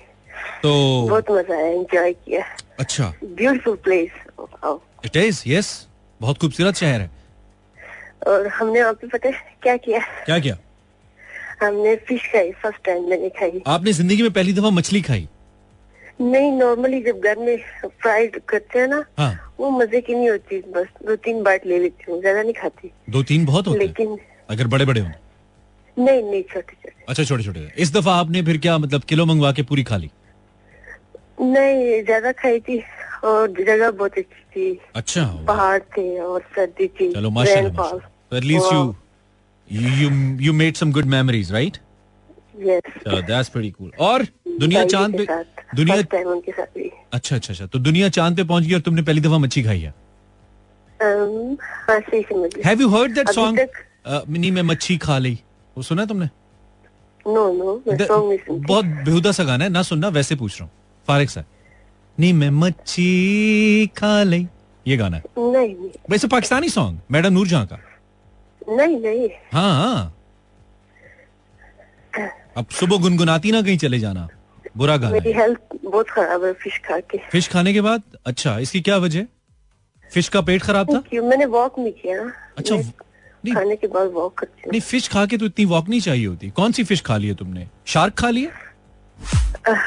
तो 0.63 0.71
बहुत 1.09 1.31
मज़ा 1.31 1.57
आया 1.57 1.67
एंजॉय 1.67 2.13
किया। 2.13 2.45
अच्छा। 2.81 3.13
Beautiful 3.25 3.77
place 3.85 4.11
it 5.05 5.17
is 5.17 5.43
yes 5.47 5.87
बहुत 6.21 6.39
खूबसूरत 6.39 6.75
शहर 6.77 7.01
है। 7.01 7.11
और 8.27 8.47
हमने 8.49 8.81
वहाँ 8.83 8.93
पे 8.93 9.07
पता 9.09 9.31
क्या 9.63 9.77
किया? 9.77 9.99
क्या 10.25 10.39
क्या? 10.39 10.57
हमने 11.63 11.95
फ़िश 12.09 12.27
खाई 12.33 12.51
फ़र्स्ट 12.63 12.85
टाइम 12.85 13.09
मैंने 13.11 13.29
खाई। 13.39 13.63
आपने 13.67 13.93
ज़िंदगी 13.93 14.23
में 14.23 14.31
पहली 14.33 14.53
दफ़ा 14.53 14.71
मछली 14.71 15.01
खाई? 15.03 15.29
नहीं 16.21 16.51
नॉर्मली 16.53 17.01
जब 17.03 17.21
घर 17.21 17.39
में 17.39 17.57
फ्राइड 18.03 18.41
करते 18.49 18.79
हैं 18.79 18.87
ना 18.89 19.05
हाँ। 19.19 19.55
वो 19.61 19.71
मज़े 19.71 20.01
की 20.01 20.15
नहीं 20.15 20.31
होती 20.31 20.59
बस 20.75 20.87
दो 21.07 21.17
तीन 21.25 21.43
बाइट 21.43 21.67
ले 21.67 21.79
लेती 21.79 22.11
हूँ 22.11 22.21
ज़्यादा 22.21 22.43
नहीं 22.43 22.55
खाती। 22.55 22.91
दो 23.11 23.23
तीन 23.23 23.45
बहुत 23.47 23.67
होते 23.69 23.79
हैं? 23.79 23.87
लेकिन 23.87 24.19
अगर 24.51 24.67
बड़े 24.67 24.85
बड़े 24.85 25.01
हो? 25.01 25.09
नहीं 25.97 26.23
नहीं 26.23 26.43
छोटे 26.43 26.75
छोटे 26.75 27.05
अच्छा 27.09 27.25
छोटे 27.25 27.43
छोटे 27.43 27.71
इस 27.83 27.93
दफ़ा 27.95 28.15
आपने 28.21 28.43
फिर 28.43 28.59
क्या 28.59 28.77
मतलब 28.79 29.03
किलो 29.09 29.27
मंगवा 29.27 29.53
के 29.53 29.63
पूरी 29.71 29.83
खा 29.85 29.97
ली? 29.97 30.11
नहीं 31.41 32.03
ज़्यादा 32.05 32.33
खाई 32.33 32.61
थी 32.61 32.83
और 33.25 33.51
जगह 33.59 33.91
बहुत 33.91 34.19
अच्छी 34.19 34.43
थी। 34.55 34.79
अच्छा 34.97 35.25
पहाड़ 35.49 35.79
थे 35.97 36.19
और 36.21 36.41
सर्दी 36.57 36.87
थी 37.01 37.13
चलो 37.13 37.31
माशाल्लाह 37.31 38.37
at least 38.37 38.73
you 38.73 38.95
you 39.73 40.11
you 40.41 40.53
made 40.53 40.75
some 40.77 40.93
good 40.93 41.07
memories 41.17 41.53
right 41.53 41.79
Yes. 42.59 42.87
चलो 43.03 43.21
दैट्स 43.23 43.49
प्रीटी 43.49 43.71
कूल 43.71 43.91
और 44.01 44.23
दुनिया 44.61 44.85
चाँद 44.85 45.17
पे 45.17 45.27
दुनिया 45.77 45.97
उनके 46.31 46.53
साथ 46.53 46.67
भी 46.77 46.91
अच्छा 47.13 47.37
अच्छा 47.37 47.53
अच्छा। 47.53 47.67
तो 47.67 47.79
दुनिया 47.79 48.09
चाँद 48.09 48.37
पे 48.37 48.45
पहुँच 48.45 48.65
गई 48.65 48.75
और 48.75 48.81
तुमने 48.81 49.03
पहली 49.03 49.21
दफ़ा 49.21 49.39
मच्छी 49.39 49.63
खाई 49.63 49.81
है? 49.81 49.93
Have 52.65 52.81
you 52.81 52.89
heard 52.89 53.15
that 53.15 53.29
song 53.31 53.61
नहीं 54.09 54.51
मैं 54.53 54.63
मच्छी 54.63 54.97
खा 54.99 55.19
ली। 55.19 55.39
वो 55.77 55.83
सुना 55.83 56.03
है 56.03 56.09
तुमने? 56.09 56.27
नो 57.27 57.53
नो 57.53 57.83
बहुत 58.51 58.85
बेहुदा 58.85 59.33
सा 59.33 59.45
गाना 59.45 59.65
है। 59.65 59.71
ना 59.71 59.83
सुनना 59.83 60.09
वैसे 60.09 60.37
पूछ 60.37 60.61
रहा 60.61 60.65
हूँ। 60.65 60.73
फारिक 61.09 61.31
सा 61.31 61.45
नहीं 62.19 62.33
मैं 62.33 62.51
मच्छी 62.51 63.87
खा 63.97 64.23
ली। 64.23 64.47
ये 64.87 64.97
गाना 64.97 65.17
है। 65.17 65.23
वैसे 66.11 66.29
पाकिस्तानी 66.29 66.69
सॉन्ग 66.69 67.01
मैडम 67.11 67.33
नूर 67.33 67.47
जहाँ 67.47 67.67
का। 67.67 67.79
नहीं 68.69 68.99
नहीं। 69.01 69.29
हाँ 69.53 69.73
हाँ। 69.75 70.15
अब 72.57 72.67
सुबह 72.71 72.99
गुनगुनाती 72.99 73.53
ना 73.53 73.63
कहीं 73.63 73.79
चले 73.79 73.99
जाना। 73.99 74.29
बुरा 74.77 74.97
गाना 74.97 75.13
मेरी 75.13 75.33
हेल्थ 75.33 75.59
बहुत 75.85 76.09
खराब 76.11 76.45
है 76.45 76.53
फ़िश 76.53 76.79
खा 76.87 76.99
के। 77.01 77.19
फ़िश 77.31 77.49
खाने 77.49 77.73
के 77.73 77.81
बाद? 77.81 78.03
अच्छा 78.27 78.59
इसकी 78.59 78.81
क्या 78.81 78.97
वजह? 78.97 79.25
फ़िश 80.11 80.29
का 80.29 80.41
पेट 80.41 80.63
खराब 80.63 80.95
था? 80.95 81.01
क्यों 81.09 81.25
मैंने 81.25 81.45
वॉक 81.47 81.79
नहीं 81.79 81.93
किया। 81.93 82.23
अच्छा 82.59 82.75
नहीं। 82.75 83.55
खाने 83.55 83.77
के 83.77 83.87
बाद 83.87 84.11
वॉक 84.13 84.39
करती 84.39 84.63
हूँ। 84.65 84.71
नहीं 84.73 84.81
फ़िश 84.81 85.09
खा 85.09 85.25
के 85.27 85.37
तो 85.39 85.47
इतनी 85.47 85.65
वॉक 85.65 85.89
नहीं 85.89 86.01
चाहिए 86.01 86.27
होती। 86.27 86.51
कौन 86.51 86.73
सी 86.73 86.85
फ़िश 86.85 87.01
खा 87.07 87.17
ली 87.17 87.29
है 87.29 87.35
तुमने? 87.35 87.69
शार्क 87.87 88.15
खा 88.19 88.31
लिया 88.31 88.51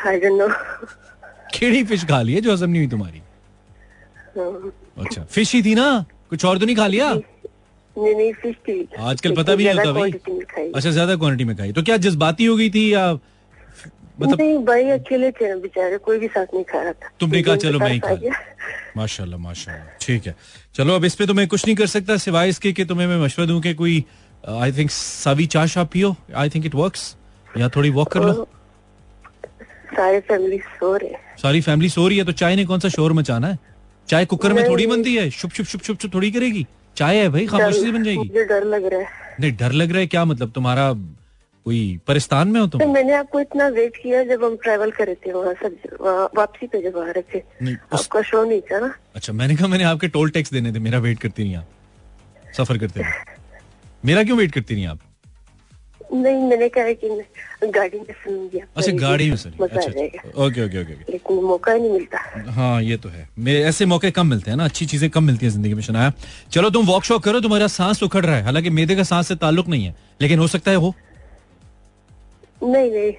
आई 0.09 0.19
डोंट 0.19 0.41
नो 0.41 0.47
केड़ी 1.57 1.83
फ़िश 1.83 2.05
खा 2.05 2.21
ली 2.21 2.33
है 2.33 2.41
जो 2.41 2.53
हजम 2.53 2.69
नहीं 2.69 2.81
हुई 2.81 2.89
तुम्हारी। 2.91 3.21
अच्छा 5.05 5.23
फ़िश 5.23 5.53
ही 5.55 5.61
थी 5.63 5.75
ना? 5.75 6.05
कुछ 6.29 6.45
और 6.45 6.57
तो 6.59 6.65
नहीं 6.65 6.75
खा 6.75 6.87
लिया? 6.87 7.13
नहीं 7.97 8.15
नहीं 8.15 8.33
फ़िश 8.33 8.55
थी 8.67 8.87
आजकल 8.99 9.35
पता 9.35 9.55
भी 9.55 9.63
नहीं 9.65 9.79
होता 9.79 9.91
भाई। 9.91 10.71
अच्छा 10.71 10.89
ज़्यादा 10.89 11.15
क्वांटिटी 11.15 11.43
में 11.45 11.55
खाई। 11.57 11.71
तो 11.71 11.83
क्या 11.83 11.97
जज्बाती 11.99 12.45
हो 12.45 12.55
गई 12.57 12.69
थी 12.69 12.93
या 12.93 13.11
मतलब 13.13 14.41
नहीं 14.41 14.57
भाई 14.65 14.89
अकेले 14.91 15.31
थे 15.31 15.49
ना 15.49 15.55
बेचारे 15.59 15.97
कोई 15.99 16.19
भी 16.19 16.27
साथ 16.27 16.53
नहीं 16.53 16.63
खा 16.63 16.81
रहा 16.81 16.93
था। 16.93 17.09
तुमने 17.19 17.41
कहा 17.43 17.55
चलो 17.57 17.79
मैं 17.79 17.91
ही 17.91 17.99
खा। 17.99 18.15
माशाल्लाह 18.97 19.39
माशाल्लाह। 19.39 19.97
ठीक 20.01 20.27
है। 20.27 20.35
चलो 20.75 20.95
अब 20.95 21.05
इस 21.05 21.15
पे 21.15 21.25
तो 21.25 21.33
मैं 21.33 21.47
कुछ 21.47 21.65
नहीं 21.65 21.75
कर 21.75 21.87
सकता 21.87 22.17
सिवाय 22.17 22.49
इसके 22.49 22.71
कि 22.73 22.85
तुम्हें 22.85 23.07
मैं 23.07 23.17
मशवरा 23.23 23.47
दूँ 23.47 23.61
कि 23.61 23.73
कोई 23.73 24.03
आई 24.49 24.71
थिंक 24.71 24.91
सावी 24.91 25.45
चाय 25.47 25.67
शॉप 25.67 25.91
पियो। 25.91 26.15
आई 26.35 26.49
थिंक 26.49 26.65
इट 26.65 26.75
वर्क्स 26.75 27.15
या 27.47 27.69
थोड़ी 27.75 27.89
वॉक 27.91 28.11
कर 28.11 28.23
लो। 28.23 28.47
सारे 29.95 30.19
फैमिली 30.19 30.57
सो 30.57 30.95
रहे 30.95 31.09
हैं। 31.09 31.37
सारी 31.37 31.61
फैमिली 31.61 31.89
सो 31.89 32.07
रही 32.07 32.17
है 32.17 32.23
तो 32.25 32.31
चाय 32.33 32.55
ने 32.55 32.65
कौन 32.65 32.79
सा 32.79 32.89
शोर 32.89 33.13
मचाना 33.13 33.47
है? 33.47 33.59
चाय 34.07 34.25
कुकर 34.25 34.53
में 34.53 34.63
थोड़ी 34.67 34.87
बनती 34.87 35.15
है? 35.15 35.29
शुप 35.31 35.51
शुप 35.51 35.65
शुप 35.67 35.83
शुप 35.83 36.13
थोड़ी 36.13 36.31
करेगी? 36.31 36.65
चाय 36.97 37.17
है 37.17 37.29
भाई 37.29 37.45
खामोशी 37.47 37.79
से 37.79 37.91
बन 37.91 38.03
जाएगी। 38.03 38.17
मुझे 38.19 38.45
डर 38.45 38.63
लग 38.65 38.85
रहा 38.85 38.99
है। 38.99 39.35
नहीं 39.39 39.51
डर 39.57 39.71
लग 39.71 39.91
रहा 39.91 39.99
है 39.99 40.07
क्या 40.07 40.23
मतलब? 40.25 40.51
तुम्हारा 40.51 40.91
कोई 41.65 41.99
परिस्तान 42.07 42.47
में 42.47 42.59
हो 42.59 42.67
तुम? 42.67 42.81
तो 42.81 42.87
मैंने 42.87 43.13
आपको 43.13 43.39
इतना 43.39 43.67
वेट 43.69 43.95
किया 43.95 44.23
जब 44.23 44.43
हम 44.43 44.55
ट्रेवल 44.63 44.91
करे 44.91 45.15
थे 45.15 45.31
वहाँ 45.33 45.53
सब 45.53 46.31
वापसी 46.37 46.67
पे 46.67 46.81
जब 46.81 46.97
आ 46.97 47.05
रहे 47.07 47.21
थे। 47.33 47.43
नहीं 47.61 47.75
उस 47.93 47.99
आपका 47.99 48.21
शो 48.21 48.43
नहीं 48.43 48.61
था 48.61 48.79
ना? 48.79 48.93
अच्छा 49.15 49.33
मैंने 49.33 49.55
कहा 49.55 49.67
मैंने 49.67 49.83
आपके 49.83 50.07
टोल 50.07 50.29
टैक्स 50.29 50.53
देने 50.53 50.73
थे 50.73 50.79
मेरा 50.79 50.99
वेट 50.99 51.19
करती 51.19 51.43
नहीं 51.43 51.55
आप। 51.55 51.67
सफ़र 52.57 52.77
करते 52.77 53.03
मेरा 54.05 54.23
क्यों 54.23 54.37
वेट 54.37 54.51
करती 54.51 54.75
नहीं 54.75 54.85
आप? 54.87 54.99
नहीं 56.13 56.41
मैंने 56.49 56.67
कहा 56.69 56.91
कि 56.93 57.09
गाड़ी 57.67 57.99
में 57.99 58.13
सुनूँगी 58.13 58.59
आपका 58.59 58.79
अच्छा 58.79 58.91
गाड़ी 58.97 59.29
में 59.29 59.35
सुनिए। 59.37 59.67
अच्छा 59.67 59.81
अच्छा। 59.81 60.43
ओके 60.45 60.65
ओके 60.65 60.81
ओके 60.81 60.93
लेकिन 61.11 61.37
मौका 61.43 61.73
नहीं 61.73 61.91
मिलता। 61.91 62.51
हाँ 62.51 62.81
ये 62.83 62.97
तो 62.97 63.09
है। 63.09 63.27
मेरे 63.39 63.63
ऐसे 63.65 63.85
मौके 63.85 64.11
कम 64.11 64.27
मिलते 64.27 64.51
हैं 64.51 64.57
ना 64.57 64.65
अच्छी 64.65 64.85
चीज़ें 64.85 65.09
कम 65.09 65.23
मिलती 65.23 65.45
हैं 65.45 65.53
ज़िंदगी 65.53 65.73
में 65.73 65.81
शनाया। 65.83 66.11
चलो 66.51 66.69
तुम 66.69 66.85
वॉक 66.85 67.03
शॉक 67.03 67.23
करो 67.23 67.39
तुम्हारा 67.39 67.67
सांस 67.69 68.03
उखड़ 68.03 68.25
रहा 68.25 68.35
है। 68.35 68.43
हालाँकि 68.43 68.69
मेदे 68.71 68.95
का 68.95 69.03
सांस 69.03 69.27
से 69.27 69.35
ताल्लुक 69.37 69.67
नहीं 69.67 69.85
है 69.85 69.95
लेकिन 70.21 70.39
हो 70.39 70.47
सकता 70.47 70.71
है 70.71 70.77
हो। 70.77 70.93
नहीं 72.63 72.91
नहीं। 72.91 73.11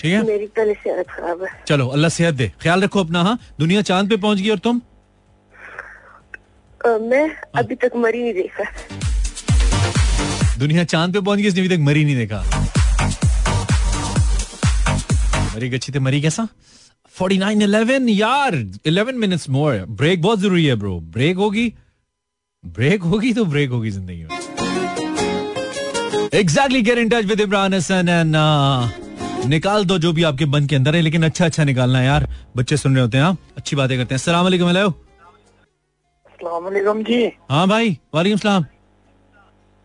ठीक 0.00 0.12
है? 0.12 0.22
मेरी 0.24 0.46
पहले 0.48 0.74
सेहत 0.74 1.06
खराब 1.10 1.42
है। 1.42 1.48
चलो 1.66 1.86
अल्लाह 1.88 2.10
सेहत 2.10 2.34
दे। 2.34 2.52
ख्याल 2.62 2.82
रखो 2.82 3.00
अपना 3.00 3.22
हाँ? 3.22 3.38
दुनिया 3.58 3.82
चाँद 3.84 4.08
पे 4.10 4.16
पहुँच 4.18 4.38
गई 4.38 4.50
और 4.50 4.58
तुम? 4.60 4.80
मैं 6.80 7.28
अभी 7.56 7.74
तक 7.74 7.92
मरी 7.96 8.22
नहीं 8.22 8.34
देखा। 8.34 8.64
दुनिया 10.58 10.84
चाँद 10.84 11.12
पे 11.12 11.20
पहुँच 11.20 11.38
गई 11.38 11.46
इसने 11.48 11.60
अभी 11.60 11.68
तक 11.68 11.82
मरी 11.84 12.04
नहीं 12.04 12.16
देखा। 12.16 12.42
मरी 15.54 15.68
गच्छी 15.70 15.92
थे 15.92 15.98
मरी 16.00 16.20
कैसा? 16.20 16.48
49 17.14 17.62
11 17.62 18.08
यार 18.10 18.54
11 18.86 19.14
मिनट्स 19.20 19.48
मोर 19.50 19.84
ब्रेक 19.90 20.22
बहुत 20.22 20.38
ज़रूरी 20.40 20.64
है 20.66 20.74
ब्रो 20.76 20.98
ब्रेक 21.14 21.36
होगी 21.36 21.72
ब्रेक 22.64 23.02
होगी 23.02 23.32
तो 23.32 23.44
ब्रेक 23.44 23.70
होगी 23.70 23.90
ज़िंदगी 23.90 24.24
में। 24.24 24.30
Exactly 26.40 26.82
get 26.82 26.98
in 26.98 27.08
touch 27.08 27.24
with 27.24 27.40
Imran 27.40 27.74
Hasan 27.74 28.08
and 28.08 28.36
निकाल 29.50 29.84
दो 29.84 29.98
जो 29.98 30.12
भी 30.12 30.22
आपके 30.30 30.46
मन 30.46 30.66
के 30.66 30.76
अंदर 30.76 30.94
है 30.96 31.00
लेकिन 31.02 31.22
अच्छा 31.24 31.44
अच्छा 31.44 31.64
निकालना 31.64 31.98
है 31.98 32.06
यार। 32.06 32.28
बच्चे 32.56 32.76
सुन 32.76 32.94
रहे 32.94 33.02
होते 33.02 33.16
हैं 33.18 33.24
हाँ? 33.24 33.36
अच्छी 33.56 33.76
बातें 33.76 33.96
करते 33.98 34.14
हैं। 34.14 34.18
सलाम 34.18 34.48
सलामकुम 36.38 37.02
जी। 37.02 37.24
हाँ 37.50 37.66
भाई 37.68 37.98
वालेकुम 38.14 38.38
सलाम। 38.38 38.64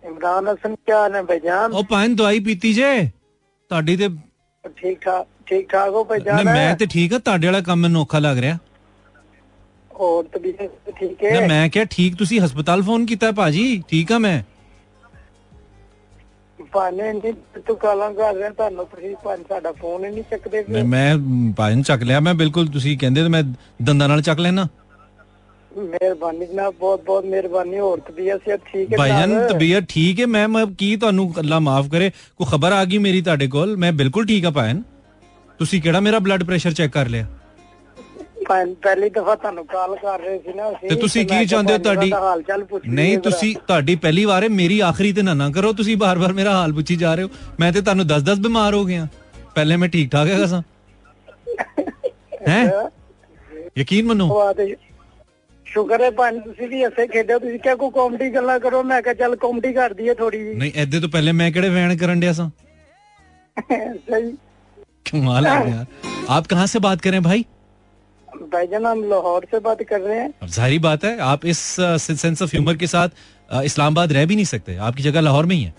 ਇਮਰਾਨ 0.04 0.48
ਹਸਨ 0.48 0.76
ਕੀ 0.76 0.92
ਹਾਲ 0.92 1.16
ਹੈ 1.16 1.22
ਭਾਈਜਾਨ 1.24 1.72
ਉਹ 1.72 1.84
ਭਾਂ 1.84 2.08
ਦਵਾਈ 2.10 2.40
ਪੀਤੀ 2.40 2.74
ਜੇ 2.74 2.92
ਤੁਹਾਡੀ 3.72 3.96
ਤੇ 3.98 4.10
ਠੀਕ 4.78 5.00
ਠਾਕ 5.02 5.28
ਠੀਕ 5.48 5.70
ਠਾਕ 5.70 5.90
ਹੋ 5.90 6.04
ਭਾਈਜਾਨ 6.04 6.44
ਮੈਂ 6.46 6.76
ਤੇ 6.76 6.86
ਠੀਕ 6.86 7.14
ਆ 7.14 7.20
ਤੁਹਾਡੇ 7.20 7.48
ਵਾਲਾ 7.48 7.62
ਕੰਮ 7.62 7.80
ਮੈਨੂੰ 7.80 8.02
ਔਖਾ 8.02 8.20
ਲੱਗ 8.20 8.38
ਰਿਹਾ 8.38 8.58
ਹੋਰ 9.92 10.24
ਤਬੀਅਤ 10.34 10.92
ਠੀਕ 11.00 11.24
ਹੈ 11.24 11.48
ਮੈਂ 11.48 11.68
ਕਿਹਾ 11.70 11.86
ਠੀਕ 11.90 12.16
ਤੁਸੀਂ 12.16 12.40
ਹਸਪਤਾਲ 12.42 12.82
ਫੋਨ 12.82 13.06
ਕੀਤਾ 13.06 13.32
ਭਾਜੀ 13.32 13.82
ਠੀਕ 13.90 14.12
ਆ 14.12 14.18
ਮੈਂ 14.18 14.42
ਭਾਣੇ 16.74 17.12
ਨਹੀਂ 17.14 17.34
ਤੂੰ 17.68 17.76
ਕਾਲਾਂ 17.78 18.12
ਕਰ 18.14 18.36
ਰਿਹਾ 18.36 18.50
ਤੁਹਾਨੂੰ 18.50 18.86
ਤੁਸੀਂ 18.86 19.16
ਭਾਂ 19.24 19.36
ਸਾਡਾ 19.50 19.72
ਫੋਨ 19.72 20.06
ਹੀ 20.06 20.10
ਨਹੀਂ 20.10 20.24
ਚੱਕਦੇ 20.32 20.84
ਮੈਂ 20.84 21.16
ਭਾਂ 21.58 21.72
ਚੱਕ 21.82 22.04
ਲਿਆ 22.04 22.20
ਮੈਂ 22.20 22.34
ਬਿਲਕੁਲ 22.34 22.68
ਤੁਸੀਂ 22.68 22.98
ਕਹਿੰਦੇ 22.98 23.24
ਤੇ 23.24 23.30
ਮੈਂ 23.30 23.44
ਦੰਦਾਂ 23.84 24.08
ਨਾਲ 24.08 24.22
ਚੱਕ 24.22 24.40
ਲੈਣਾ 24.40 24.68
ਮਿਹਰਬਾਨੀ 25.78 26.46
ਜਨਾਬ 26.46 26.74
ਬਹੁਤ 26.80 27.04
ਬਹੁਤ 27.06 27.26
ਮਿਹਰਬਾਨੀ 27.26 27.80
ਹੋਰ 27.80 28.00
ਤਬੀਅਤ 28.08 28.42
ਸਿਹਤ 28.46 28.62
ਠੀਕ 28.72 28.92
ਹੈ 28.92 28.98
ਭਾਈਜਾਨ 28.98 29.36
ਤਬੀਅਤ 29.50 29.86
ਠੀਕ 29.90 30.20
ਹੈ 30.20 30.26
ਮੈਮ 30.28 30.62
ਅਬ 30.62 30.74
ਕੀ 30.78 30.96
ਤੁਹਾਨੂੰ 30.96 31.34
ਅੱਲਾ 31.40 31.60
ਮਾਫ 31.62 31.88
ਕਰੇ 31.92 32.10
ਕੋਈ 32.10 32.48
ਖਬਰ 32.52 32.72
ਆ 32.72 32.84
ਗਈ 32.86 32.98
ਮੇਰੀ 33.00 33.22
ਤੁਹਾਡੇ 33.22 33.48
ਕੋਲ 33.48 33.76
ਮੈਂ 33.78 33.92
ਬਿਲਕੁਲ 33.94 34.26
ਠੀਕ 34.26 34.46
ਆ 34.46 34.50
ਭਾਈਨ 34.52 34.82
ਤੁਸੀਂ 35.60 35.82
ਕਿਹੜਾ 35.82 36.00
ਮੇਰਾ 36.00 36.20
ਬਲੱਡ 36.20 36.44
ਪ੍ਰੈਸ਼ਰ 36.44 36.72
ਚੈੱਕ 36.72 36.94
ਕਰ 36.94 37.10
ਲਿਆ 37.10 37.28
ਪਹਿਲੀ 38.46 39.10
ਦਫਾ 39.10 39.36
ਤੁਹਾਨੂੰ 39.36 39.66
ਕਾਲ 39.66 39.96
ਕਰ 39.96 40.20
ਰਹੇ 40.20 40.38
ਸੀ 40.38 40.54
ਨਾ 40.54 40.72
ਤੇ 40.82 40.96
ਤੁਸੀਂ 40.96 41.26
ਕੀ 41.26 41.46
ਚਾਹੁੰਦੇ 41.46 41.74
ਹੋ 41.74 41.78
ਤੁਹਾਡੀ 41.80 42.12
ਨਹੀਂ 42.88 43.18
ਤੁਸੀਂ 43.20 43.54
ਤੁਹਾਡੀ 43.68 43.96
ਪਹਿਲੀ 43.98 44.26
ਵਾਰ 44.26 44.44
ਹੈ 44.44 44.50
ਮੇਰੀ 44.52 44.80
ਆਖਰੀ 44.82 45.12
ਤੇ 45.14 45.22
ਨਾ 45.22 45.34
ਨਾ 45.34 45.50
ਕਰੋ 45.50 45.72
ਤੁਸੀਂ 45.74 45.98
ਬਾਰ-ਬਾਰ 45.98 46.34
ਮੇਰਾ 46.34 46.54
ਹਾਲ 46.54 46.74
ਪੁੱਛੀ 46.74 46.96
ਜਾ 46.96 47.14
ਰਹੇ 47.16 47.24
ਹੋ 47.24 47.30
ਮੈਂ 47.60 47.72
ਤੇ 47.74 47.82
ਤੁਹਾਨੂੰ 47.82 48.06
10-10 48.08 48.42
ਬਿਮਾਰ 48.42 48.74
ਹੋ 48.74 48.84
ਗਿਆ 48.86 49.08
ਪਹਿਲੇ 49.56 49.76
ਮੈਂ 49.76 49.90
ਠੀਕ 49.90 50.12
ਠਾਕ 50.12 50.28
ਹੈਗਾ 50.28 50.46
ਸਾਂ 50.48 50.62
ਹੈ 52.48 52.64
ਯਕੀਨ 53.78 54.06
ਮੰਨੋ 54.06 54.30
ਸ਼ੁਕਰ 55.71 56.03
ਹੈ 56.03 56.11
ਭਾਨ 56.19 56.39
ਤੁਸੀਂ 56.41 56.69
ਵੀ 56.69 56.83
ਐਸੇ 56.85 57.07
ਖੇਡੋ 57.07 57.39
ਤੁਸੀਂ 57.39 57.59
ਕਿਹਾ 57.61 57.75
ਕੋਈ 57.77 57.91
ਕਾਮੇਡੀ 57.95 58.29
ਗੱਲਾਂ 58.35 58.59
ਕਰੋ 58.61 58.83
ਮੈਂ 58.83 59.01
ਕਿਹਾ 59.03 59.15
ਚੱਲ 59.15 59.35
ਕਾਮੇਡੀ 59.37 59.73
ਕਰ 59.73 59.93
ਦਈਏ 59.95 60.15
ਥੋੜੀ 60.15 60.39
ਜੀ 60.45 60.55
ਨਹੀਂ 60.55 60.73
ਐਦੇ 60.83 61.01
ਤੋਂ 61.01 61.09
ਪਹਿਲੇ 61.09 61.33
ਮੈਂ 61.33 61.51
ਕਿਹੜੇ 61.53 61.69
ਵੈਣ 61.71 61.97
ਕਰਨ 61.97 62.21
ਡਿਆ 62.21 62.33
ਸਾਂ 62.33 62.51
सही 64.09 64.27
कमाल 65.11 65.47
है 65.47 65.53
यार 65.67 65.85
आप 66.35 66.49
कहाँ 66.53 66.65
से 66.71 66.81
बात 66.87 67.03
कर 67.05 67.13
रहे 67.13 67.19
हैं 67.19 67.25
भाई 67.27 67.45
भाईजान 68.53 68.87
हम 68.87 68.99
लाहौर 69.11 69.45
से 69.53 69.61
बात 69.67 69.83
कर 69.91 70.01
रहे 70.03 70.17
हैं 70.17 70.27
अब 70.39 70.51
जाहिर 70.57 70.81
बात 70.87 71.05
है 71.05 71.13
आप 71.27 71.47
इस 71.53 71.63
सेंस 72.07 72.43
ऑफ 72.43 72.51
ह्यूमर 72.51 72.77
के 72.77 72.89
साथ 72.89 73.17
अ, 73.17 73.63
इस्लामाबाद 73.65 74.13
रह 74.13 74.27
भी 74.27 74.37
नहीं 74.37 74.51
सकते 74.51 74.77
आपकी 74.89 75.07
जगह 75.07 75.25
लाहौर 75.27 75.47
में 75.47 75.55
ही 75.57 75.63
है 75.63 75.73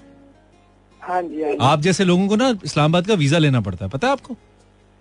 हाँ 1.02 1.22
जी 1.26 1.44
हाँ 1.44 1.52
जी 1.52 1.58
आप 1.68 1.82
जैसे 1.82 2.06
लोगों 2.06 2.28
को 2.28 2.40
ना 2.44 2.48
इस्लामाबाद 2.66 3.08
का 3.08 3.20
वीजा 3.22 3.38
लेना 3.40 3.62
पड़ता 3.62 3.86
है 3.86 3.92
पता 3.92 4.08
है 4.08 4.20
आपको 4.20 4.38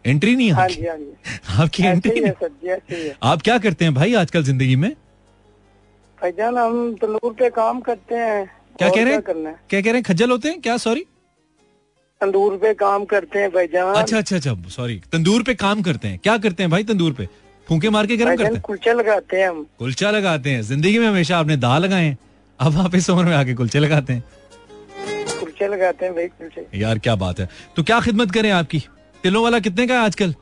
एंट्री 0.05 0.35
नहीं 0.35 0.47
है 0.47 0.61
आपकी। 0.61 0.75
जी 0.75 0.87
हाँ 0.87 0.97
जी। 0.97 1.61
आपकी 1.61 1.83
एंट्री 1.83 2.11
ही 2.13 2.29
सर 2.31 2.49
जी 2.63 2.69
है 2.69 3.15
आप 3.23 3.41
क्या 3.41 3.57
करते 3.57 3.85
हैं 3.85 3.93
भाई 3.93 4.13
आजकल 4.15 4.43
ज़िंदगी 4.43 4.75
में? 4.75 4.91
भाईजान 6.17 6.57
हम 6.57 6.93
तंदूर 7.01 7.33
पे 7.33 7.49
काम 7.51 7.79
करते 7.81 8.15
हैं। 8.15 8.45
क्या 8.77 8.89
कह 8.89 9.03
रहे 9.03 9.13
हैं? 9.13 9.21
क्या 9.69 9.81
कह 9.81 9.85
रहे 9.85 9.93
हैं? 9.93 10.03
खज्जल 10.03 10.31
होते 10.31 10.49
हैं? 10.49 10.61
क्या? 10.61 10.77
सॉरी 10.79 11.05
तंदूर 12.21 12.57
पे 12.57 12.73
काम 12.73 13.05
करते 13.05 13.39
हैं 13.39 13.49
भाईजान 13.51 13.93
अच्छा 13.95 14.17
अच्छा 14.17 14.35
अच्छा 14.35 14.55
सॉरी 14.69 15.01
तंदूर 15.11 15.43
पे 15.43 15.53
काम 15.55 15.81
करते 15.81 16.07
हैं। 16.07 16.19
क्या 16.23 16.37
करते 16.37 16.63
हैं 16.63 16.69
भाई 16.71 16.83
तंदूर 16.83 17.13
पे? 17.13 17.27
फूके 17.67 17.89
मार 17.89 18.07
के 18.07 18.17
गर्म 18.17 18.35
करते 18.35 18.53
हैं? 18.53 18.61
कुलचे 18.61 18.93
लगाते 18.93 19.37
हैं 19.37 19.47
हम। 19.49 19.65
कुलचा 19.79 20.11
लगाते 20.11 20.49
हैं। 20.49 20.61
ज़िंदगी 20.61 20.99
में 20.99 21.07
हमेशा 21.07 21.37
आपने 21.39 21.57
दाल 21.57 21.81
लगाए 21.83 22.05
हैं। 22.05 22.17
अब 22.59 22.77
आप 22.77 22.95
इस 22.95 23.09
उम्र 23.09 23.25
में 23.25 23.35
आके 23.35 23.53
कुलचे 23.53 23.79
लगाते 23.79 24.13
हैं। 24.13 24.23
कुलचे 25.39 25.67
लगाते 25.67 26.05
हैं 26.05 26.13
भाई 26.15 26.27
कुलचे। 26.27 26.67
यार 26.79 26.99
क्या 26.99 27.15
बात 27.17 27.39
है। 27.39 27.49
तो 27.75 27.83
क्या 27.83 27.99
खिदमत 27.99 28.31
करें 28.31 28.51
आपकी? 28.51 28.83
तिलों 29.23 29.43
वाला 29.43 29.59
कितने 29.59 29.87
का 29.87 29.93
है 29.93 30.05
आजकल? 30.05 30.33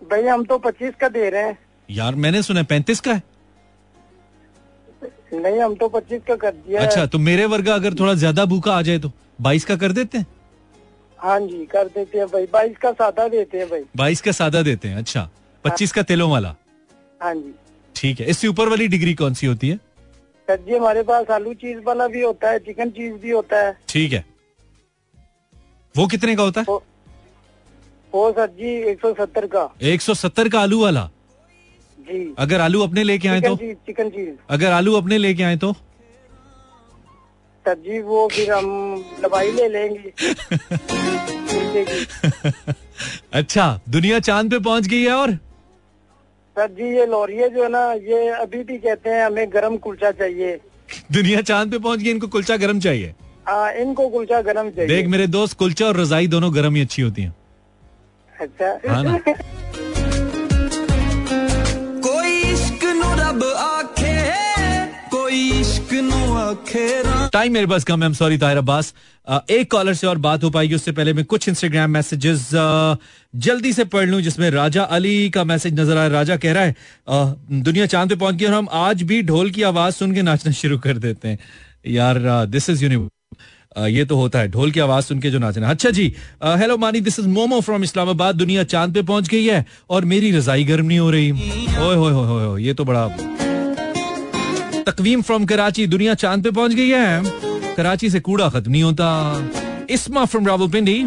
भाई 0.00 0.22
हम 0.22 0.44
तो 0.44 0.58
पच्चीस 0.58 0.94
का 1.00 1.08
दे 1.08 1.28
रहे 1.30 1.42
हैं। 1.42 1.58
यार 1.88 2.14
मैंने 2.14 2.42
सुना 2.42 2.62
पैंतीस 2.62 3.00
का 3.00 3.12
है। 3.12 3.22
नहीं 5.34 5.58
हम 5.60 5.74
तो 5.74 5.88
पच्चीस 5.88 6.22
का 6.28 6.34
कर 6.36 6.50
दिया 6.50 6.82
अच्छा 6.82 7.04
तो 7.06 7.18
मेरे 7.18 7.44
वर्गा 7.46 7.74
अगर 7.74 7.94
थोड़ा 7.94 8.14
ज़्यादा 8.14 8.44
भूखा 8.44 8.72
आ 8.72 8.82
जाए 8.82 8.98
तो 8.98 9.10
बाईस 9.40 9.64
का 9.64 9.76
कर 9.76 9.92
देते 9.92 10.18
हैं? 10.18 10.26
हाँ 11.18 11.38
जी 11.40 11.64
कर 11.66 11.88
देते 11.88 12.18
हैं 12.18 12.26
भाई। 12.26 12.46
बाईस 12.46 12.76
का 12.76 12.92
सादा 12.92 13.26
देते 13.28 13.58
हैं 13.58 13.68
भाई। 13.68 13.82
बाईस 13.96 14.20
का 14.20 14.32
सादा 14.32 14.62
देते 14.62 14.88
हैं 14.88 14.96
अच्छा। 14.96 15.28
पच्चीस 15.64 15.92
का 15.92 16.02
तिलों 16.02 16.30
वाला। 16.30 16.54
हाँ 17.20 17.34
जी। 17.34 17.54
ठीक 17.96 18.20
है 18.20 18.26
इससे 18.26 18.48
ऊपर 18.48 18.68
वाली 18.68 18.88
डिग्री 18.88 19.14
कौन 19.14 19.34
सी 19.34 19.46
होती 19.46 19.68
है? 19.68 19.76
सर 20.48 20.60
जी 20.60 20.76
हमारे 20.76 21.02
पास 21.02 21.30
आलू 21.30 21.54
चीज़ 21.54 21.78
वाला 21.86 22.06
भी 22.08 22.22
होता 22.22 22.50
है 22.50 22.58
चिकन 22.58 22.90
चीज़ 22.90 23.14
भी 23.14 23.30
होता 23.30 23.64
है। 23.66 23.76
ठीक 23.88 24.12
है। 24.12 24.24
वो 25.94 26.06
कितने 26.06 26.36
का 26.36 26.42
होता 26.42 26.60
है? 26.60 26.78
वो 28.14 28.30
सर 28.32 28.46
जी 28.50 28.70
एक 28.90 29.00
सौ 29.00 29.12
सत्तर 29.14 29.46
का। 29.46 29.68
एक 29.82 30.02
सौ 30.02 30.14
सत्तर 30.14 30.48
का 30.48 30.60
आलू 30.60 30.80
वाला? 30.82 31.08
जी। 31.98 32.34
अगर 32.38 32.60
आलू 32.60 32.82
अपने 32.82 33.02
लेके 33.04 33.28
आए 33.28 33.40
तो? 33.40 33.56
चिकन 33.56 34.08
चीज़ 34.10 34.34
अगर 34.50 34.72
आलू 34.72 34.94
अपने 34.96 35.18
लेके 35.18 35.42
आए 35.42 35.56
तो? 35.56 35.72
सब्ज़ी 37.64 37.98
वो 38.02 38.28
फिर 38.32 38.52
हम 38.52 38.68
दवाई 39.22 39.50
ले 39.52 39.68
लेंगे। 39.68 40.12
अच्छा 43.32 43.80
दुनिया 43.88 44.18
चाँद 44.20 44.50
पे 44.50 44.58
पहुँच 44.58 44.86
गई 44.86 45.02
है 45.02 45.12
और? 45.12 45.32
सर 46.56 46.70
जी 46.72 46.96
ये 46.96 47.06
लोरिये 47.06 47.48
जो 47.48 47.62
है 47.62 47.68
ना 47.68 47.92
ये 48.04 48.28
अभी 48.30 48.62
भी 48.64 48.78
कहते 48.78 49.10
हैं 49.10 49.24
हमें 49.24 49.52
गरम 49.52 49.76
कुलचा 49.76 50.10
चाहिए। 50.12 50.58
दुनिया 51.12 51.40
चाँद 51.42 51.70
पे 51.70 51.78
पहुँच 51.78 51.98
गई 51.98 52.10
इनको 52.10 52.26
कुलचा 52.28 52.56
गरम 52.56 52.80
चाहिए? 52.80 53.14
हाँ 53.48 53.72
इनको 53.74 54.08
कुलचा 54.08 54.40
गरम 54.42 54.70
चाहिए। 54.70 54.88
देख 54.88 55.06
मेरे 55.06 55.26
दोस्त 55.26 55.58
कुलचा 55.58 55.86
और 55.86 55.96
रजाई 55.96 56.26
दोनों 56.26 56.54
गरम 56.54 56.74
ही 56.74 56.82
अच्छी 56.82 57.02
होती 57.02 57.22
हैं। 57.22 57.34
अच्छा। 58.40 58.78
हाँ 58.88 59.18
कोई 62.06 62.32
इश्क 62.52 62.84
नु 63.00 63.12
रब 63.20 63.42
आखे 63.58 64.16
कोई 65.10 65.40
इश्क 65.60 65.92
नु 66.10 66.34
आखे 66.38 66.86
टाइम 67.32 67.52
मेरे 67.52 67.66
पास 67.66 67.84
कम 67.84 68.02
है 68.02 68.12
सॉरी 68.14 68.38
ताहिर 68.38 68.58
अब्बास। 68.58 68.92
एक 69.50 69.70
कॉलर 69.70 69.94
से 69.94 70.06
और 70.06 70.18
बात 70.18 70.44
हो 70.44 70.50
पाएगी 70.50 70.74
उससे 70.74 70.92
पहले 70.92 71.12
मैं 71.12 71.24
कुछ 71.32 71.48
इंस्टाग्राम 71.48 71.90
मैसेजेस 71.90 72.48
जल्दी 73.46 73.72
से 73.72 73.84
पढ़ 73.94 74.06
लूँ 74.08 74.20
जिसमें 74.22 74.48
राजा 74.50 74.82
अली 74.98 75.28
का 75.30 75.44
मैसेज 75.44 75.78
नज़र 75.80 75.96
आया 75.98 76.08
राजा 76.08 76.36
कह 76.36 76.52
रहा 76.52 76.62
है 76.62 76.74
अ, 77.08 77.34
दुनिया 77.52 77.86
चाँद 77.86 78.08
पे 78.08 78.16
पहुँच 78.16 78.34
गई 78.34 78.46
और 78.46 78.52
हम 78.54 78.68
आज 78.72 79.02
भी 79.10 79.22
ढोल 79.22 79.50
की 79.50 79.62
आवाज़ 79.72 79.94
सुन 79.94 80.14
के 80.14 80.22
नाचना 80.22 80.52
शुरू 80.62 80.78
कर 80.78 80.98
देते 80.98 81.28
हैं। 81.28 81.38
यार 81.86 82.18
दिस 82.46 82.70
इज़ 82.70 82.82
यूनिवर्स 82.84 83.10
ये 83.86 84.04
तो 84.04 84.16
होता 84.16 84.38
है। 84.38 84.48
ढोल 84.48 84.70
की 84.70 84.80
आवाज़ 84.80 85.04
सुन 85.04 85.20
के 85.20 85.30
जो 85.30 85.38
नाचना 85.38 85.70
अच्छा 85.70 85.90
जी 85.90 86.12
hello 86.42 86.76
Mani 86.78 87.00
this 87.00 87.18
is 87.18 87.28
Momo 87.28 87.60
from 87.60 87.84
Islamabad. 87.84 88.34
दुनिया 88.34 88.64
चाँद 88.64 88.94
पे 88.94 89.02
पहुँच 89.02 89.28
गई 89.28 89.44
है 89.44 89.64
और 89.90 90.04
मेरी 90.04 90.30
रजाई 90.32 90.64
गर्म 90.64 90.86
नहीं 90.86 90.98
हो 90.98 91.10
रही। 91.10 91.30
ओए, 91.30 91.94
होए 91.96 92.12
होए 92.12 92.62
ये 92.62 92.74
तो 92.74 92.84
बड़ा 92.84 93.06
तकवीम 94.84 95.22
फ्रॉम 95.22 95.44
कराची। 95.44 95.86
दुनिया 95.86 96.14
चाँद 96.16 96.44
पे 96.44 96.50
पहुँच 96.50 96.72
गई 96.72 96.88
है। 96.88 97.22
कराची 97.76 98.10
से 98.10 98.20
कूड़ा 98.20 98.48
खत्म 98.48 98.70
नहीं 98.72 98.82
होता। 98.82 99.86
Isma 99.90 100.24
from 100.24 100.46
Rawalpindi. 100.46 101.04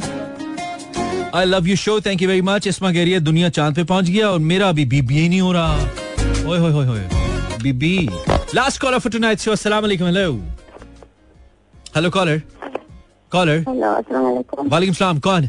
I 1.36 1.46
love 1.46 1.68
you 1.68 1.76
show 1.76 2.00
thank 2.02 2.22
you 2.22 2.28
very 2.30 2.42
much 2.42 2.68
Isma 2.68 2.92
कह 2.94 3.04
रही 3.04 3.12
है, 3.12 3.20
दुनिया 3.20 3.50
चाँद 3.50 3.76
पे 3.76 3.84
पहुँच 3.84 4.10
गया 4.10 4.30
और 4.30 4.40
मेरा 4.42 4.70
अभी 4.70 4.86
बीबी 4.86 5.20
ही 5.20 5.28
नहीं 5.30 5.42
हो 5.42 5.52
रहा। 5.52 5.76
ओए, 6.48 6.58
होए 6.60 6.86
होए 6.86 7.08
बीबी। 7.64 8.10
Last 8.56 8.82
call 8.82 8.94
of 8.94 9.08
tonight 9.10 9.40
show 9.40 9.52
अस्सलाम 9.52 9.82
वालेकुम 9.82 10.08
hello 10.08 10.34
hello 11.96 12.10
caller 12.10 12.42
caller 13.32 13.58
hello 13.68 13.92
वालेकुम 13.92 14.68
वालेकुम 14.70 14.94
सलाम 14.96 15.20
कौन 15.20 15.48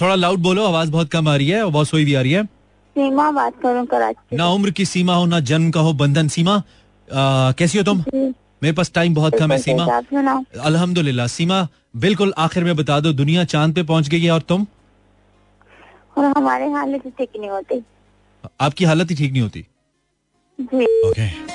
थोड़ा 0.00 0.14
लाउड 0.14 0.38
बोलो 0.42 0.64
आवाज़ 0.66 0.90
बहुत 0.92 1.10
कम 1.10 1.28
आ 1.28 1.34
रही 1.36 1.48
है 1.48 1.62
और 1.64 1.70
बहुत 1.72 1.88
सोई 1.88 2.04
भी 2.04 2.14
आ 2.14 2.20
रही 2.20 2.32
है। 2.32 2.42
सीमा 2.44 3.30
बात 3.32 3.60
करूँ 3.62 3.84
कराची 3.86 4.36
ना 4.36 4.48
उम्र 4.50 4.70
की 4.70 4.84
सीमा 4.84 5.14
हो 5.14 5.26
ना 5.26 5.40
जन्म 5.50 5.70
का 5.70 5.80
हो 5.80 5.92
बंधन। 6.00 6.28
सीमा 6.28 6.54
आ, 6.54 7.52
कैसी 7.58 7.78
हो 7.78 7.84
तुम? 7.84 8.02
मेरे 8.14 8.72
पास 8.72 8.92
टाइम 8.94 9.14
बहुत 9.14 9.34
कम 9.38 9.52
है 9.52 9.58
सीमा। 9.58 9.84
अल्हम्दुलिल्लाह 10.64 11.26
सीमा 11.26 11.66
बिल्कुल 11.96 12.32
आखिर 12.38 12.64
में 12.64 12.74
बता 12.76 12.98
दो 13.00 13.12
दुनिया 13.12 13.44
चाँद 13.54 13.74
पे 13.74 13.82
पहुँच 13.82 14.08
गई 14.08 14.20
है 14.20 14.30
और 14.30 14.40
तुम? 14.48 14.66
और 16.18 16.24
हमारे 16.36 16.70
हालत 16.72 17.06
ठीक 17.18 17.30
नहीं 17.38 17.50
होती। 17.50 17.82
आपकी 18.60 18.84
हालत 18.84 19.10
ही 19.10 19.16
ठीक 19.16 19.32
नहीं 19.32 19.42
होती? 19.42 19.66
जी। 20.58 20.84
ओके 21.08 21.47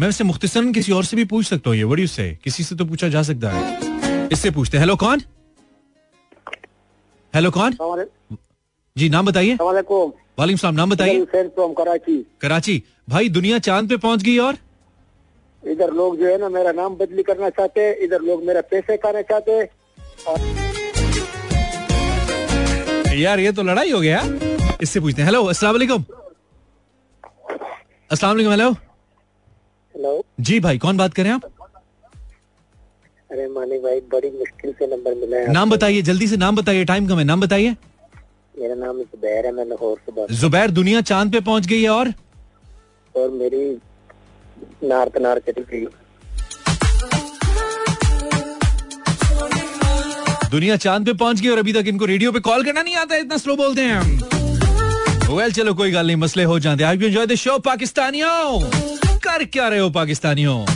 मैं 0.00 0.06
वैसे 0.06 0.24
मुख्तसरन 0.24 0.72
किसी 0.72 0.92
और 0.92 1.04
से 1.04 1.16
भी 1.16 1.24
पूछ 1.24 1.46
सकता 1.46 1.70
हूँ 1.70 1.76
ये 1.76 1.84
बड़ी 1.84 2.04
उससे 2.04 2.38
किसी 2.44 2.62
से 2.64 2.74
तो 2.76 2.84
पूछा 2.84 3.08
जा 3.08 3.22
सकता 3.22 3.50
है। 3.50 4.28
इससे 4.32 4.50
पूछते 4.50 4.78
हेलो 4.78 4.96
कौन? 4.96 5.20
हेलो 7.34 7.50
कौन? 7.50 7.76
जी 8.96 9.08
नाम 9.10 9.26
बताइए। 9.26 9.56
वालेकुम 9.60 10.56
सलाम 10.56 10.74
नाम 10.74 10.90
बताइए। 10.90 11.24
कराची। 11.36 12.16
कराची। 12.40 12.82
भाई 13.10 13.28
दुनिया 13.28 13.58
चाँद 13.58 13.88
पे 13.88 13.96
पहुँच 13.96 14.22
गई 14.22 14.38
और? 14.38 14.56
इधर 15.62 15.92
लोग 15.94 16.18
जो 16.18 16.26
है 16.26 16.38
ना 16.40 16.48
मेरा 16.48 16.72
नाम 16.72 16.94
बदली 16.96 17.22
करना 17.22 17.50
चाहते 17.50 17.80
हैं 17.80 17.96
इधर 18.04 18.20
लोग 18.22 18.44
मेरा 18.46 18.60
पैसे 18.70 18.96
खाना 18.96 19.22
चाहते 19.32 19.52
हैं। 19.52 19.66
यार 23.18 23.40
ये 23.40 23.52
तो 23.52 23.62
लड़ाई 23.62 23.90
हो 23.90 24.00
गया। 24.00 24.20
इससे 24.82 25.00
पूछते 25.00 25.22
हैं। 25.22 25.28
हेलो 25.28 25.44
अस्सलाम 25.46 25.72
वालेकुम। 25.74 26.04
अस्सलाम 28.10 28.32
वालेकुम 28.32 28.52
हेलो 28.52 28.74
हेलो 29.96 30.24
जी 30.48 30.58
भाई 30.60 30.78
कौन 30.78 30.96
बात 30.96 31.14
कर 31.14 31.22
रहे 31.22 31.32
हैं 31.32 31.40
आप? 31.44 31.52
अरे 33.30 33.46
मानी 33.52 33.78
भाई 33.84 34.00
बड़ी 34.12 34.30
मुश्किल 34.38 34.72
से 34.78 34.86
नंबर 34.86 35.14
मिला 35.20 35.36
है 35.36 35.52
नाम 35.52 35.70
बताइए 35.70 36.02
जल्दी 36.08 36.26
से 36.26 36.36
नाम 36.36 36.56
बताइए 36.56 36.84
टाइम 36.90 37.06
कम 37.08 37.18
है। 37.18 37.24
नाम 37.24 37.40
बताइए। 37.40 37.70
मेरा 38.54 38.74
नाम 38.74 38.98
जुबैर 38.98 39.46
है 39.46 39.52
मैं 39.52 39.64
लाहौर 39.68 39.96
से 40.06 40.12
बात 40.16 40.32
जुबैर 40.40 40.70
दुनिया 40.78 41.00
चाँद 41.10 41.32
पे 41.32 41.40
पहुँच 41.48 41.66
गई 41.66 41.82
है 41.82 41.88
और? 41.90 42.12
और 43.14 43.30
मेरी 43.30 43.64
नार 44.88 45.08
तनार 45.14 45.38
चली 45.48 45.64
गई 45.72 45.86
दुनिया 50.50 50.76
चाँद 50.86 51.06
पे 51.06 51.12
पहुँच 51.12 51.40
गई 51.40 51.48
और 51.48 51.58
अभी 51.58 51.72
तक 51.72 51.88
इनको 51.88 52.04
रेडियो 52.12 52.32
पे 52.32 52.40
कॉल 52.50 52.64
करना 52.64 52.82
नहीं 52.82 52.96
आता 52.96 53.16
इतना 53.16 53.36
स्लो 53.36 53.56
बोलते 53.56 53.82
हैं 53.82 53.94
हम। 53.94 55.34
वेल 55.36 55.52
चलो 55.52 55.74
कोई 55.74 55.90
गल 55.92 56.06
नहीं 56.06 56.16
मसले 56.16 56.44
हो 56.52 56.58
जाते 56.66 56.84
आई 56.84 56.98
एंजॉय 57.04 57.26
द 57.26 57.34
शो 57.44 57.58
पाकिस्तानियों! 57.68 59.05
कर 59.16 59.44
क्या 59.44 59.68
रहे 59.68 59.78
हो, 59.78 59.90
पाकिस्तानियों? 59.90 60.66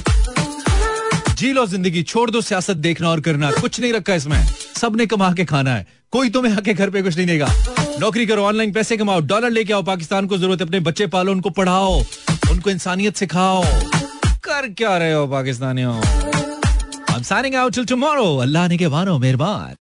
जी 1.34 1.53
लो, 1.53 1.66
ज़िंदगी 1.66 2.03
छोड़ 2.03 2.30
दो, 2.30 2.41
सियासत 2.41 2.76
देखना 2.76 3.09
और 3.09 3.20
करना। 3.20 3.51
कुछ 3.51 3.80
नहीं 3.80 3.93
रखा 3.93 4.14
इसमें। 4.14 4.47
सबने 4.80 5.07
कमा 5.07 5.32
के 5.32 5.45
खाना 5.45 5.74
है। 5.74 5.86
कोई 6.12 6.30
तुम्हें 6.30 6.53
आके 6.53 6.74
घर 6.74 6.91
पे 6.91 7.03
कुछ 7.03 7.16
नहीं 7.16 7.26
देगा। 7.26 7.53
नौकरी 7.99 8.26
करो, 8.26 8.43
ऑनलाइन 8.43 8.72
पैसे 8.72 8.97
कमाओ, 8.97 9.20
डॉलर 9.20 9.51
लेके 9.51 9.72
आओ, 9.72 9.82
पाकिस्तान 9.82 10.26
को 10.26 10.38
ज़रूरत 10.38 10.61
है। 10.61 10.66
अपने 10.66 10.80
बच्चे 10.80 11.07
पालो, 11.07 11.32
उनको 11.32 11.51
पढ़ाओ, 11.51 12.05
उनको 12.51 12.70
इंसानियत 12.70 13.16
सिखाओ। 13.16 13.64
कर 14.45 14.68
क्या 14.68 14.97
रहे 14.97 15.12
हो, 15.12 15.26
पाकिस्तानियों? 15.26 16.01
I'm 17.11 17.22
signing 17.22 17.55
out 17.55 17.74
till 17.74 17.88
tomorrow. 17.88 18.43
अल्लाह 18.43 18.68
ने 18.68 18.78
के 18.78 18.88
मानो 18.88 19.18
मेहरबान। 19.18 19.74